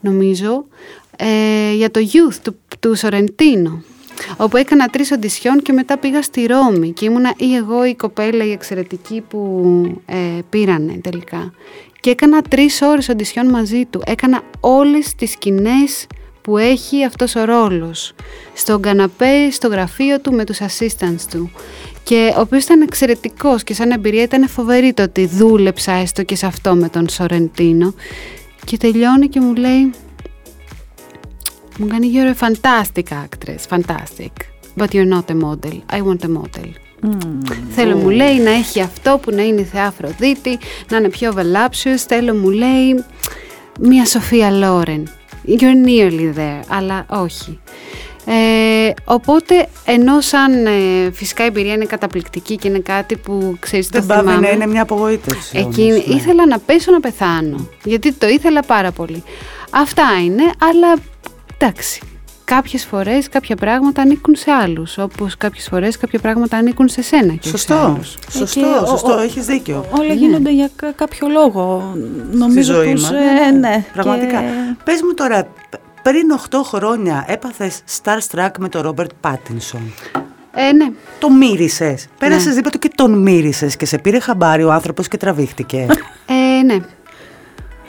νομίζω, 0.00 0.64
ε, 1.16 1.74
για 1.74 1.90
το 1.90 2.00
youth 2.12 2.36
του, 2.42 2.56
του 2.80 2.96
Σορεντίνο 2.96 3.82
όπου 4.36 4.56
έκανα 4.56 4.86
τρεις 4.86 5.10
οντισιόν 5.10 5.62
και 5.62 5.72
μετά 5.72 5.98
πήγα 5.98 6.22
στη 6.22 6.46
Ρώμη 6.46 6.92
και 6.92 7.04
ήμουνα 7.04 7.34
ή 7.36 7.54
εγώ 7.54 7.86
η 7.86 7.94
κοπέλα 7.94 8.44
η 8.44 8.50
εξαιρετική 8.50 9.22
που 9.28 9.62
ε, 10.06 10.16
πήρανε 10.50 10.98
τελικά. 11.02 11.52
Και 12.00 12.10
έκανα 12.10 12.42
τρεις 12.42 12.82
ώρες 12.82 13.08
οντισιόν 13.08 13.46
μαζί 13.46 13.84
του. 13.84 14.02
Έκανα 14.06 14.42
όλες 14.60 15.14
τις 15.14 15.30
σκηνές 15.30 16.06
που 16.42 16.58
έχει 16.58 17.04
αυτός 17.04 17.34
ο 17.34 17.44
ρόλος. 17.44 18.14
Στον 18.54 18.82
καναπέ, 18.82 19.50
στο 19.50 19.68
γραφείο 19.68 20.20
του 20.20 20.32
με 20.32 20.44
τους 20.44 20.58
assistants 20.58 21.22
του. 21.30 21.50
Και 22.02 22.32
ο 22.36 22.40
οποίος 22.40 22.64
ήταν 22.64 22.80
εξαιρετικός 22.80 23.64
και 23.64 23.74
σαν 23.74 23.90
εμπειρία 23.90 24.22
ήταν 24.22 24.48
φοβερή 24.48 24.92
το 24.92 25.02
ότι 25.02 25.26
δούλεψα 25.26 25.92
έστω 25.92 26.22
και 26.22 26.36
σε 26.36 26.46
αυτό 26.46 26.74
με 26.74 26.88
τον 26.88 27.08
Σορεντίνο. 27.08 27.94
Και 28.64 28.76
τελειώνει 28.76 29.28
και 29.28 29.40
μου 29.40 29.54
λέει 29.54 29.92
μου 31.78 31.86
κάνει 31.86 32.10
you're 32.14 32.40
a 32.40 32.46
fantastic 32.48 33.12
actress, 33.12 33.78
fantastic. 33.78 34.32
But 34.76 34.88
you're 34.94 35.12
not 35.16 35.30
a 35.30 35.34
model. 35.34 35.76
I 35.90 36.00
want 36.02 36.24
a 36.24 36.28
model. 36.28 36.70
Θέλω 37.70 37.96
μου 37.96 38.08
λέει 38.08 38.38
να 38.38 38.50
έχει 38.50 38.80
αυτό 38.80 39.18
που 39.22 39.30
να 39.30 39.42
είναι 39.42 39.60
η 39.60 39.64
Θεά 39.64 39.86
Αφροδίτη, 39.86 40.58
να 40.90 40.96
είναι 40.96 41.08
πιο 41.08 41.34
voluptuous. 41.36 41.96
Θέλω 42.06 42.34
μου 42.34 42.50
λέει 42.50 43.04
μια 43.80 44.06
Σοφία 44.06 44.50
Λόρεν. 44.50 45.08
You're 45.46 45.86
nearly 45.88 46.38
there, 46.38 46.62
αλλά 46.68 47.06
όχι. 47.08 47.58
Ε, 48.28 48.92
οπότε, 49.04 49.68
ενώ 49.84 50.20
σαν 50.20 50.66
ε, 50.66 51.10
φυσικά 51.12 51.42
η 51.44 51.46
εμπειρία 51.46 51.72
είναι 51.72 51.84
καταπληκτική 51.84 52.56
και 52.56 52.68
είναι 52.68 52.78
κάτι 52.78 53.16
που 53.16 53.56
ξέρεις 53.58 53.88
Δεν 53.88 54.06
το 54.06 54.14
θυμάμαι. 54.14 54.40
να 54.40 54.50
είναι 54.50 54.66
μια 54.66 54.82
απογοήτευση. 54.82 55.58
Εκεί 55.58 55.82
όμως, 55.82 56.06
ναι. 56.06 56.14
ήθελα 56.14 56.46
να 56.46 56.58
πέσω 56.58 56.92
να 56.92 57.00
πεθάνω. 57.00 57.68
Γιατί 57.84 58.12
το 58.12 58.28
ήθελα 58.28 58.62
πάρα 58.62 58.90
πολύ. 58.92 59.22
Αυτά 59.70 60.04
είναι, 60.24 60.42
αλλά 60.58 60.94
εντάξει. 61.58 62.00
Κάποιες 62.44 62.84
φορές 62.84 63.28
κάποια 63.28 63.56
πράγματα 63.56 64.02
ανήκουν 64.02 64.34
σε 64.36 64.50
άλλους, 64.50 64.98
όπως 64.98 65.36
κάποιες 65.36 65.66
φορές 65.70 65.96
κάποια 65.96 66.18
πράγματα 66.18 66.56
ανήκουν 66.56 66.88
σε 66.88 67.02
σένα 67.02 67.32
και 67.32 67.42
σε 67.42 67.48
Σωστό, 67.48 67.74
άλλους. 67.74 68.16
σωστό, 68.30 68.60
Και 68.60 68.66
ο- 68.82 68.86
σωστό, 68.86 69.12
ο- 69.14 69.18
έχεις 69.20 69.46
δίκιο. 69.46 69.84
Όλα 69.98 70.12
γίνονται 70.14 70.52
για 70.52 70.70
κα- 70.76 70.92
κάποιο 70.92 71.28
λόγο. 71.28 71.92
Στη 72.28 72.36
Νομίζω 72.36 72.74
ζωή 72.74 72.92
πως, 72.92 73.02
μας. 73.02 73.10
ε, 73.10 73.50
ναι. 73.50 73.84
Πραγματικά. 73.92 74.40
Και- 74.40 74.74
Πες 74.84 75.00
μου 75.02 75.14
τώρα, 75.14 75.44
π- 75.44 76.02
πριν 76.02 76.30
8 76.30 76.62
χρόνια 76.64 77.24
έπαθες 77.28 77.80
starstruck 78.02 78.50
με 78.58 78.68
τον 78.68 78.82
Ρόμπερτ 78.82 79.10
Πάτινσον. 79.20 79.92
Ε, 80.54 80.72
ναι. 80.72 80.86
Το 81.18 81.30
μύρισες. 81.30 82.06
Πέρασες 82.18 82.46
Ναι. 82.46 82.52
δίπλα 82.52 82.70
του 82.70 82.78
και 82.78 82.90
τον 82.94 83.22
μύρισες 83.22 83.76
και 83.76 83.86
σε 83.86 83.98
πήρε 83.98 84.18
χαμπάρι 84.20 84.64
ο 84.64 84.72
άνθρωπος 84.72 85.08
και 85.08 85.16
τραβήχτηκε. 85.16 85.86
Ε, 86.26 86.62
ναι. 86.62 86.76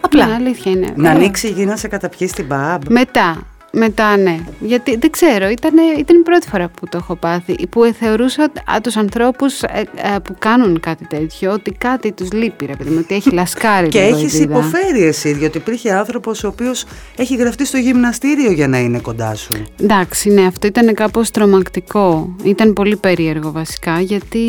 Απλά. 0.01 0.25
Ναι, 0.25 0.33
αλήθεια 0.33 0.71
είναι. 0.71 0.93
να 0.95 1.09
Ε, 1.09 1.11
ανοίξει 1.11 1.47
η 1.47 1.51
γη 1.51 1.65
να 1.65 1.75
σε 1.75 1.87
καταπιεί 1.87 2.27
στην 2.27 2.45
μπαμπ. 2.45 2.81
Μετά. 2.89 3.37
Μετά, 3.71 4.17
ναι. 4.17 4.39
Γιατί 4.59 4.97
δεν 4.97 5.09
ξέρω, 5.09 5.49
ήταν, 5.49 5.73
ήταν 5.97 6.19
η 6.19 6.23
πρώτη 6.23 6.47
φορά 6.47 6.67
που 6.69 6.87
το 6.89 6.97
έχω 6.97 7.15
πάθει. 7.15 7.67
Που 7.67 7.93
θεωρούσα 7.99 8.43
α, 8.43 8.81
τους 8.83 8.95
ανθρώπους 8.95 9.61
ε, 9.61 9.83
ε, 9.95 10.19
που 10.23 10.35
κάνουν 10.39 10.79
κάτι 10.79 11.05
τέτοιο, 11.07 11.51
ότι 11.51 11.71
κάτι 11.71 12.11
τους 12.11 12.31
λείπει, 12.31 12.65
ρε 12.65 12.75
παιδί 12.75 12.89
μου, 12.89 12.99
ότι 13.03 13.15
έχει 13.15 13.31
λασκάρει 13.31 13.87
Και 13.87 14.01
λίγο 14.03 14.17
η 14.17 14.19
έχεις 14.19 14.31
βίδα. 14.37 14.43
υποφέρει 14.59 15.03
εσύ, 15.03 15.33
διότι 15.33 15.57
υπήρχε 15.57 15.93
άνθρωπος 15.93 16.43
ο 16.43 16.47
οποίος 16.47 16.85
έχει 17.15 17.35
γραφτεί 17.35 17.65
στο 17.65 17.77
γυμναστήριο 17.77 18.51
για 18.51 18.67
να 18.67 18.79
είναι 18.79 18.99
κοντά 18.99 19.35
σου. 19.35 19.53
Εντάξει, 19.81 20.29
ναι, 20.29 20.45
αυτό 20.45 20.67
ήταν 20.67 20.93
κάπως 20.93 21.31
τρομακτικό. 21.31 22.35
Ήταν 22.43 22.73
πολύ 22.73 22.95
περίεργο 22.95 23.51
βασικά, 23.51 23.99
γιατί 24.01 24.39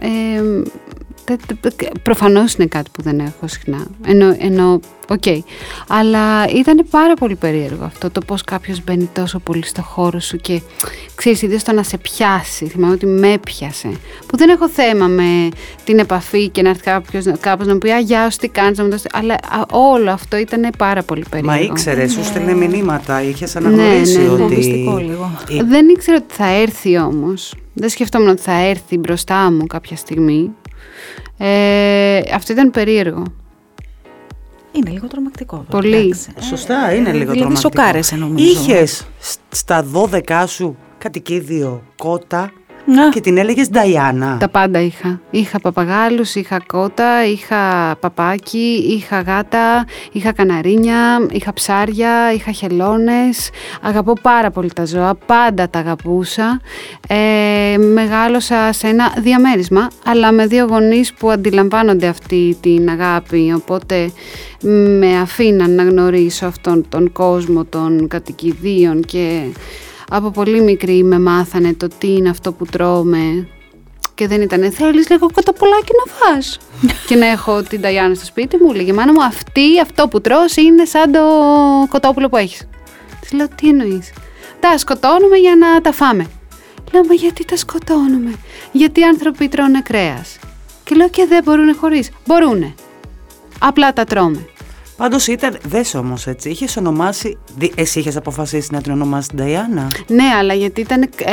ε, 0.00 0.06
τε- 0.38 0.46
τε- 0.46 1.05
προφανώς 2.02 2.54
είναι 2.54 2.66
κάτι 2.66 2.90
που 2.92 3.02
δεν 3.02 3.18
έχω 3.18 3.46
συχνά. 3.48 3.86
Ενώ, 4.06 4.36
ενώ 4.38 4.80
οκ. 5.08 5.22
Αλλά 5.88 6.48
ήταν 6.48 6.86
πάρα 6.90 7.14
πολύ 7.14 7.34
περίεργο 7.34 7.84
αυτό, 7.84 8.10
το 8.10 8.20
πώς 8.26 8.44
κάποιος 8.44 8.84
μπαίνει 8.84 9.08
τόσο 9.12 9.38
πολύ 9.38 9.64
στο 9.64 9.82
χώρο 9.82 10.20
σου 10.20 10.36
και 10.36 10.60
ξέρεις, 11.14 11.42
ιδίως 11.42 11.62
το 11.62 11.72
να 11.72 11.82
σε 11.82 11.98
πιάσει. 11.98 12.66
Θυμάμαι 12.66 12.92
ότι 12.92 13.06
με 13.06 13.38
πιάσε. 13.38 13.90
Που 14.26 14.36
δεν 14.36 14.48
έχω 14.48 14.68
θέμα 14.68 15.06
με 15.06 15.48
την 15.84 15.98
επαφή 15.98 16.48
και 16.48 16.62
να 16.62 16.68
έρθει 16.68 16.82
κάποιος 16.82 17.24
κάπως 17.40 17.66
να 17.66 17.72
μου 17.72 17.78
πει 17.78 17.90
«Α, 17.90 17.98
γεια 17.98 18.30
σου, 18.30 18.38
τι 18.38 18.48
κάνεις», 18.48 18.78
να 18.78 18.84
μου 18.84 18.90
δώσεις... 18.90 19.06
Αλλά 19.12 19.34
α, 19.34 19.64
όλο 19.70 20.10
αυτό 20.10 20.36
ήταν 20.36 20.70
πάρα 20.78 21.02
πολύ 21.02 21.24
περίεργο. 21.30 21.58
Μα 21.58 21.60
ήξερε, 21.72 22.08
σου 22.08 22.24
στέλνε 22.24 22.54
μηνύματα, 22.54 23.22
είχες 23.22 23.54
Ναι, 23.54 23.66
αναγνωρίσει 23.66 24.18
ναι, 24.18 24.22
ναι. 24.22 24.30
ότι... 24.30 24.42
Φοβιστικό 24.42 24.96
λίγο. 24.96 25.30
Ε, 25.50 25.62
Δεν 25.62 25.88
ήξερα 25.88 26.16
ότι 26.16 26.34
θα 26.34 26.46
έρθει 26.46 26.98
όμως. 26.98 27.54
Δεν 27.72 27.88
σκεφτόμουν 27.88 28.28
ότι 28.28 28.40
θα 28.40 28.52
έρθει 28.52 28.98
μπροστά 28.98 29.50
μου 29.50 29.66
κάποια 29.66 29.96
στιγμή. 29.96 30.50
Ε, 31.38 32.18
αυτό 32.34 32.52
ήταν 32.52 32.70
περίεργο. 32.70 33.22
Είναι 34.72 34.90
λίγο 34.90 35.06
τρομακτικό. 35.06 35.64
Πολύ. 35.70 35.96
εντάξει. 35.96 36.30
Σωστά, 36.40 36.94
είναι 36.94 37.12
λίγο 37.12 37.20
δηλαδή 37.32 37.38
τρομακτικό. 37.38 37.70
σοκάρεσαι, 37.76 38.16
νομίζω. 38.16 38.44
Είχες 38.50 39.06
σ- 39.18 39.38
στα 39.50 39.84
12 39.92 40.44
σου 40.46 40.76
κατοικίδιο 40.98 41.82
κότα 41.96 42.52
Να. 42.86 43.08
και 43.08 43.20
την 43.20 43.36
έλεγες 43.36 43.68
Νταϊάννα. 43.68 44.36
Τα 44.40 44.48
πάντα 44.48 44.80
είχα. 44.80 45.20
Είχα 45.30 45.60
παπαγάλους, 45.60 46.34
είχα 46.34 46.60
κότα, 46.66 47.26
είχα 47.26 47.96
παπάκι, 48.00 48.84
είχα 48.88 49.20
γάτα, 49.20 49.84
είχα 50.12 50.32
καναρίνια, 50.32 51.26
είχα 51.30 51.52
ψάρια, 51.52 52.32
είχα 52.32 52.52
χελώνες. 52.52 53.50
Αγαπώ 53.82 54.12
πάρα 54.22 54.50
πολύ 54.50 54.72
τα 54.72 54.84
ζώα, 54.84 55.14
πάντα 55.26 55.68
τα 55.70 55.78
αγαπούσα. 55.78 56.60
Ε, 57.08 57.76
μεγάλωσα 57.78 58.72
σε 58.72 58.86
ένα 58.86 59.14
διαμέρισμα, 59.18 59.90
αλλά 60.04 60.32
με 60.32 60.46
δύο 60.46 60.64
γονείς 60.64 61.12
που 61.14 61.30
αντιλαμβάνονται 61.30 62.06
αυτή 62.06 62.56
την 62.60 62.88
αγάπη, 62.88 63.52
οπότε 63.56 64.10
με 64.98 65.18
αφήναν 65.20 65.74
να 65.74 65.82
γνωρίσω 65.82 66.46
αυτόν 66.46 66.84
τον 66.88 67.12
κόσμο 67.12 67.64
των 67.64 68.08
κατοικιδίων 68.08 69.02
και 69.02 69.42
από 70.10 70.30
πολύ 70.30 70.60
μικρή 70.60 71.04
με 71.04 71.18
μάθανε 71.18 71.74
το 71.74 71.88
τι 71.98 72.12
είναι 72.12 72.28
αυτό 72.28 72.52
που 72.52 72.64
τρώμε. 72.66 73.48
Και 74.14 74.26
δεν 74.26 74.40
ήταν 74.40 74.72
θέλεις 74.72 75.08
λίγο 75.08 75.30
κοτοπουλάκι 75.32 75.92
να 76.06 76.12
φας; 76.12 76.58
Και 77.06 77.14
να 77.16 77.26
έχω 77.26 77.62
την 77.62 77.80
Ταϊάννα 77.80 78.14
στο 78.14 78.24
σπίτι 78.24 78.56
μου 78.56 78.72
λέγε 78.72 78.92
μάνα 78.92 79.12
μου 79.12 79.22
αυτή 79.22 79.80
αυτό 79.82 80.08
που 80.08 80.20
τρως 80.20 80.56
είναι 80.56 80.84
σαν 80.84 81.12
το 81.12 81.20
κοτόπουλο 81.88 82.28
που 82.28 82.36
έχεις 82.36 82.68
της 83.20 83.32
λέω 83.32 83.46
τι 83.54 83.68
εννοείς; 83.68 84.12
Τα 84.60 84.78
σκοτώνουμε 84.78 85.36
για 85.36 85.56
να 85.56 85.80
τα 85.80 85.92
φάμε 85.92 86.26
λέω 86.92 87.04
μα 87.04 87.14
γιατί 87.14 87.44
τα 87.44 87.56
σκοτώνουμε; 87.56 88.32
Γιατί 88.72 89.00
οι 89.00 89.04
άνθρωποι 89.04 89.48
τρώνε 89.48 89.80
κρέας 89.80 90.38
και 90.84 90.94
λέω 90.94 91.08
και 91.08 91.26
δεν 91.28 91.42
μπορούν 91.44 91.74
χωρίς 91.74 92.10
μπορούνε. 92.26 92.74
Απλά 93.58 93.92
τα 93.92 94.04
τρώμε 94.04 94.46
Πάντως 94.96 95.26
ήταν, 95.26 95.58
δες 95.68 95.94
όμως 95.94 96.26
έτσι, 96.26 96.48
είχες 96.50 96.76
ονομάσει, 96.76 97.28
δι- 97.28 97.45
εσύ 97.74 97.98
είχες 97.98 98.16
αποφασίσει 98.16 98.68
να 98.72 98.80
την 98.80 98.92
ονομάσεις 98.92 99.28
την 99.28 99.36
Νταϊάννα; 99.38 99.86
Ναι, 100.06 100.24
αλλά 100.38 100.54
γιατί 100.54 100.80
ήταν 100.80 101.02
ε, 101.02 101.30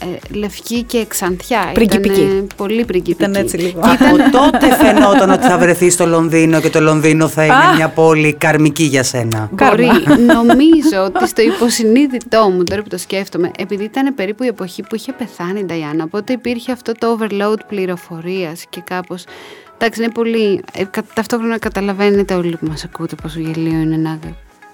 ε, 0.00 0.36
λευκή 0.38 0.82
και 0.82 1.04
ξανθιά. 1.08 1.70
Πριγκιπική. 1.74 2.20
Ήταν 2.20 2.46
πολύ 2.56 2.84
πριγκιπική. 2.84 3.22
Ήταν 3.22 3.34
έτσι 3.34 3.56
λίγο. 3.56 3.80
Από 3.80 4.16
τότε 4.38 4.74
φαινόταν 4.84 5.30
ότι 5.30 5.46
θα 5.46 5.58
βρεθεί 5.58 5.90
στο 5.90 6.06
Λονδίνο 6.06 6.60
και 6.60 6.70
το 6.70 6.80
Λονδίνο 6.80 7.28
θα 7.28 7.44
είναι 7.44 7.54
μια 7.76 7.88
πόλη 7.88 8.32
καρμική 8.32 8.84
για 8.84 9.02
σένα. 9.02 9.50
Μπορεί. 9.52 9.88
Νομίζω 10.34 11.04
ότι 11.04 11.28
στο 11.28 11.42
υποσυνείδητό 11.42 12.50
μου, 12.50 12.62
τώρα 12.64 12.82
που 12.82 12.88
το 12.88 12.98
σκέφτομαι, 12.98 13.50
επειδή 13.58 13.84
ήταν 13.84 14.14
περίπου 14.14 14.42
η 14.42 14.46
εποχή 14.46 14.82
που 14.82 14.94
είχε 14.94 15.12
πεθάνει 15.12 15.60
η 15.60 15.64
Νταϊάννα, 15.64 16.04
οπότε 16.04 16.32
υπήρχε 16.32 16.72
αυτό 16.72 16.92
το 16.92 17.18
overload 17.20 17.58
πληροφορίας 17.68 18.64
και 18.70 18.80
κάπως. 18.84 19.24
Εντάξει, 19.78 20.02
είναι 20.02 20.12
πολύ. 20.12 20.60
ε, 20.72 20.84
κα- 20.84 21.04
ταυτόχρονα 21.14 21.58
καταλαβαίνετε 21.58 22.34
όλοι 22.34 22.56
που 22.56 22.66
μας 22.68 22.84
ακούτε 22.84 23.14
πόσο 23.22 23.40
γελίο 23.40 23.78
είναι 23.80 23.96
να 23.96 24.18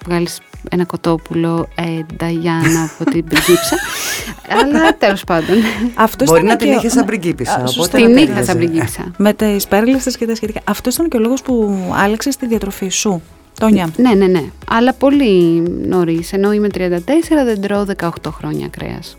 βγάλεις 0.07 0.41
ένα 0.71 0.85
κοτόπουλο 0.85 1.69
ε, 1.75 1.83
Νταϊάννα 2.17 2.91
από 2.99 3.11
την 3.11 3.25
πριγκίψα. 3.25 3.77
Αλλά 4.61 4.97
τέλος 4.99 5.25
πάντων. 5.25 5.57
Αυτός 5.95 6.29
Μπορεί 6.29 6.41
ήταν 6.41 6.51
να 6.53 6.57
την 6.59 6.69
και 6.69 6.75
ο- 6.75 6.79
είχες 6.79 6.93
σαν 6.93 7.05
πριγκίπισσα. 7.05 7.55
Α, 7.55 7.67
σωστά. 7.67 7.81
οπότε 7.83 7.97
Την 7.97 8.05
να 8.15 8.21
είχα 8.21 8.27
ταιριάζει. 8.27 8.47
σαν 8.47 8.57
πριγκίψα. 8.57 9.11
Με 9.25 9.33
τις 9.33 9.67
πέρλες 9.67 10.17
και 10.17 10.27
τα 10.27 10.35
σχετικά. 10.35 10.61
Αυτός 10.65 10.95
ήταν 10.95 11.09
και 11.09 11.17
ο 11.17 11.21
λόγος 11.21 11.43
που 11.43 11.77
άλλαξες 11.95 12.37
τη 12.37 12.47
διατροφή 12.47 12.89
σου. 12.89 13.23
Τόνια. 13.61 13.89
Ναι, 13.97 14.15
ναι, 14.15 14.27
ναι. 14.27 14.43
Αλλά 14.71 14.93
πολύ 14.93 15.63
νωρίς. 15.87 16.33
Εννοώ 16.33 16.53
είμαι 16.53 16.69
34, 16.75 16.99
δεν 17.45 17.61
τρώω 17.61 17.85
18 17.97 18.09
χρόνια 18.31 18.69
κρέας. 18.69 19.17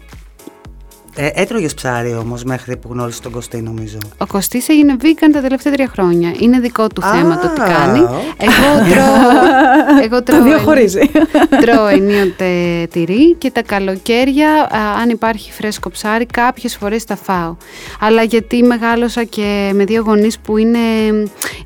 Ε, 1.15 1.29
Έτρωγες 1.33 1.73
ψάρι 1.73 2.13
όμως 2.13 2.43
μέχρι 2.43 2.77
που 2.77 2.89
γνώρισες 2.91 3.19
τον 3.19 3.31
Κωστή, 3.31 3.61
νομίζω. 3.61 3.97
Ο 4.17 4.25
Κωστής 4.25 4.69
έγινε 4.69 4.95
vegan 5.01 5.29
τα 5.33 5.41
τελευταία 5.41 5.73
τρία 5.73 5.87
χρόνια. 5.87 6.33
Είναι 6.39 6.59
δικό 6.59 6.87
του 6.87 7.05
Α, 7.05 7.11
θέμα 7.11 7.39
το 7.39 7.47
τι 7.47 7.59
κάνει. 7.59 7.99
οκ. 7.99 8.09
Εγώ 8.37 8.89
τρώω. 8.91 9.39
εγώ 10.05 10.23
Τα 10.23 10.23
τρώω, 10.23 10.43
διαχωρίζει. 10.43 10.99
τρώω 11.61 11.87
ενίοτε 11.87 12.45
τυρί 12.91 13.35
και 13.37 13.51
τα 13.51 13.61
καλοκαίρια, 13.63 14.49
α, 14.49 15.01
αν 15.01 15.09
υπάρχει 15.09 15.51
φρέσκο 15.51 15.89
ψάρι, 15.89 16.25
κάποιες 16.25 16.75
φορές 16.75 17.03
τα 17.03 17.15
φάω. 17.15 17.55
Αλλά 17.99 18.23
γιατί 18.23 18.63
μεγάλωσα 18.63 19.23
και 19.23 19.71
με 19.73 19.83
δύο 19.85 20.03
γονείς 20.05 20.39
που 20.39 20.57
είναι, 20.57 20.79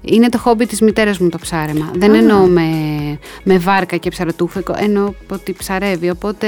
είναι 0.01 0.29
το 0.29 0.37
χόμπι 0.37 0.65
της 0.65 0.81
μητέρας 0.81 1.17
μου 1.19 1.29
το 1.29 1.37
ψάρεμα. 1.41 1.91
Δεν 1.95 2.13
εννοώ 2.13 2.45
με, 2.45 2.69
με 3.43 3.57
βάρκα 3.57 3.97
και 3.97 4.09
ψαρωτούφεκο, 4.09 4.73
εννοώ 4.77 5.13
ότι 5.31 5.53
ψαρεύει. 5.53 6.09
Οπότε 6.09 6.47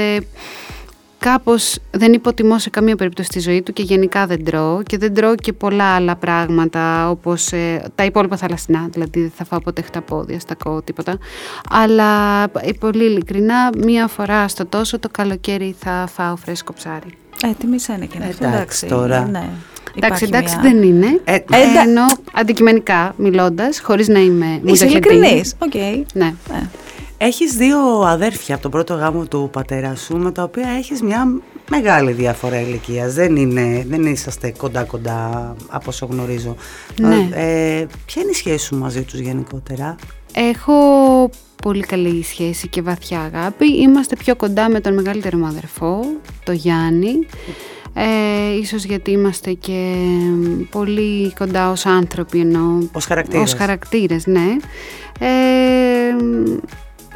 κάπως 1.18 1.78
δεν 1.90 2.12
υποτιμώ 2.12 2.58
σε 2.58 2.70
καμία 2.70 2.96
περίπτωση 2.96 3.28
τη 3.28 3.40
ζωή 3.40 3.62
του 3.62 3.72
και 3.72 3.82
γενικά 3.82 4.26
δεν 4.26 4.44
τρώω 4.44 4.82
και 4.82 4.98
δεν 4.98 5.14
τρώω 5.14 5.34
και 5.34 5.52
πολλά 5.52 5.84
άλλα 5.94 6.16
πράγματα 6.16 7.10
όπως 7.10 7.52
ε, 7.52 7.82
τα 7.94 8.04
υπόλοιπα 8.04 8.36
θαλασσινά, 8.36 8.88
δηλαδή 8.92 9.20
δεν 9.20 9.32
θα 9.36 9.44
φάω 9.44 9.60
ποτέ 9.60 9.82
χταπόδια, 9.82 10.40
στακό, 10.40 10.82
τίποτα. 10.82 11.18
Αλλά 11.70 12.42
ε, 12.44 12.72
πολύ 12.80 13.04
ειλικρινά, 13.04 13.70
μία 13.78 14.06
φορά 14.06 14.48
στο 14.48 14.66
τόσο 14.66 14.98
το 14.98 15.08
καλοκαίρι 15.12 15.74
θα 15.78 16.08
φάω 16.14 16.36
φρέσκο 16.36 16.72
ψάρι. 16.72 17.08
Ε, 17.42 17.48
τι 17.58 17.78
σένα 17.80 18.04
και 18.04 18.16
είναι 18.16 18.26
αυτό, 18.26 18.46
Εντάξει, 18.46 18.86
τώρα. 18.86 19.28
Ναι. 19.30 19.38
Εντάξει, 19.38 20.24
Υπάρχει 20.24 20.24
εντάξει 20.24 20.56
μια- 20.60 20.70
δεν 20.70 20.82
είναι. 20.82 21.20
Ε, 21.24 21.34
Ε, 21.34 21.40
ενώ 21.86 22.02
αντικειμενικά 22.32 23.14
μιλώντας, 23.16 23.80
χωρίς 23.80 24.08
να 24.08 24.18
είμαι 24.18 24.46
Είσαι 24.46 24.60
μουζαχεντίνη. 24.64 25.14
ειλικρινής. 25.16 25.54
Οκ. 25.58 25.74
Ναι. 26.14 26.34
Ε. 26.52 26.68
Έχεις 27.20 27.56
δύο 27.56 27.78
αδέρφια 28.00 28.54
από 28.54 28.62
τον 28.62 28.70
πρώτο 28.70 28.94
γάμο 28.94 29.24
του 29.26 29.48
πατέρα 29.52 29.94
σου 29.94 30.16
με 30.16 30.32
τα 30.32 30.42
οποία 30.42 30.68
έχεις 30.78 31.02
μια 31.02 31.40
μεγάλη 31.70 32.12
διαφορά 32.12 32.60
ηλικίας. 32.60 33.14
Δεν, 33.14 33.36
είναι, 33.36 33.84
δεν 33.88 34.02
είσαστε 34.06 34.52
κοντά 34.58 34.84
κοντά 34.84 35.54
από 35.68 35.84
όσο 35.88 36.06
γνωρίζω. 36.10 36.56
Ναι. 37.00 37.28
Ε, 37.32 37.86
ποια 38.06 38.22
είναι 38.22 38.30
η 38.30 38.34
σχέση 38.34 38.64
σου 38.64 38.76
μαζί 38.76 39.02
τους 39.02 39.18
γενικότερα; 39.18 39.96
Έχω 40.34 40.74
πολύ 41.62 41.82
καλή 41.82 42.22
σχέση 42.24 42.68
και 42.68 42.82
βαθιά 42.82 43.20
αγάπη. 43.20 43.66
Είμαστε 43.80 44.16
πιο 44.16 44.36
κοντά 44.36 44.68
με 44.70 44.80
τον 44.80 44.94
μεγαλύτερο 44.94 45.38
μου 45.38 45.46
αδερφό, 45.46 46.00
το 46.44 46.52
Γιάννη. 46.52 47.26
Ε, 47.94 48.58
ίσως 48.60 48.84
γιατί 48.84 49.10
είμαστε 49.10 49.52
και 49.52 49.94
πολύ 50.70 51.32
κοντά 51.38 51.70
ως 51.70 51.86
άνθρωποι 51.86 52.40
ενώ 52.40 52.88
Ως 52.92 53.04
χαρακτήρες. 53.04 53.52
ως 53.52 53.58
χαρακτήρες, 53.58 54.26
ναι. 54.26 54.56
Ε, 55.20 55.26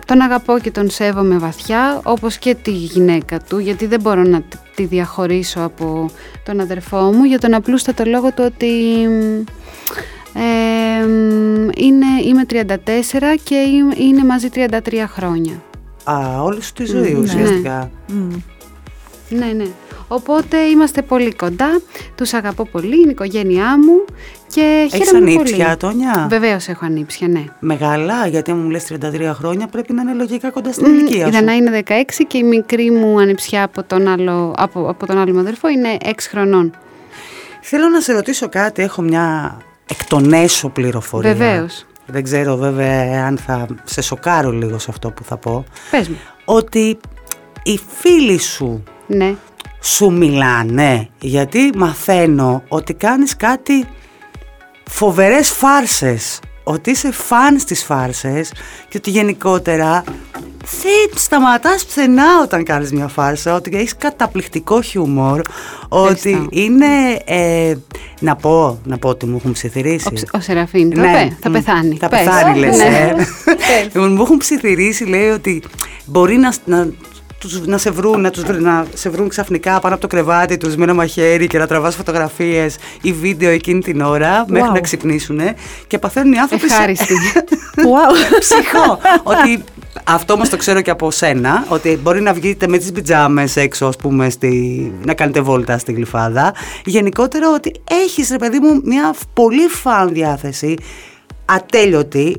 τον 0.06 0.20
αγαπώ 0.20 0.58
και 0.58 0.70
τον 0.70 0.90
σέβομαι 0.90 1.38
βαθιά, 1.38 2.00
όπως 2.04 2.36
και 2.38 2.54
τη 2.54 2.70
γυναίκα 2.70 3.40
του, 3.48 3.58
γιατί 3.58 3.86
δεν 3.86 4.00
μπορώ 4.00 4.22
να 4.22 4.40
τη- 4.40 4.56
τη 4.74 4.84
διαχωρίσω 4.84 5.60
από 5.62 6.10
τον 6.44 6.60
αδερφό 6.60 6.96
μου, 7.12 7.24
για 7.24 7.38
τον 7.38 7.54
απλούστατο 7.54 8.04
λόγο 8.06 8.28
του 8.32 8.42
ότι 8.54 9.02
ε, 10.34 11.04
είναι, 11.76 12.06
είμαι 12.24 12.44
34 12.50 13.36
και 13.42 13.54
είμαι- 13.54 13.94
είναι 13.98 14.24
μαζί 14.24 14.48
33 14.54 15.06
χρόνια. 15.06 15.62
Α, 16.04 16.42
όλη 16.42 16.62
σου 16.62 16.72
τη 16.72 16.84
ζωή 16.84 17.12
Ναι. 17.12 17.18
ουσιαστικά. 17.18 17.90
Μμ. 18.08 18.28
Ναι, 19.28 19.46
ναι. 19.56 19.66
Οπότε 20.14 20.56
είμαστε 20.56 21.02
πολύ 21.02 21.34
κοντά, 21.34 21.80
τους 22.14 22.32
αγαπώ 22.32 22.64
πολύ, 22.64 22.94
είναι 22.96 23.08
η 23.08 23.10
οικογένειά 23.10 23.78
μου 23.78 24.04
και 24.46 24.88
Έχεις 24.92 25.04
χαίρομαι 25.04 25.30
ανήψια, 25.30 25.64
πολύ. 25.64 25.76
Τόνια; 25.76 26.26
Βεβαίως 26.30 26.68
έχω 26.68 26.84
ανήψια, 26.84 27.28
ναι. 27.28 27.44
Μεγάλα, 27.60 28.26
γιατί 28.26 28.52
μου 28.52 28.70
λες 28.70 28.86
33 29.02 29.30
χρόνια 29.34 29.66
πρέπει 29.66 29.92
να 29.92 30.02
είναι 30.02 30.12
λογικά 30.12 30.50
κοντά 30.50 30.72
στην 30.72 30.90
Μμ, 30.90 30.94
ηλικία 30.94 31.22
Η 31.22 31.24
σου. 31.24 31.30
Δανά 31.30 31.56
είναι 31.56 31.82
16 31.86 31.92
και 32.26 32.38
η 32.38 32.42
μικρή 32.42 32.90
μου 32.90 33.20
ανιψιά 33.20 33.62
από 33.62 33.82
τον 33.82 34.08
άλλο, 34.08 34.54
από, 34.56 34.88
από 34.88 35.06
τον 35.06 35.18
άλλο 35.18 35.32
μου 35.32 35.40
αδερφό 35.40 35.68
είναι 35.68 35.96
6 36.04 36.10
χρονών. 36.30 36.74
Θέλω 37.60 37.88
να 37.88 38.00
σε 38.00 38.12
ρωτήσω 38.12 38.48
κάτι, 38.48 38.82
έχω 38.82 39.02
μια 39.02 39.56
εκ 39.90 40.04
των 40.04 40.32
έσω 40.32 40.68
πληροφορία. 40.68 41.34
Βεβαίως. 41.34 41.86
Δεν 42.06 42.22
ξέρω 42.22 42.56
βέβαια 42.56 43.24
αν 43.26 43.38
θα 43.38 43.66
σε 43.84 44.00
σοκάρω 44.00 44.50
λίγο 44.50 44.78
σε 44.78 44.86
αυτό 44.90 45.10
που 45.10 45.24
θα 45.24 45.36
πω. 45.36 45.64
Πες 45.90 46.08
μου. 46.08 46.16
Ότι 46.44 46.98
οι 47.62 47.80
φίλοι 48.00 48.38
σου 48.38 48.82
Ναι. 49.06 49.34
Σου 49.82 50.12
μιλάνε 50.12 51.08
γιατί 51.20 51.70
μαθαίνω 51.76 52.62
ότι 52.68 52.94
κάνεις 52.94 53.36
κάτι 53.36 53.84
φοβερές 54.90 55.50
φάρσες 55.50 56.40
ότι 56.64 56.90
είσαι 56.90 57.12
φαν 57.12 57.58
στις 57.58 57.84
φάρσες 57.84 58.52
και 58.88 58.96
ότι 58.96 59.10
γενικότερα 59.10 60.04
δεν 60.82 61.10
σταματάς 61.14 61.84
πουθενά 61.84 62.24
όταν 62.42 62.64
κάνεις 62.64 62.92
μια 62.92 63.08
φάρσα 63.08 63.54
ότι 63.54 63.70
έχεις 63.76 63.96
καταπληκτικό 63.96 64.82
χιούμορ 64.82 65.40
ότι 65.88 66.10
Ευχαριστώ. 66.30 66.46
είναι 66.50 66.86
ε, 67.24 67.74
να 68.20 68.36
πω, 68.36 68.78
να 68.84 68.98
πω 68.98 69.08
ότι 69.08 69.26
μου 69.26 69.36
έχουν 69.36 69.52
ψιθυρίσει 69.52 70.06
Ο, 70.08 70.12
ψ- 70.12 70.34
ο 70.34 70.40
Σεραφείμ 70.40 70.88
το 70.90 71.00
είπε, 71.00 71.36
θα 71.40 71.48
μ, 71.48 71.52
πεθάνει. 71.52 71.96
Θα 71.96 72.08
Πες. 72.08 72.18
πεθάνει, 72.18 72.58
λες, 72.58 72.76
Ναι. 72.76 72.84
ε. 72.84 73.82
Λοιπόν, 73.84 74.12
μου 74.12 74.22
έχουν 74.22 74.36
ψιθυρίσει, 74.36 75.04
λέει 75.04 75.28
ότι 75.28 75.62
μπορεί 76.04 76.36
να, 76.36 76.52
να, 76.64 76.88
τους, 77.48 77.66
να, 77.66 77.78
σε 77.78 77.90
βρουν, 77.90 78.20
να, 78.20 78.30
τους, 78.30 78.42
βρουν- 78.42 78.62
να 78.62 78.86
σε 78.94 79.08
βρουν 79.10 79.28
ξαφνικά 79.28 79.80
πάνω 79.80 79.94
από 79.94 80.02
το 80.02 80.08
κρεβάτι 80.08 80.56
τους 80.56 80.76
με 80.76 80.84
ένα 80.84 80.94
μαχαίρι 80.94 81.46
και 81.46 81.58
να 81.58 81.66
τραβάς 81.66 81.94
φωτογραφίες 81.94 82.76
ή 83.02 83.12
βίντεο 83.12 83.50
εκείνη 83.50 83.80
την 83.80 84.00
ώρα 84.00 84.44
μέχρι 84.48 84.68
Wow. 84.70 84.74
να 84.74 84.80
ξυπνήσουν 84.80 85.40
και 85.86 85.98
παθαίνουν 85.98 86.32
οι 86.32 86.38
άνθρωποι 86.38 86.68
σε- 86.68 86.74
Ευχάριστη. 86.74 87.14
Wow. 87.92 88.38
ψυχό. 88.38 88.98
ότι 89.22 89.64
αυτό 90.04 90.32
όμως 90.32 90.48
το 90.48 90.56
ξέρω 90.56 90.80
και 90.80 90.90
από 90.90 91.10
σένα, 91.10 91.64
ότι 91.68 91.98
μπορεί 92.02 92.20
να 92.20 92.32
βγείτε 92.32 92.68
με 92.68 92.78
τις 92.78 92.92
πιτζάμες 92.92 93.56
έξω, 93.56 93.86
ας 93.86 93.96
πούμε, 93.96 94.30
στη, 94.30 94.92
να 95.04 95.14
κάνετε 95.14 95.40
βόλτα 95.40 95.78
στη 95.78 95.92
γλυφάδα. 95.92 96.54
Γενικότερα 96.84 97.50
ότι 97.54 97.72
έχεις, 98.04 98.30
ρε 98.30 98.36
παιδί 98.36 98.58
μου, 98.58 98.80
μια 98.84 99.14
πολύ 99.34 99.66
φαν 99.68 100.12
διάθεση, 100.12 100.74
ατέλειωτη, 101.44 102.36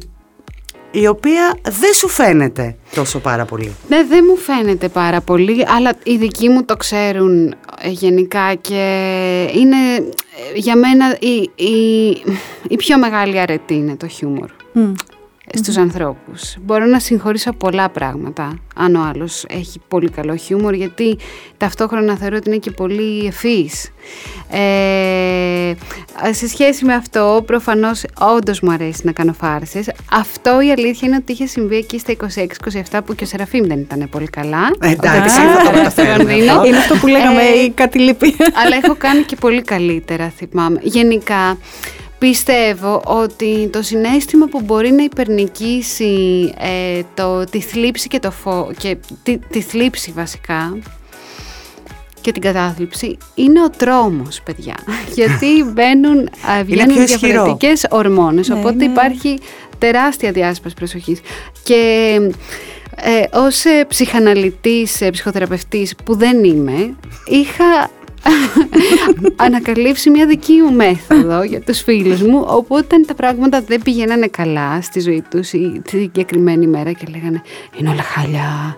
η 0.95 1.08
οποία 1.08 1.58
δεν 1.63 1.93
σου 1.93 2.08
φαίνεται 2.08 2.75
τόσο 2.95 3.19
πάρα 3.19 3.45
πολύ. 3.45 3.75
Ναι, 3.88 4.03
δεν 4.03 4.25
μου 4.29 4.38
φαίνεται 4.38 4.89
πάρα 4.89 5.21
πολύ, 5.21 5.65
αλλά 5.67 5.93
οι 6.03 6.17
δικοί 6.17 6.49
μου 6.49 6.65
το 6.65 6.75
ξέρουν 6.75 7.56
ε, 7.82 7.89
γενικά 7.89 8.53
και 8.53 8.82
είναι 9.56 9.77
ε, 9.95 10.01
για 10.56 10.75
μένα 10.75 11.17
η, 11.19 11.49
η, 11.56 12.10
η 12.67 12.75
πιο 12.75 12.97
μεγάλη 12.97 13.39
αρετή 13.39 13.73
είναι 13.73 13.95
το 13.95 14.08
χιούμορ 14.08 14.49
Μμ. 14.73 14.93
Στους 15.56 15.77
ανθρώπους. 15.77 16.56
Μπορώ 16.62 16.86
να 16.86 16.99
συγχωρήσω 16.99 17.51
πολλά 17.53 17.89
πράγματα 17.89 18.58
αν 18.75 18.95
ο 18.95 19.01
άλλος 19.13 19.45
έχει 19.49 19.79
πολύ 19.88 20.10
καλό 20.10 20.36
χιούμορ 20.36 20.73
γιατί 20.73 21.17
ταυτόχρονα 21.58 22.17
θεωρώ 22.17 22.36
ότι 22.36 22.49
είναι 22.49 22.58
και 22.58 22.71
πολύ 22.71 23.25
ευφύης. 23.25 23.89
Ε, 24.49 25.73
σε 26.32 26.47
σχέση 26.47 26.86
με 26.86 26.93
αυτό 26.93 27.43
προφανώς 27.45 28.03
όντως 28.19 28.60
μου 28.60 28.71
αρέσει 28.71 29.01
να 29.03 29.12
κάνω 29.12 29.34
φάρσες. 29.34 29.89
Αυτό 30.12 30.62
η 30.62 30.71
αλήθεια 30.71 31.08
είναι 31.08 31.15
ότι 31.15 31.32
είχε 31.32 31.45
συμβεί 31.45 31.75
εκεί 31.75 31.99
στα 31.99 32.13
26-27 32.91 32.99
που 33.06 33.15
και 33.15 33.23
ο 33.23 33.27
Σεραφείμ 33.27 33.65
δεν 33.67 33.79
ήταν 33.79 34.08
πολύ 34.12 34.27
καλά. 34.27 34.69
Εντάξει, 34.79 35.08
Όταν 35.10 35.23
θα 35.29 35.38
το 35.38 35.41
ήμουν 35.41 35.62
στο 35.62 35.71
μεταφέρουμε 36.03 36.23
Λονδίνο. 36.36 36.51
αυτό. 36.53 36.67
Είναι 36.67 36.77
αυτό 36.77 36.95
που 36.95 37.08
λέγαμε 37.08 37.41
Ε, 37.41 37.63
η 37.63 37.69
κάτι 37.69 37.99
λύπη. 37.99 38.36
αλλά 38.63 38.75
έχω 38.84 38.95
κάνει 38.95 39.21
και 39.21 39.36
πολύ 39.36 39.62
καλύτερα, 39.62 40.34
θυμάμαι. 40.38 40.79
Γενικά, 40.84 41.58
πιστεύω 42.29 43.01
ότι 43.05 43.69
το 43.71 43.81
συνέστημα 43.81 44.45
που 44.45 44.62
μπορεί 44.62 44.91
να 44.91 45.03
υπερνικήσει 45.03 46.53
ε, 46.59 47.01
το, 47.13 47.43
τη 47.43 47.59
θλίψη 47.62 48.07
και 48.07 48.19
το 48.19 48.31
φω... 48.31 48.71
και 48.77 48.97
τη, 49.23 49.38
τη 49.38 49.62
θλίψη 49.62 50.12
βασικά 50.15 50.77
και 52.21 52.31
την 52.31 52.41
κατάθλιψη 52.41 53.17
είναι 53.36 53.63
ο 53.63 53.69
τρόμος, 53.69 54.41
παιδιά. 54.41 54.75
Γιατί 55.15 55.63
μπαίνουν, 55.73 56.19
α, 56.19 56.63
βγαίνουν 56.63 56.93
πιο 56.93 57.03
ισχυρό. 57.03 57.31
διαφορετικές 57.31 57.86
ορμόνες, 57.89 58.47
Ναι, 58.47 58.59
οπότε 58.59 58.73
είναι- 58.73 58.93
υπάρχει 58.93 59.39
τεράστια 59.77 60.31
διάσπαση 60.31 60.75
προσοχής. 60.75 61.19
Και 61.63 62.19
ε, 62.95 63.38
ως 63.38 63.65
ε, 63.65 63.86
ψυχαναλυτής, 63.88 65.01
ε, 65.01 65.09
ψυχοθεραπευτής 65.09 65.95
που 66.05 66.15
δεν 66.15 66.43
είμαι, 66.43 66.95
είχα 67.25 67.89
ανακαλύψει 69.36 70.09
μια 70.09 70.25
δική 70.25 70.53
μου 70.53 70.73
μέθοδο 70.73 71.43
για 71.43 71.62
τους 71.62 71.81
φίλους 71.81 72.21
μου, 72.21 72.45
όπου 72.47 72.75
όταν 72.75 73.05
τα 73.05 73.13
πράγματα 73.13 73.62
δεν 73.62 73.81
πηγαίνανε 73.81 74.27
καλά 74.27 74.81
στη 74.81 74.99
ζωή 74.99 75.23
τους 75.29 75.53
ή 75.53 75.81
τη 75.83 75.89
συγκεκριμένη 75.89 76.67
μέρα 76.67 76.91
και 76.91 77.05
λέγανε 77.09 77.41
«Είναι 77.77 77.89
όλα 77.89 78.01
χάλια 78.01 78.77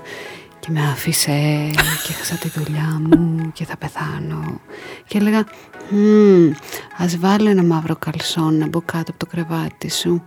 και 0.60 0.68
με 0.72 0.80
άφησε 0.92 1.70
και 1.74 2.12
έχασα 2.12 2.36
τη 2.36 2.50
δουλειά 2.56 3.02
μου 3.10 3.52
και 3.54 3.66
θα 3.66 3.78
πεθάνω». 3.78 4.62
Και 5.08 5.18
έλεγα 5.18 5.46
«Μμμ, 5.90 6.52
ας 6.98 7.18
βάλω 7.18 7.50
ένα 7.50 7.64
μαύρο 7.64 7.96
καλσόν 7.96 8.58
να 8.58 8.68
μπω 8.68 8.82
κάτω 8.82 9.12
από 9.12 9.20
το 9.20 9.26
κρεβάτι 9.26 9.92
σου 9.92 10.24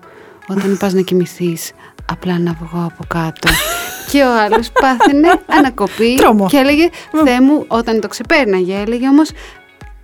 όταν 0.49 0.77
πας 0.81 0.93
να 0.93 1.01
κοιμηθείς, 1.01 1.71
απλά 2.07 2.39
να 2.39 2.57
βγω 2.61 2.85
από 2.85 3.05
κάτω». 3.09 3.49
Και 4.13 4.23
ο 4.23 4.39
άλλος 4.41 4.71
πάθαινε 4.81 5.29
ανακοπή 5.47 6.15
Τρόμο. 6.15 6.47
και 6.49 6.57
έλεγε 6.57 6.89
«Θεέ 7.25 7.41
μου, 7.41 7.65
όταν 7.69 8.01
το 8.01 8.09
ξεπέρναγε, 8.09 8.81
έλεγε 8.87 9.09
όμως 9.09 9.31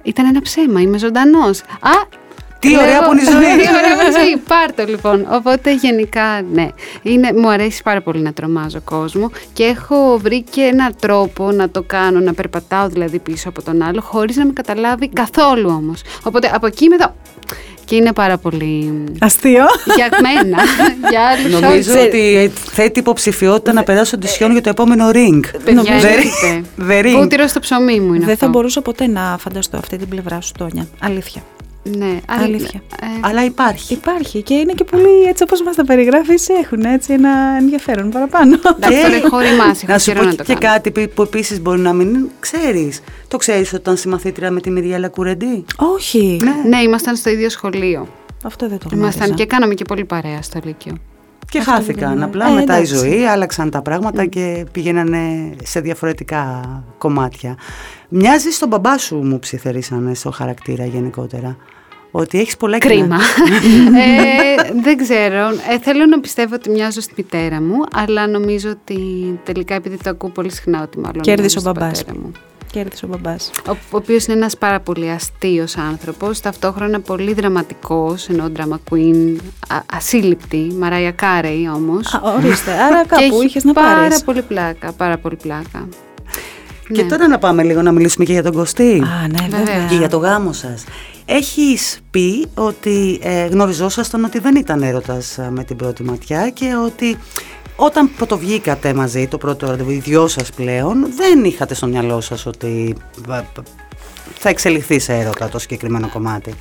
ήταν 0.03 0.27
ένα 0.27 0.41
ψέμα, 0.41 0.81
είμαι 0.81 0.99
ζωντανός». 0.99 1.61
Α, 1.61 2.23
Τι 2.59 2.77
ωραία 2.77 3.05
που 3.05 3.13
είναι 3.13 3.23
η 3.23 3.25
ζωή. 3.25 3.41
Τι 3.63 3.69
ωραία 3.69 3.95
που 3.95 4.01
είναι 4.01 4.19
η 4.19 4.21
ζωή. 4.21 4.37
Πάρ' 4.37 4.89
λοιπόν. 4.89 5.27
Οπότε 5.31 5.75
γενικά, 5.75 6.43
ναι. 6.53 6.69
Είναι, 7.03 7.33
μου 7.33 7.49
αρέσει 7.49 7.83
πάρα 7.83 8.03
πολύ 8.03 8.21
να 8.21 8.33
τρομάζω 8.33 8.81
κόσμο 8.85 9.31
και 9.53 9.65
έχω 9.65 10.19
βρει 10.23 10.43
και 10.43 10.61
έναν 10.61 10.95
τρόπο 11.01 11.51
να 11.53 11.71
το 11.71 11.83
κάνω, 11.83 12.21
να 12.21 12.35
περπατάω 12.35 12.89
δηλαδή 12.89 13.19
πίσω 13.19 13.49
από 13.49 13.63
τον 13.63 13.83
άλλο, 13.83 14.01
χωρίς 14.01 14.37
να 14.37 14.47
με 14.47 14.53
καταλάβει 14.53 15.09
καθόλου 15.09 15.69
όμως. 15.69 16.03
Οπότε 16.23 16.51
από 16.55 16.67
εκεί 16.67 16.89
μετά 16.89 17.15
και 17.85 17.97
είναι 17.97 18.13
πάρα 18.13 18.39
πολύ. 18.39 19.05
Αστείο. 19.19 19.65
Για 19.97 20.09
μένα. 20.21 20.59
για 21.11 21.21
άλλους 21.23 21.61
Νομίζω 21.61 22.01
ότι 22.01 22.53
θέτει 22.55 22.99
υποψηφιότητα 22.99 23.73
να 23.73 23.83
περάσω 23.83 24.17
οντισιόν 24.17 24.53
για 24.53 24.61
το 24.61 24.69
επόμενο 24.69 25.11
ring. 25.13 25.41
Παιδιά, 25.65 25.95
The 26.89 27.21
Ούτυρο 27.23 27.47
στο 27.47 27.61
ψωμί 27.61 28.01
μου 28.01 28.15
είναι. 28.15 28.25
Δεν 28.25 28.37
θα 28.37 28.49
μπορούσα 28.49 28.81
ποτέ 28.83 29.07
να 29.07 29.37
φανταστώ 29.39 29.77
αυτή 29.77 29.97
την 29.97 30.09
πλευρά 30.09 30.41
σου, 30.41 30.53
Τόνια. 30.59 30.87
Αλήθεια. 31.01 31.43
Ναι, 31.85 32.21
αλήθεια. 32.27 32.83
Ε, 33.01 33.07
Αλλά 33.21 33.45
υπάρχει. 33.45 33.93
Υπάρχει 33.93 34.43
και 34.43 34.55
είναι 34.55 34.73
και 34.73 34.85
πολύ 34.85 35.23
έτσι 35.29 35.43
όπως 35.43 35.63
μας 35.63 35.77
τα 35.77 35.85
περιγράφεις 35.85 36.49
έχουν 36.49 36.85
έτσι 36.85 37.13
ένα 37.13 37.31
ενδιαφέρον 37.59 38.11
παραπάνω. 38.11 38.57
Και 38.89 39.29
χωριμάς, 39.31 39.83
να 39.83 39.99
σου 39.99 40.13
πω 40.13 40.25
και, 40.25 40.43
και 40.43 40.55
κάτι 40.55 40.91
που 41.15 41.23
επίσης 41.23 41.61
μπορεί 41.61 41.81
να 41.81 41.93
μην 41.93 42.29
ξέρεις. 42.41 43.01
Το 43.29 43.37
ξέρεις 43.37 43.69
ότι 43.69 43.81
ήταν 43.81 43.97
συμμαθήτρια 43.97 44.51
με 44.51 44.61
τη 44.61 44.71
Μυριέλα 44.71 45.09
Κουρεντή; 45.09 45.65
Όχι. 45.77 46.39
Ναι. 46.43 46.69
ναι, 46.69 46.83
ήμασταν 46.83 47.17
στο 47.17 47.31
ίδιο 47.31 47.51
σχολείο. 47.51 48.09
Αυτό 48.45 48.69
δεν 48.69 48.79
το 48.79 48.89
Ήμασταν 48.93 49.35
και 49.35 49.47
κάναμε 49.47 49.75
και 49.75 49.85
πολύ 49.85 50.05
παρέα 50.05 50.43
στο 50.43 50.61
Λύκειο. 50.65 50.95
Και 51.49 51.59
Αυτό 51.59 51.71
χάθηκαν. 51.71 52.23
Απλά 52.23 52.49
ε, 52.49 52.53
μετά 52.53 52.81
η 52.81 52.85
ζωή, 52.85 53.25
άλλαξαν 53.25 53.71
τα 53.71 53.83
πράγματα 53.83 54.23
mm. 54.23 54.29
και 54.29 54.67
πήγαιναν 54.73 55.15
σε 55.63 55.81
διαφορετικά 55.81 56.61
κομμάτια. 56.99 57.57
Μοιάζει 58.09 58.51
στον 58.51 58.69
μπαμπά 58.69 58.99
σου, 58.99 59.17
μου 59.17 59.39
ψιθερίσανε 59.39 60.15
στο 60.15 60.31
χαρακτήρα 60.31 60.85
γενικότερα. 60.85 61.57
Ότι 62.17 62.39
έχεις 62.39 62.57
πολλά 62.57 62.79
Κρίμα. 62.79 63.17
ε, 64.05 64.81
δεν 64.83 64.97
ξέρω. 64.97 65.49
Ε, 65.71 65.79
θέλω 65.81 66.07
να 66.07 66.21
πιστεύω 66.21 66.55
ότι 66.55 66.71
μοιάζω 66.71 67.01
στη 67.01 67.13
μητέρα 67.17 67.61
μου, 67.61 67.85
αλλά 67.95 68.27
νομίζω 68.27 68.71
ότι 68.71 68.99
τελικά 69.45 69.75
επειδή 69.75 69.97
το 69.97 70.11
ακούω 70.11 70.31
πολύ 70.31 70.51
συχνά 70.51 70.83
ότι 70.83 70.99
μάλλον 70.99 71.21
Κέρδισε 71.21 71.59
ο 71.59 71.63
μπαμπάς. 71.63 72.05
Μου. 72.05 72.33
Κέρδισε 72.73 73.05
ο 73.05 73.09
μπαμπάς. 73.09 73.51
Ο, 73.69 73.71
ο 73.71 73.97
οποίος 73.97 74.27
είναι 74.27 74.37
ένας 74.37 74.57
πάρα 74.57 74.81
πολύ 74.81 75.11
αστείος 75.11 75.77
άνθρωπος, 75.77 76.41
ταυτόχρονα 76.41 77.01
πολύ 77.01 77.33
δραματικός, 77.33 78.29
ενώ 78.29 78.51
drama 78.57 78.93
queen, 78.93 79.37
α, 79.69 79.77
ασύλληπτη, 79.93 80.73
Μαράια 80.79 81.11
Κάρεϊ 81.11 81.71
όμως. 81.75 82.15
Α, 82.15 82.21
ορίστε, 82.37 82.73
άρα 82.73 83.05
κάπου 83.17 83.43
είχες 83.43 83.65
να 83.65 83.73
πάρεις. 83.73 83.99
πάρα 83.99 84.17
πολύ 84.25 84.43
πλάκα, 84.43 84.93
πάρα 84.93 85.19
πολύ 85.19 85.37
πλάκα. 85.43 85.89
Και 86.93 87.03
ναι. 87.03 87.09
τώρα 87.09 87.29
να 87.29 87.39
πάμε 87.39 87.63
λίγο 87.63 87.83
να 87.83 87.93
μιλήσουμε 87.93 88.25
και 88.25 88.33
για 88.33 88.43
τον 88.43 88.53
Κωστή. 88.53 89.03
Α, 89.23 89.29
ναι, 89.29 89.59
βέβαια. 89.59 89.87
Και 89.89 89.95
για 89.95 90.09
το 90.09 90.17
γάμο 90.17 90.53
σας. 90.53 90.85
Έχεις 91.27 92.01
πει 92.11 92.47
ότι 92.55 93.19
ε, 93.23 93.47
γνωριζόσασταν 93.47 94.25
ότι 94.25 94.39
δεν 94.39 94.57
ήταν 94.57 94.83
έρωτας 94.83 95.39
ε, 95.39 95.51
με 95.51 95.65
την 95.65 95.77
πρώτη 95.77 96.03
ματιά 96.03 96.51
και 96.51 96.75
ότι 96.85 97.19
όταν 97.77 98.11
πρωτοβγήκατε 98.17 98.95
μαζί 98.95 99.27
το 99.27 99.39
πρώτο 99.39 99.67
ραντεβού, 99.67 99.91
οι 99.91 99.99
δυο 99.99 100.29
σας 100.29 100.51
πλέον, 100.51 101.07
δεν 101.17 101.45
είχατε 101.45 101.75
στο 101.75 101.87
μυαλό 101.87 102.21
σας 102.21 102.47
ότι 102.47 102.95
ε, 103.31 103.41
θα 104.35 104.49
εξελιχθεί 104.49 104.99
σε 104.99 105.15
έρωτα 105.15 105.49
το 105.49 105.59
συγκεκριμένο 105.59 106.09
κομμάτι. 106.09 106.55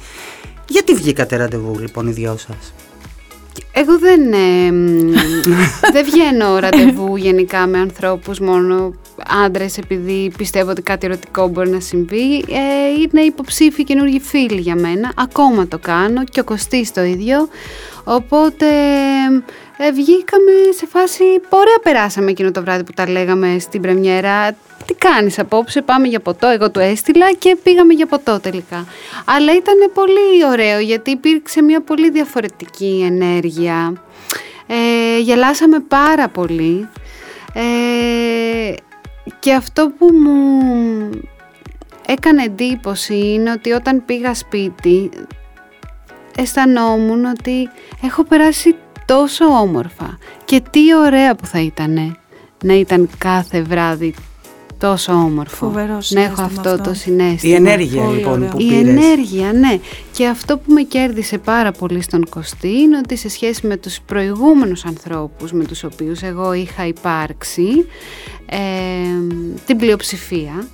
Γιατί 0.69 0.93
βγήκατε 0.93 1.35
ραντεβού 1.35 1.79
λοιπόν 1.79 2.07
οι 2.07 2.11
δυο 2.11 2.37
σας; 2.37 2.73
Εγώ 3.71 3.99
δεν, 3.99 4.33
ε, 4.33 4.71
δεν 5.93 6.05
βγαίνω 6.05 6.59
ραντεβού 6.59 7.15
γενικά 7.15 7.67
με 7.67 7.79
ανθρώπους 7.79 8.39
μόνο 8.39 8.93
άντρες 9.45 9.77
επειδή 9.77 10.31
πιστεύω 10.37 10.69
ότι 10.69 10.81
κάτι 10.81 11.05
ερωτικό 11.05 11.47
μπορεί 11.47 11.69
να 11.69 11.79
συμβεί. 11.79 12.37
Ε, 12.37 13.01
είναι 13.01 13.21
υποψήφιοι 13.21 13.83
καινούργιοι 13.83 14.19
φίλοι 14.19 14.59
για 14.59 14.75
μένα. 14.75 15.11
Ακόμα 15.15 15.67
το 15.67 15.77
κάνω 15.77 16.23
και 16.23 16.39
ο 16.39 16.43
Κωστής 16.43 16.91
το 16.93 17.03
ίδιο. 17.03 17.47
Οπότε 18.03 18.65
ε, 19.77 19.91
βγήκαμε 19.91 20.51
σε 20.77 20.85
φάση, 20.87 21.23
ωραία 21.49 21.79
περάσαμε 21.83 22.31
εκείνο 22.31 22.51
το 22.51 22.61
βράδυ 22.61 22.83
που 22.83 22.91
τα 22.91 23.09
λέγαμε 23.09 23.55
στην 23.59 23.81
πρεμιέρα. 23.81 24.51
Τι 24.85 24.93
κάνεις 24.93 25.39
απόψε, 25.39 25.81
πάμε 25.81 26.07
για 26.07 26.19
ποτό, 26.19 26.47
εγώ 26.47 26.71
του 26.71 26.79
έστειλα 26.79 27.33
και 27.33 27.57
πήγαμε 27.63 27.93
για 27.93 28.05
ποτό 28.05 28.39
τελικά. 28.39 28.85
Αλλά 29.25 29.53
ήταν 29.55 29.91
πολύ 29.93 30.45
ωραίο 30.51 30.79
γιατί 30.79 31.11
υπήρξε 31.11 31.61
μια 31.61 31.81
πολύ 31.81 32.09
διαφορετική 32.09 33.03
ενέργεια. 33.05 33.93
Ε, 34.67 35.19
γελάσαμε 35.19 35.79
πάρα 35.79 36.27
πολύ. 36.29 36.87
Ε, 37.53 38.73
και 39.39 39.53
αυτό 39.53 39.91
που 39.97 40.09
μου 40.13 41.09
έκανε 42.05 42.43
εντύπωση 42.43 43.33
είναι 43.33 43.51
ότι 43.51 43.71
όταν 43.71 44.05
πήγα 44.05 44.33
σπίτι 44.33 45.09
αισθανόμουν 46.37 47.25
ότι 47.25 47.69
έχω 48.03 48.23
περάσει 48.23 48.75
τόσο 49.05 49.45
όμορφα. 49.45 50.17
Και 50.45 50.61
τι 50.69 50.95
ωραία 50.95 51.35
που 51.35 51.45
θα 51.45 51.61
ήταν 51.61 52.17
να 52.63 52.73
ήταν 52.73 53.09
κάθε 53.17 53.61
βράδυ 53.61 54.13
τόσο 54.87 55.13
όμορφο 55.13 55.55
Φοβερός 55.55 56.11
να 56.11 56.21
έχω 56.21 56.41
αυτό, 56.41 56.81
το 56.81 56.93
συνέστημα. 56.93 57.53
Η 57.53 57.55
ενέργεια 57.55 58.07
λοιπόν 58.07 58.49
που 58.49 58.59
Η 58.59 58.67
πήρες. 58.67 58.87
ενέργεια, 58.87 59.53
ναι. 59.53 59.79
Και 60.11 60.27
αυτό 60.27 60.57
που 60.57 60.73
με 60.73 60.81
κέρδισε 60.81 61.37
πάρα 61.37 61.71
πολύ 61.71 62.01
στον 62.01 62.29
Κωστή 62.29 62.71
είναι 62.79 62.97
ότι 62.97 63.17
σε 63.17 63.29
σχέση 63.29 63.67
με 63.67 63.77
τους 63.77 63.99
προηγούμενους 64.05 64.85
ανθρώπους 64.85 65.51
με 65.51 65.63
τους 65.63 65.83
οποίους 65.83 66.21
εγώ 66.21 66.53
είχα 66.53 66.87
υπάρξει, 66.87 67.85
ε, 68.45 68.57
την 69.65 69.77
πλειοψηφία 69.77 70.67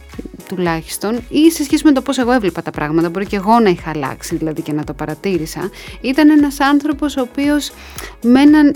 τουλάχιστον 0.48 1.20
ή 1.30 1.52
σε 1.52 1.64
σχέση 1.64 1.84
με 1.86 1.92
το 1.92 2.02
πώς 2.02 2.18
εγώ 2.18 2.32
έβλεπα 2.32 2.62
τα 2.62 2.72
πράγματα, 2.72 3.10
μπορεί 3.10 3.26
και 3.26 3.36
εγώ 3.36 3.60
να 3.60 3.70
είχα 3.70 3.90
αλλάξει 3.90 4.36
δηλαδή 4.36 4.62
και 4.62 4.74
να 4.74 4.84
το 4.84 4.94
παρατήρησα, 4.94 5.70
ήταν 6.02 6.30
ένας 6.30 6.60
άνθρωπος 6.60 7.18
ο 7.18 7.22
οποίος 7.22 7.72
με 8.24 8.42
έναν 8.42 8.76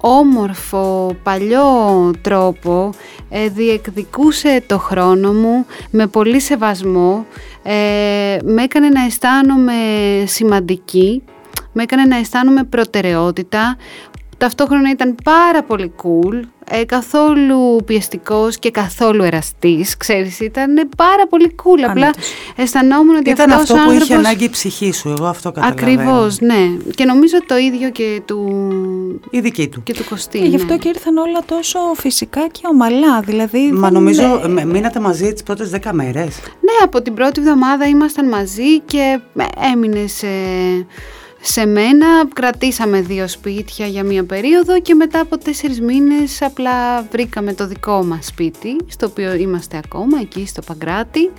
όμορφο, 0.00 1.14
παλιό 1.22 2.10
τρόπο 2.22 2.90
ε, 3.30 3.48
διεκδικούσε 3.48 4.62
το 4.66 4.78
χρόνο 4.78 5.32
μου 5.32 5.66
με 5.90 6.06
πολύ 6.06 6.40
σεβασμό, 6.40 7.26
ε, 7.62 8.36
με 8.44 8.62
έκανε 8.62 8.88
να 8.88 9.04
αισθάνομαι 9.04 9.72
σημαντική, 10.24 11.22
με 11.72 11.82
έκανε 11.82 12.02
να 12.04 12.16
αισθάνομαι 12.16 12.64
προτεραιότητα, 12.64 13.76
ταυτόχρονα 14.40 14.90
ήταν 14.90 15.14
πάρα 15.24 15.62
πολύ 15.62 15.92
cool, 16.02 16.40
ε, 16.70 16.84
καθόλου 16.84 17.76
πιεστικός 17.84 18.58
και 18.58 18.70
καθόλου 18.70 19.22
εραστής, 19.22 19.96
ξέρεις, 19.96 20.40
ήταν 20.40 20.88
πάρα 20.96 21.26
πολύ 21.28 21.54
cool, 21.62 21.80
απλά 21.88 22.10
αισθανόμουν 22.56 23.16
ότι 23.16 23.30
ήταν 23.30 23.50
αυτός 23.50 23.84
που 23.84 23.90
είχε 23.92 24.14
ανάγκη 24.14 24.44
η 24.44 24.48
ψυχή 24.48 24.92
σου, 24.92 25.08
εγώ 25.18 25.26
αυτό 25.26 25.52
καταλαβαίνω. 25.52 25.92
Ακριβώς, 25.92 26.40
ναι. 26.40 26.68
Και 26.94 27.04
νομίζω 27.04 27.36
το 27.46 27.56
ίδιο 27.56 27.90
και 27.90 28.22
του... 28.24 28.40
Η 29.30 29.40
δική 29.40 29.68
του. 29.68 29.82
Και 29.82 29.94
του 29.94 30.04
Κωστή. 30.08 30.38
Και 30.38 30.46
γι' 30.46 30.56
αυτό 30.56 30.72
ναι. 30.72 30.78
και 30.78 30.88
ήρθαν 30.88 31.16
όλα 31.16 31.40
τόσο 31.46 31.78
φυσικά 31.94 32.46
και 32.50 32.60
ομαλά, 32.70 33.20
δηλαδή... 33.20 33.72
Μα 33.72 33.90
νομίζω 33.90 34.42
ναι. 34.48 34.64
μείνατε 34.64 35.00
μαζί 35.00 35.32
τις 35.32 35.42
πρώτες 35.42 35.70
δέκα 35.70 35.92
μέρες. 35.92 36.40
Ναι, 36.60 36.84
από 36.84 37.02
την 37.02 37.14
πρώτη 37.14 37.40
εβδομάδα 37.40 37.86
ήμασταν 37.86 38.28
μαζί 38.28 38.80
και 38.80 39.20
έμεινε 39.72 40.06
σε 40.06 40.26
σε 41.40 41.66
μένα. 41.66 42.06
Κρατήσαμε 42.34 43.00
δύο 43.00 43.28
σπίτια 43.28 43.86
για 43.86 44.04
μία 44.04 44.24
περίοδο 44.24 44.80
και 44.80 44.94
μετά 44.94 45.20
από 45.20 45.38
τέσσερις 45.38 45.80
μήνες 45.80 46.42
απλά 46.42 47.02
βρήκαμε 47.02 47.54
το 47.54 47.66
δικό 47.66 48.04
μας 48.04 48.26
σπίτι, 48.26 48.76
στο 48.86 49.06
οποίο 49.06 49.34
είμαστε 49.34 49.80
ακόμα, 49.84 50.18
εκεί 50.20 50.46
στο 50.46 50.62
Παγκράτη. 50.66 51.30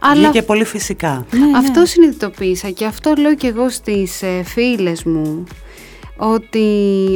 Αλλά 0.00 0.30
και 0.30 0.42
πολύ 0.42 0.64
φυσικά. 0.64 1.26
Ναι, 1.30 1.46
ναι. 1.46 1.58
αυτό 1.58 1.86
συνειδητοποίησα 1.86 2.70
και 2.70 2.84
αυτό 2.84 3.14
λέω 3.18 3.34
και 3.34 3.46
εγώ 3.46 3.70
στις 3.70 4.22
ε, 4.22 4.42
φίλες 4.44 5.04
μου 5.04 5.44
ότι 6.16 6.66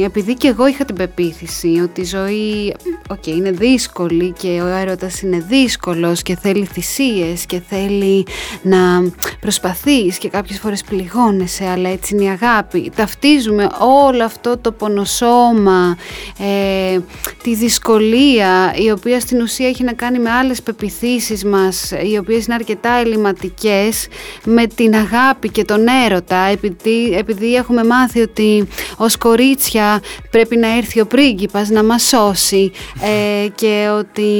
επειδή 0.03 0.33
και 0.33 0.47
εγώ 0.47 0.67
είχα 0.67 0.85
την 0.85 0.95
πεποίθηση 0.95 1.79
ότι 1.83 2.01
η 2.01 2.05
ζωή 2.05 2.75
okay, 3.09 3.27
είναι 3.27 3.51
δύσκολη 3.51 4.33
και 4.39 4.61
ο 4.63 4.67
έρωτας 4.67 5.21
είναι 5.21 5.45
δύσκολος 5.47 6.21
και 6.21 6.35
θέλει 6.35 6.65
θυσίες 6.65 7.45
και 7.45 7.61
θέλει 7.69 8.25
να 8.61 8.77
προσπαθείς 9.39 10.17
και 10.17 10.29
κάποιες 10.29 10.59
φορές 10.59 10.83
πληγώνεσαι 10.83 11.65
αλλά 11.65 11.89
έτσι 11.89 12.15
είναι 12.15 12.23
η 12.23 12.27
αγάπη. 12.27 12.91
Ταυτίζουμε 12.95 13.69
όλο 14.05 14.23
αυτό 14.23 14.57
το 14.57 14.71
πονοσώμα 14.71 15.97
ε, 16.39 16.99
τη 17.43 17.55
δυσκολία 17.55 18.73
η 18.75 18.91
οποία 18.91 19.19
στην 19.19 19.41
ουσία 19.41 19.67
έχει 19.67 19.83
να 19.83 19.93
κάνει 19.93 20.19
με 20.19 20.29
άλλες 20.29 20.61
πεπιθήσεις 20.61 21.43
μας 21.43 21.91
οι 22.11 22.17
οποίες 22.17 22.45
είναι 22.45 22.55
αρκετά 22.55 22.91
ελληματικές 22.91 24.07
με 24.45 24.67
την 24.67 24.95
αγάπη 24.95 25.49
και 25.49 25.63
τον 25.63 25.87
έρωτα 26.05 26.37
επειδή, 26.37 27.13
επειδή 27.17 27.55
έχουμε 27.55 27.83
μάθει 27.83 28.21
ότι 28.21 28.67
ως 28.97 29.17
κορίτσια 29.17 30.01
πρέπει 30.31 30.57
να 30.57 30.77
έρθει 30.77 31.01
ο 31.01 31.05
πρίγκιπας 31.05 31.69
να 31.69 31.83
μας 31.83 32.03
σώσει 32.03 32.71
ε, 33.01 33.47
και 33.55 33.87
ότι 33.97 34.31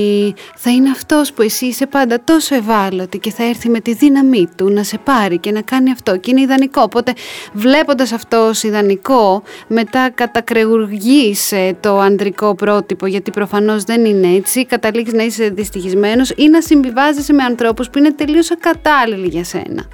θα 0.55 0.71
είναι 0.71 0.89
αυτός 0.89 1.33
που 1.33 1.41
εσύ 1.41 1.65
είσαι 1.65 1.85
πάντα 1.85 2.23
τόσο 2.23 2.55
ευάλωτη 2.55 3.17
και 3.17 3.31
θα 3.31 3.43
έρθει 3.43 3.69
με 3.69 3.79
τη 3.79 3.93
δύναμή 3.93 4.47
του 4.55 4.69
να 4.69 4.83
σε 4.83 4.97
πάρει 4.97 5.37
και 5.37 5.51
να 5.51 5.61
κάνει 5.61 5.91
αυτό 5.91 6.17
και 6.17 6.31
είναι 6.31 6.41
ιδανικό. 6.41 6.81
Οπότε 6.81 7.13
βλέποντας 7.53 8.11
αυτό 8.11 8.47
ως 8.47 8.63
ιδανικό 8.63 9.43
μετά 9.67 10.09
κατακρεουργείς 10.09 11.53
το 11.79 11.99
ανδρικό 11.99 12.55
πρότυπο 12.55 12.77
στερεότυπο, 12.79 13.05
γιατί 13.05 13.31
προφανώς 13.31 13.83
δεν 13.83 14.05
είναι 14.05 14.27
έτσι, 14.35 14.65
καταλήγεις 14.65 15.13
να 15.13 15.23
είσαι 15.23 15.49
δυστυχισμένος 15.49 16.29
ή 16.35 16.47
να 16.49 16.61
συμβιβάζεσαι 16.61 17.33
με 17.33 17.43
ανθρώπους 17.43 17.89
που 17.89 17.97
είναι 17.97 18.11
τελείως 18.13 18.51
ακατάλληλοι 18.51 19.27
για 19.27 19.43
σένα. 19.43 19.85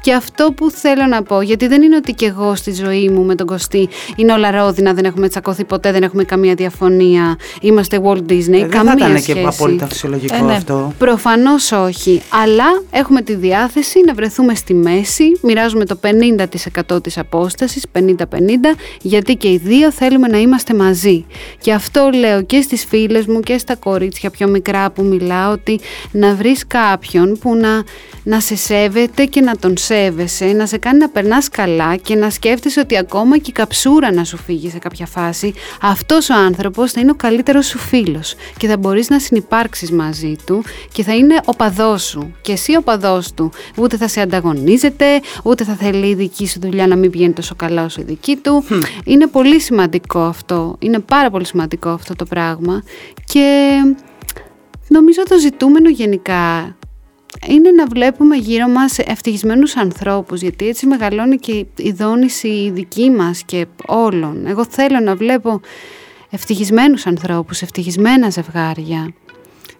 Και 0.00 0.12
αυτό 0.12 0.52
που 0.52 0.70
θέλω 0.70 1.06
να 1.06 1.22
πω, 1.22 1.40
γιατί 1.40 1.66
δεν 1.66 1.82
είναι 1.82 1.96
ότι 1.96 2.12
και 2.12 2.26
εγώ 2.26 2.54
στη 2.54 2.72
ζωή 2.72 3.08
μου 3.08 3.22
με 3.22 3.34
τον 3.34 3.46
Κωστή 3.46 3.88
είναι 4.16 4.32
όλα 4.32 4.50
ρόδινα, 4.50 4.92
δεν 4.92 5.04
έχουμε 5.04 5.28
τσακωθεί 5.28 5.64
ποτέ, 5.64 5.92
δεν 5.92 6.02
έχουμε 6.02 6.24
καμία 6.24 6.54
διαφωνία, 6.54 7.36
είμαστε 7.60 8.00
Walt 8.04 8.30
Disney, 8.30 8.62
ε, 8.62 8.66
καμία 8.66 8.94
δεν 8.96 9.18
σχέση. 9.18 9.32
και 9.32 9.46
απόλυτα 9.46 9.86
φυσιολογικό 9.86 10.34
ε, 10.34 10.40
ναι. 10.40 10.52
αυτό. 10.52 10.92
Προφανώς 10.98 11.72
όχι, 11.72 12.22
αλλά 12.28 12.82
έχουμε 12.90 13.22
τη 13.22 13.34
διάθεση 13.34 14.02
να 14.06 14.14
βρεθούμε 14.14 14.54
στη 14.54 14.74
μέση, 14.74 15.24
μοιράζουμε 15.42 15.84
το 15.84 15.98
50% 16.96 17.02
της 17.02 17.18
απόστασης, 17.18 17.84
50-50, 17.92 18.00
γιατί 19.00 19.36
και 19.36 19.48
οι 19.48 19.60
δύο 19.64 19.92
θέλουμε 19.92 20.28
να 20.28 20.38
είμαστε 20.38 20.74
μαζί. 20.74 21.24
Και 21.58 21.72
αυτό 21.72 22.10
λέω 22.14 22.42
και 22.42 22.60
στις 22.60 22.84
φίλες 22.84 23.26
μου 23.26 23.40
και 23.40 23.58
στα 23.58 23.76
κορίτσια 23.76 24.30
πιο 24.30 24.48
μικρά 24.48 24.90
που 24.90 25.02
μιλάω, 25.02 25.52
ότι 25.52 25.80
να 26.10 26.34
βρεις 26.34 26.66
κάποιον 26.66 27.38
που 27.40 27.54
να, 27.54 27.82
να 28.22 28.40
σε 28.40 28.56
σέβεται 28.56 29.24
και 29.24 29.40
να 29.40 29.56
τον 29.56 29.76
σέβεσαι, 29.76 30.44
να 30.44 30.66
σε 30.66 30.78
κάνει 30.78 30.98
να 30.98 31.08
περνάς 31.08 31.48
καλά 31.48 31.96
και 31.96 32.14
να 32.14 32.30
σκέφτεσαι 32.30 32.80
ότι 32.80 32.98
ακόμα 32.98 33.38
και 33.38 33.50
η 33.50 33.52
καψούρα 33.52 33.93
να 34.00 34.24
σου 34.24 34.36
φύγει 34.36 34.70
σε 34.70 34.78
κάποια 34.78 35.06
φάση, 35.06 35.54
αυτός 35.80 36.30
ο 36.30 36.34
άνθρωπος 36.34 36.92
θα 36.92 37.00
είναι 37.00 37.10
ο 37.10 37.14
καλύτερος 37.14 37.66
σου 37.66 37.78
φίλος 37.78 38.34
και 38.56 38.66
θα 38.66 38.76
μπορείς 38.76 39.08
να 39.10 39.18
συνυπάρξεις 39.18 39.90
μαζί 39.90 40.36
του 40.46 40.64
και 40.92 41.02
θα 41.02 41.14
είναι 41.14 41.40
ο 41.44 41.56
παδός 41.56 42.02
σου 42.02 42.34
και 42.40 42.52
εσύ 42.52 42.76
ο 42.76 42.82
παδός 42.82 43.32
του. 43.32 43.52
Ούτε 43.76 43.96
θα 43.96 44.08
σε 44.08 44.20
ανταγωνίζεται, 44.20 45.20
ούτε 45.44 45.64
θα 45.64 45.74
θέλει 45.74 46.06
η 46.06 46.14
δική 46.14 46.46
σου 46.46 46.60
δουλειά 46.60 46.86
να 46.86 46.96
μην 46.96 47.10
πηγαίνει 47.10 47.32
τόσο 47.32 47.54
καλά 47.54 47.84
όσο 47.84 48.00
η 48.00 48.04
δική 48.04 48.36
του. 48.36 48.64
Είναι 49.04 49.26
πολύ 49.26 49.60
σημαντικό 49.60 50.20
αυτό. 50.20 50.76
Είναι 50.78 50.98
πάρα 50.98 51.30
πολύ 51.30 51.46
σημαντικό 51.46 51.88
αυτό 51.88 52.14
το 52.14 52.24
πράγμα 52.24 52.82
και 53.24 53.70
νομίζω 54.88 55.22
το 55.22 55.38
ζητούμενο 55.38 55.88
γενικά 55.88 56.76
είναι 57.48 57.70
να 57.70 57.86
βλέπουμε 57.86 58.36
γύρω 58.36 58.68
μας 58.68 58.98
ευτυχισμένους 58.98 59.76
ανθρώπους 59.76 60.40
γιατί 60.40 60.68
έτσι 60.68 60.86
μεγαλώνει 60.86 61.36
και 61.36 61.66
η 61.76 61.92
δόνηση 61.92 62.70
δική 62.74 63.10
μας 63.10 63.42
και 63.42 63.66
όλων. 63.86 64.46
Εγώ 64.46 64.64
θέλω 64.64 65.00
να 65.00 65.16
βλέπω 65.16 65.60
ευτυχισμένους 66.30 67.06
ανθρώπους, 67.06 67.62
ευτυχισμένα 67.62 68.30
ζευγάρια. 68.30 69.14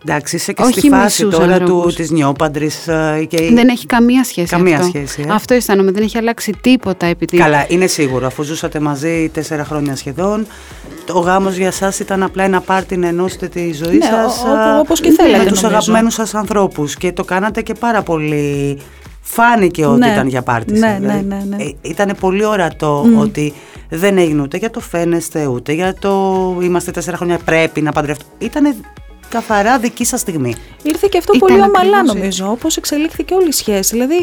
Εντάξει, 0.07 0.37
είσαι 0.37 0.53
και 0.53 0.63
Όχι 0.63 0.79
στη 0.79 0.89
φάση 0.89 1.27
τώρα 1.27 1.59
του, 1.59 1.93
της 1.95 2.11
νιόπαντρης. 2.11 2.89
Ε, 2.89 3.27
και... 3.29 3.51
Δεν 3.55 3.69
έχει 3.69 3.87
καμία 3.87 4.25
σχέση 4.25 4.47
καμία 4.47 4.77
αυτό. 4.77 4.89
Σχέση, 4.89 5.25
ε; 5.29 5.33
Αυτό 5.33 5.55
αισθάνομαι, 5.55 5.91
δεν 5.91 6.03
έχει 6.03 6.19
αλλάξει 6.19 6.53
τίποτα 6.61 7.07
επειδή... 7.07 7.37
Καλά, 7.37 7.67
είναι 7.69 7.87
σίγουρο, 7.87 8.27
αφού 8.27 8.43
ζούσατε 8.43 8.81
μαζί 8.81 9.31
τέσσερα 9.33 9.65
χρόνια 9.65 9.97
σχεδόν, 9.97 10.47
ο 11.13 11.19
γάμος 11.19 11.57
για 11.57 11.71
σας 11.71 11.99
ήταν 11.99 12.23
απλά 12.23 12.45
ένα 12.45 12.61
πάρτι 12.61 12.97
να 12.97 13.09
ενώσετε 13.09 13.49
τη 13.49 13.73
ζωή 13.73 13.97
ναι, 13.97 14.05
σας 14.05 14.45
όπως 14.81 15.01
και 15.01 15.11
θέλετε, 15.11 15.45
με 15.45 15.51
τους 15.51 15.65
αγαπημένους 15.65 16.15
σας 16.15 16.35
ανθρώπους 16.35 16.97
και 16.97 17.13
το 17.13 17.25
κάνατε 17.25 17.63
και 17.63 17.75
πάρα 17.75 18.03
πολύ... 18.03 18.79
Φάνηκε 19.27 19.87
ότι 19.87 19.99
ναι, 19.99 20.07
ήταν 20.13 20.29
για 20.29 20.43
πάρτι 20.43 20.73
ναι, 20.73 20.79
σας. 20.79 20.89
Ναι, 20.89 20.99
δηλαδή. 20.99 21.25
ναι, 21.25 21.57
ναι, 21.57 21.63
ε, 21.63 21.75
ήταν 21.83 22.17
πολύ 22.21 22.45
ορατό 22.45 23.07
ότι 23.19 23.53
δεν 23.89 24.19
έγινε 24.19 24.43
ούτε 24.43 24.57
για 24.57 24.71
το 24.71 24.81
φαίνεστε, 24.81 25.47
ούτε 25.47 25.73
για 25.73 25.95
το 25.95 26.11
είμαστε 26.63 26.91
τέσσερα 26.91 27.17
χρόνια 27.17 27.39
πρέπει 27.45 27.81
να 27.81 27.93
παντρευτούμε. 27.93 28.31
Ήτανε 28.39 28.75
καθαρά 29.29 29.79
δική 29.79 30.05
σας 30.05 30.21
στιγμή. 30.21 30.55
Ήρθε 30.83 31.07
και 31.11 31.19
αυτό 31.19 31.33
ήταν 31.35 31.49
πολύ 31.49 31.63
ομαλά 31.63 32.03
νομίζω, 32.03 32.51
όπως 32.51 32.77
εξελίχθηκε 32.77 33.35
όλη 33.35 33.49
η 33.49 33.53
σχέση. 33.53 33.91
Δηλαδή 33.93 34.15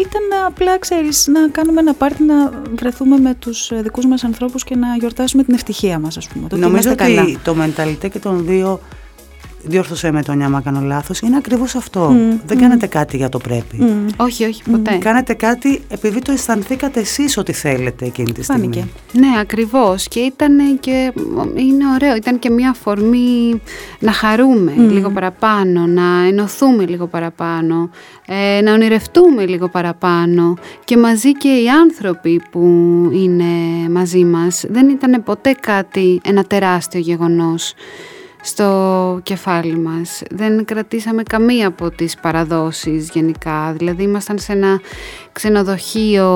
ήταν 0.00 0.22
απλά, 0.46 0.78
ξέρεις, 0.78 1.26
να 1.26 1.48
κάνουμε 1.48 1.80
ένα 1.80 1.94
πάρτι 1.94 2.22
να 2.22 2.50
βρεθούμε 2.78 3.18
με 3.18 3.34
τους 3.34 3.70
δικούς 3.74 4.06
μας 4.06 4.24
ανθρώπους 4.24 4.64
και 4.64 4.76
να 4.76 4.96
γιορτάσουμε 4.98 5.42
την 5.44 5.54
ευτυχία 5.54 5.98
μας, 5.98 6.16
ας 6.16 6.28
πούμε. 6.28 6.48
Το 6.48 6.56
νομίζω 6.56 6.90
ότι 6.90 7.04
καλά. 7.04 7.24
το 7.44 7.54
μενταλιτέ 7.54 8.08
και 8.08 8.18
των 8.18 8.44
δύο 8.46 8.80
διόρθωσε 9.62 10.10
με 10.10 10.22
τον 10.22 10.42
άμα 10.42 10.60
κάνω 10.60 10.80
λάθος, 10.80 11.20
είναι 11.20 11.36
ακριβώς 11.36 11.74
αυτό. 11.74 12.16
Δεν 12.46 12.58
κάνετε 12.58 12.86
κάτι 12.86 13.16
για 13.16 13.28
το 13.28 13.38
πρέπει. 13.38 13.84
Όχι, 14.16 14.44
όχι, 14.44 14.62
ποτέ. 14.70 14.96
Κάνετε 14.96 15.34
κάτι 15.34 15.82
επειδή 15.88 16.20
το 16.20 16.32
αισθανθήκατε 16.32 17.00
εσείς 17.00 17.36
ότι 17.36 17.52
θέλετε 17.52 18.04
εκείνη 18.04 18.32
τη 18.32 18.42
στιγμή. 18.42 18.62
Φάνηκε. 18.62 18.86
Ναι, 19.12 19.40
ακριβώς. 19.40 20.08
Και 20.08 20.20
ήταν 20.20 20.78
και. 20.80 21.12
Είναι 21.54 21.84
ωραίο. 21.94 22.16
Ήταν 22.16 22.38
και 22.38 22.50
μια 22.50 22.70
αφορμή 22.70 23.60
να 23.98 24.12
χαρούμε 24.12 24.72
λίγο 24.76 25.10
παραπάνω, 25.10 25.86
να 25.86 26.26
ενωθούμε 26.26 26.86
λίγο 26.86 27.06
παραπάνω, 27.06 27.90
ε, 28.26 28.60
να 28.60 28.72
ονειρευτούμε 28.72 29.46
λίγο 29.46 29.68
παραπάνω. 29.68 30.54
Και 30.84 30.96
μαζί 30.96 31.32
και 31.32 31.48
οι 31.48 31.68
άνθρωποι 31.68 32.42
που 32.50 32.60
είναι 33.12 33.88
μαζί 33.90 34.24
μας 34.24 34.64
δεν 34.68 34.88
ήταν 34.88 35.22
ποτέ 35.22 35.54
κάτι, 35.60 36.20
ένα 36.24 36.44
τεράστιο 36.44 37.00
γεγονός 37.00 37.74
στο 38.42 39.20
κεφάλι 39.22 39.78
μας. 39.78 40.22
Δεν 40.30 40.64
κρατήσαμε 40.64 41.22
καμία 41.22 41.66
από 41.66 41.90
τις 41.90 42.16
παραδόσεις 42.20 43.10
γενικά. 43.12 43.74
Δηλαδή 43.76 44.02
ήμασταν 44.02 44.38
σε 44.38 44.52
ένα 44.52 44.80
ξενοδοχείο 45.32 46.28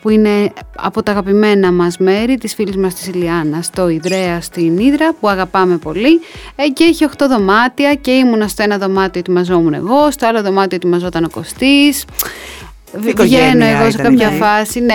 που 0.00 0.08
είναι 0.08 0.52
από 0.76 1.02
τα 1.02 1.10
αγαπημένα 1.10 1.72
μας 1.72 1.98
μέρη 1.98 2.36
της 2.36 2.54
φίλης 2.54 2.76
μας 2.76 2.94
της 2.94 3.06
Ηλιάνας, 3.06 3.70
το 3.70 3.88
Ιδρέα 3.88 4.40
στην 4.40 4.78
Ήδρα 4.78 5.14
που 5.20 5.28
αγαπάμε 5.28 5.76
πολύ 5.76 6.20
ε, 6.56 6.68
και 6.68 6.84
έχει 6.84 7.06
8 7.18 7.26
δωμάτια 7.28 7.94
και 7.94 8.10
ήμουνα 8.10 8.48
στο 8.48 8.62
ένα 8.62 8.78
δωμάτιο 8.78 9.20
ετοιμαζόμουν 9.20 9.74
εγώ, 9.74 10.10
στο 10.10 10.26
άλλο 10.26 10.42
δωμάτιο 10.42 10.76
ετοιμαζόταν 10.76 11.24
ο 11.24 11.28
Κωστής 11.30 12.04
Βγαίνω 12.98 13.64
εγώ 13.64 13.90
σε 13.90 13.96
κάποια 13.96 14.30
ναι. 14.30 14.36
φάση. 14.36 14.80
Ναι, 14.80 14.94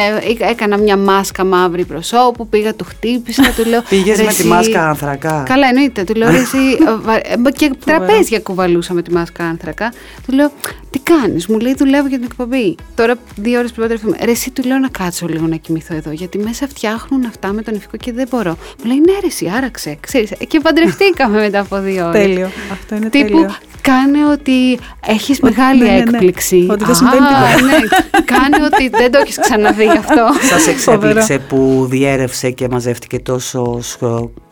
έκανα 0.49 0.77
μια 0.77 0.97
μάσκα 0.97 1.43
μαύρη 1.43 1.85
προσώπου, 1.85 2.47
πήγα, 2.47 2.73
του 2.75 2.83
χτύπησα, 2.83 3.43
του 3.55 3.69
λέω. 3.69 3.81
Πήγες 3.89 4.21
με 4.21 4.33
τη 4.33 4.47
μάσκα 4.47 4.89
άνθρακα; 4.89 5.43
Καλά, 5.47 5.67
εννοείται. 5.67 6.03
Του 6.03 6.15
λέω 6.15 6.29
εσύ. 6.29 6.57
Ε, 7.23 7.51
και 7.51 7.71
τραπέζια 7.85 8.39
κουβαλούσα 8.39 8.93
με 8.93 9.01
τη 9.01 9.11
μάσκα 9.11 9.43
άνθρακα. 9.43 9.93
Του 10.27 10.33
λέω, 10.33 10.51
τι 10.89 10.99
κάνεις, 10.99 11.47
μου 11.47 11.59
λέει 11.59 11.73
δουλεύω 11.77 12.07
για 12.07 12.17
την 12.17 12.27
εκπομπή. 12.31 12.75
Τώρα 12.95 13.15
δύο 13.35 13.59
ώρες 13.59 13.71
πριν 13.71 13.81
παντρευτούμε. 13.81 14.17
Ρε, 14.23 14.31
εσύ 14.31 14.51
του 14.51 14.63
λέω 14.63 14.77
να 14.77 14.87
κάτσω 14.87 15.27
λίγο 15.27 15.47
να 15.47 15.55
κοιμηθώ 15.55 15.95
εδώ, 15.95 16.11
γιατί 16.11 16.37
μέσα 16.37 16.67
φτιάχνουν 16.67 17.25
αυτά 17.25 17.53
με 17.53 17.61
τον 17.61 17.75
ηφικό 17.75 17.97
και 17.97 18.11
δεν 18.11 18.27
μπορώ. 18.29 18.57
Μου 18.79 18.85
λέει 18.85 18.97
ναι, 18.97 19.19
ρε, 19.19 19.27
εσύ, 19.27 19.51
άραξε. 19.57 19.97
Ξέρεις, 19.99 20.31
και 20.47 20.59
παντρευτήκαμε 20.59 21.39
μετά 21.39 21.59
από 21.59 21.79
δύο 21.79 22.07
ώρες. 22.07 22.21
Τέλειο. 22.21 22.49
Αυτό 22.71 22.95
είναι 22.95 23.09
Τύπου, 23.09 23.27
τέλειο. 23.27 23.55
Κάνε 23.81 24.25
ότι 24.31 24.79
έχεις 25.07 25.39
μεγάλη 25.39 25.83
ναι, 25.83 25.89
ναι, 25.89 25.95
ναι. 25.95 26.01
έκπληξη. 26.01 26.67
Ότι 26.69 26.83
δεν 26.83 26.95
συμβαίνει 26.95 27.19
τίποτα. 27.19 27.61
Ναι. 27.61 27.87
Κάνε 28.25 28.65
ότι 28.73 28.89
δεν 28.89 29.11
το 29.11 29.17
έχεις 29.17 29.39
ξαναδεί 29.39 29.87
αυτό. 29.87 30.27
Σας 30.49 30.67
εξέπληξε 30.67 31.39
που 31.39 31.85
διέρευσε 31.89 32.51
και 32.51 32.67
μαζεύτηκε 32.69 33.19
τόσο 33.19 33.79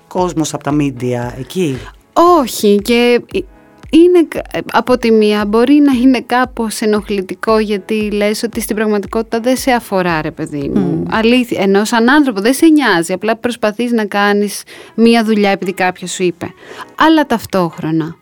κόσμος 0.07 0.53
από 0.53 0.63
τα 0.63 0.71
μίντια 0.71 1.35
εκεί; 1.39 1.77
Όχι 2.13 2.79
και 2.83 3.21
είναι 3.91 4.27
από 4.71 4.97
τη 4.97 5.11
μία 5.11 5.45
μπορεί 5.45 5.73
να 5.73 5.91
είναι 5.91 6.21
κάπως 6.21 6.81
ενοχλητικό 6.81 7.59
γιατί 7.59 8.11
λες 8.11 8.43
ότι 8.43 8.61
στην 8.61 8.75
πραγματικότητα 8.75 9.39
δεν 9.39 9.57
σε 9.57 9.71
αφορά 9.71 10.21
ρε 10.21 10.31
παιδί 10.31 10.71
μου. 10.73 11.03
Mm. 11.03 11.11
Αλήθεια, 11.11 11.61
ενώ 11.61 11.85
σαν 11.85 12.09
άνθρωπο 12.09 12.41
δεν 12.41 12.53
σε 12.53 12.65
νοιάζει, 12.65 13.13
απλά 13.13 13.35
προσπαθείς 13.35 13.91
να 13.91 14.05
κάνεις 14.05 14.63
μία 14.95 15.23
δουλειά 15.23 15.49
επειδή 15.49 15.73
κάποιος 15.73 16.11
σου 16.11 16.23
είπε. 16.23 16.53
Αλλά 16.95 17.25
ταυτόχρονα 17.25 18.15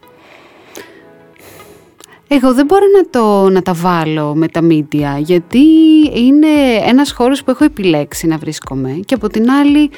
εγώ 2.27 2.53
δεν 2.53 2.65
μπορώ 2.65 2.85
να, 2.97 3.09
το, 3.09 3.49
να 3.49 3.61
τα 3.61 3.73
βάλω 3.73 4.35
με 4.35 4.47
τα 4.47 4.61
μίντια 4.61 5.17
γιατί 5.17 5.65
είναι 6.13 6.47
ένας 6.85 7.11
χώρος 7.11 7.43
που 7.43 7.51
έχω 7.51 7.63
επιλέξει 7.63 8.27
να 8.27 8.37
βρίσκομαι 8.37 8.99
και 9.05 9.13
από 9.13 9.27
την 9.27 9.49
άλλη 9.51 9.89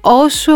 όσο 0.00 0.52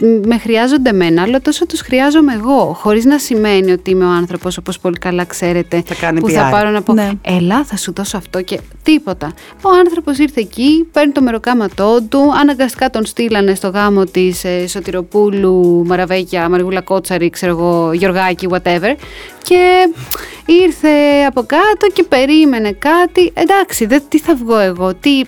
με 0.00 0.38
χρειάζονται 0.38 0.90
εμένα, 0.90 1.22
αλλά 1.22 1.40
τόσο 1.40 1.66
τους 1.66 1.80
χρειάζομαι 1.80 2.32
εγώ. 2.32 2.76
Χωρίς 2.78 3.04
να 3.04 3.18
σημαίνει 3.18 3.72
ότι 3.72 3.90
είμαι 3.90 4.04
ο 4.04 4.08
άνθρωπος, 4.10 4.56
όπως 4.56 4.78
πολύ 4.78 4.98
καλά 4.98 5.24
ξέρετε, 5.24 5.82
θα 5.86 6.12
που 6.14 6.28
PR. 6.28 6.32
θα 6.32 6.48
πάρω 6.50 6.70
να 6.70 6.82
πω 6.82 6.92
ναι. 6.92 7.10
«Ελά, 7.22 7.64
θα 7.64 7.76
σου 7.76 7.92
δώσω 7.92 8.16
αυτό» 8.16 8.42
και 8.42 8.60
τίποτα. 8.82 9.32
Ο 9.62 9.68
άνθρωπος 9.78 10.18
ήρθε 10.18 10.40
εκεί, 10.40 10.88
παίρνει 10.92 11.12
το 11.12 11.22
μεροκάματό 11.22 11.98
του, 12.08 12.32
αναγκαστικά 12.40 12.90
τον 12.90 13.06
στείλανε 13.06 13.54
στο 13.54 13.68
γάμο 13.68 14.04
της 14.04 14.44
ε, 14.44 14.66
Σωτηροπούλου, 14.66 15.84
Μαραβέκια, 15.86 16.48
Μαργούλα 16.48 16.80
Κότσαρη, 16.80 17.30
ξέρω 17.30 17.52
εγώ, 17.52 17.92
Γιωργάκη, 17.92 18.46
whatever. 18.50 18.94
Και 19.42 19.92
ήρθε 20.46 20.88
από 21.26 21.42
κάτω 21.42 21.86
και 21.92 22.02
περίμενε 22.02 22.72
κάτι. 22.72 23.32
Εντάξει, 23.34 23.86
δε, 23.86 23.98
τι 24.08 24.18
θα 24.18 24.34
βγω 24.34 24.58
εγώ, 24.58 24.94
τι, 24.94 25.22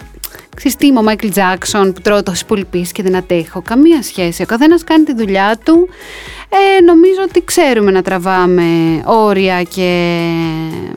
Ξέρεις 0.56 0.76
τι 0.76 0.86
είμαι 0.86 0.98
ο 0.98 1.02
Μάικλ 1.02 1.28
Τζάκσον 1.28 1.92
που 1.92 2.00
τρώω 2.00 2.22
τόσες 2.22 2.44
πουλπίσεις 2.44 2.92
και 2.92 3.02
δεν 3.02 3.16
αντέχω. 3.16 3.62
Καμία 3.62 4.02
σχέση. 4.02 4.42
Ο 4.42 4.46
καθένας 4.46 4.84
κάνει 4.84 5.04
τη 5.04 5.14
δουλειά 5.14 5.58
του. 5.64 5.88
Ε, 6.48 6.82
νομίζω 6.84 7.20
ότι 7.28 7.44
ξέρουμε 7.44 7.90
να 7.90 8.02
τραβάμε 8.02 8.62
όρια 9.04 9.62
και 9.62 10.20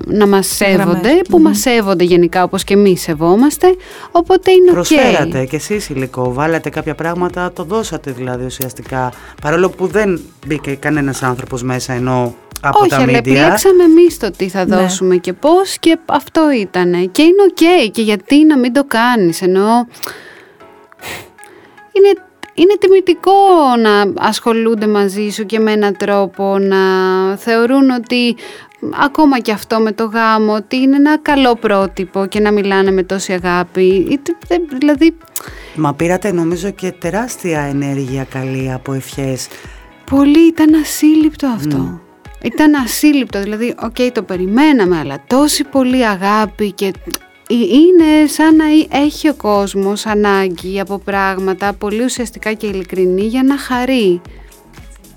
να 0.05 0.27
μας 0.27 0.47
σέβονται, 0.47 1.21
που 1.29 1.39
μας 1.39 1.59
σέβονται 1.59 2.03
γενικά 2.03 2.43
όπως 2.43 2.63
και 2.63 2.73
εμείς 2.73 3.01
σεβόμαστε, 3.01 3.75
οπότε 4.11 4.51
είναι 4.51 4.69
οκ. 4.69 4.73
Προσφέρατε 4.73 5.45
και 5.45 5.55
εσείς 5.55 5.89
υλικό, 5.89 6.33
βάλατε 6.33 6.69
κάποια 6.69 6.95
πράγματα, 6.95 7.51
το 7.53 7.63
δώσατε 7.63 8.11
δηλαδή 8.11 8.45
ουσιαστικά, 8.45 9.11
παρόλο 9.41 9.69
που 9.69 9.88
δεν 9.88 10.21
μπήκε 10.47 10.75
κανένας 10.75 11.23
άνθρωπος 11.23 11.63
μέσα 11.63 11.93
ενώ 11.93 12.36
από 12.61 12.79
Όχι, 12.79 12.89
τα 12.89 12.95
αλλά 12.97 13.17
επιλέξαμε 13.17 13.83
εμείς 13.83 14.17
το 14.17 14.31
τι 14.31 14.49
θα 14.49 14.65
Ναι. 14.65 14.75
δώσουμε 14.75 15.15
και 15.17 15.33
πώς 15.33 15.77
και 15.79 15.97
αυτό 16.05 16.51
ήταν. 16.51 17.11
Και 17.11 17.21
είναι 17.21 17.43
οκ. 17.49 17.91
Και 17.91 18.01
γιατί 18.01 18.45
να 18.45 18.57
μην 18.57 18.73
το 18.73 18.83
κάνεις, 18.83 19.41
εννοώ. 19.41 19.88
Είναι 21.91 22.13
είναι 22.57 22.73
τιμητικό 22.79 23.31
να 23.81 24.23
ασχολούνται 24.27 24.87
μαζί 24.87 25.29
σου 25.29 25.45
και 25.45 25.59
με 25.59 25.71
έναν 25.71 25.97
τρόπο 25.97 26.57
να 26.59 26.77
θεωρούν 27.37 27.89
ότι 27.89 28.35
ακόμα 29.03 29.39
και 29.39 29.51
αυτό 29.51 29.79
με 29.79 29.91
το 29.91 30.05
γάμο 30.05 30.53
ότι 30.53 30.75
είναι 30.75 30.95
ένα 30.95 31.17
καλό 31.17 31.55
πρότυπο 31.55 32.25
και 32.25 32.39
να 32.39 32.51
μιλάνε 32.51 32.91
με 32.91 33.03
τόση 33.03 33.33
αγάπη 33.33 34.19
δηλαδή 34.79 35.17
Μα 35.75 35.93
πήρατε 35.93 36.31
νομίζω 36.31 36.69
και 36.71 36.91
τεράστια 36.91 37.59
ενέργεια 37.59 38.23
καλή 38.23 38.71
από 38.73 38.93
ευχές 38.93 39.47
Πολύ 40.11 40.47
ήταν 40.47 40.73
ασύλληπτο 40.73 41.47
αυτό 41.47 41.99
Ήταν 42.45 42.75
ασύλληπτο, 42.75 43.41
δηλαδή, 43.41 43.75
οκ, 43.81 44.11
το 44.13 44.23
περιμέναμε, 44.23 44.97
αλλά 44.99 45.23
τόση 45.27 45.63
πολύ 45.63 46.05
αγάπη 46.05 46.71
και 46.71 46.91
είναι 47.49 48.27
σαν 48.27 48.55
να 48.55 48.65
έχει 48.89 49.29
ο 49.29 49.33
κόσμος 49.33 50.05
ανάγκη 50.05 50.79
από 50.79 50.97
πράγματα 50.97 51.73
πολύ 51.73 52.03
ουσιαστικά 52.03 52.53
και 52.53 52.67
ειλικρινή 52.67 53.21
για 53.21 53.43
να 53.43 53.57
χαρεί. 53.57 54.21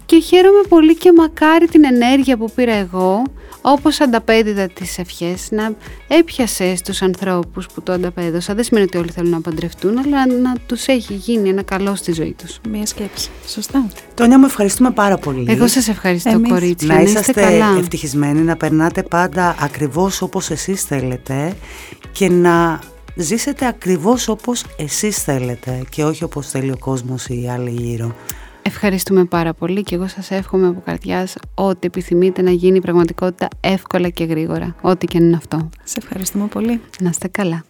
Και 0.09 0.21
χαίρομαι 0.21 0.61
πολύ 0.69 0.97
και 0.97 1.13
μακάρι 1.17 1.67
την 1.67 1.85
ενέργεια 1.85 2.37
που 2.37 2.51
πήρα 2.55 2.73
εγώ, 2.73 3.23
όπως 3.61 4.01
ανταπέδιδα 4.01 4.69
τις 4.69 4.99
ευχές, 4.99 5.49
να 5.51 5.73
έπιασες 6.09 6.79
στους 6.79 7.03
ανθρώπους 7.03 7.67
που 7.67 7.83
το 7.83 7.93
ανταπέδωσα. 7.93 8.55
Δεν 8.55 8.65
σημαίνει 8.65 8.87
ότι 8.87 8.99
όλοι 8.99 9.11
θέλουν 9.11 9.31
να 9.31 9.41
παντρευτούν, 9.41 9.99
αλλά 9.99 10.27
να 10.27 10.53
τους 10.67 10.87
έχει 10.87 11.15
γίνει 11.15 11.49
ένα 11.49 11.63
καλό 11.63 11.95
στη 11.95 12.13
ζωή 12.13 12.35
τους. 12.39 12.59
Μία 12.71 12.87
σκέψη. 12.87 13.29
Σωστά. 13.47 13.87
Τόνια 14.15 14.39
μου 14.39 14.45
ευχαριστούμε 14.45 14.91
πάρα 14.91 15.19
πολύ. 15.19 15.45
Εγώ 15.49 15.67
σας 15.67 15.89
ευχαριστώ 15.89 16.31
Εμείς. 16.31 16.51
κορίτσια. 16.51 16.95
Να 16.95 17.01
είσαστε 17.01 17.61
ευτυχισμένοι, 17.79 18.41
να 18.41 18.57
περνάτε 18.57 19.03
πάντα 19.03 19.57
ακριβώς 19.61 20.23
όπως 20.23 20.51
εσείς 20.51 20.83
θέλετε 20.83 21.55
και 22.13 22.29
να 22.29 22.81
ζήσετε 23.15 23.67
ακριβώς 23.67 24.29
όπως 24.29 24.65
εσείς 24.77 25.23
θέλετε 25.23 25.83
και 25.91 26.05
όχι 26.05 26.25
όπως 26.25 26.49
θέλει 26.49 26.71
ο 26.71 26.79
κόσμος 26.79 27.27
ή 27.27 27.43
οι 27.43 27.49
άλλοι 27.49 27.71
γύρω. 27.71 28.15
Ευχαριστούμε 28.71 29.25
πάρα 29.25 29.55
πολύ 29.55 29.83
και 29.83 29.95
εγώ 29.95 30.09
σας 30.09 30.31
εύχομαι 30.31 30.67
από 30.67 30.83
καρδιάς 30.85 31.35
ό,τι 31.55 31.87
επιθυμείτε 31.87 32.43
να 32.43 32.51
γίνει 32.51 32.81
πραγματικότητα 32.81 33.49
εύκολα 33.61 34.09
και 34.09 34.25
γρήγορα, 34.25 34.75
ό,τι 34.81 35.07
και 35.07 35.19
είναι 35.19 35.37
αυτό. 35.37 35.69
Σε 35.85 35.99
ευχαριστούμε 36.03 36.47
πολύ. 36.47 36.81
Να 37.01 37.09
είστε 37.09 37.29
καλά. 37.29 37.65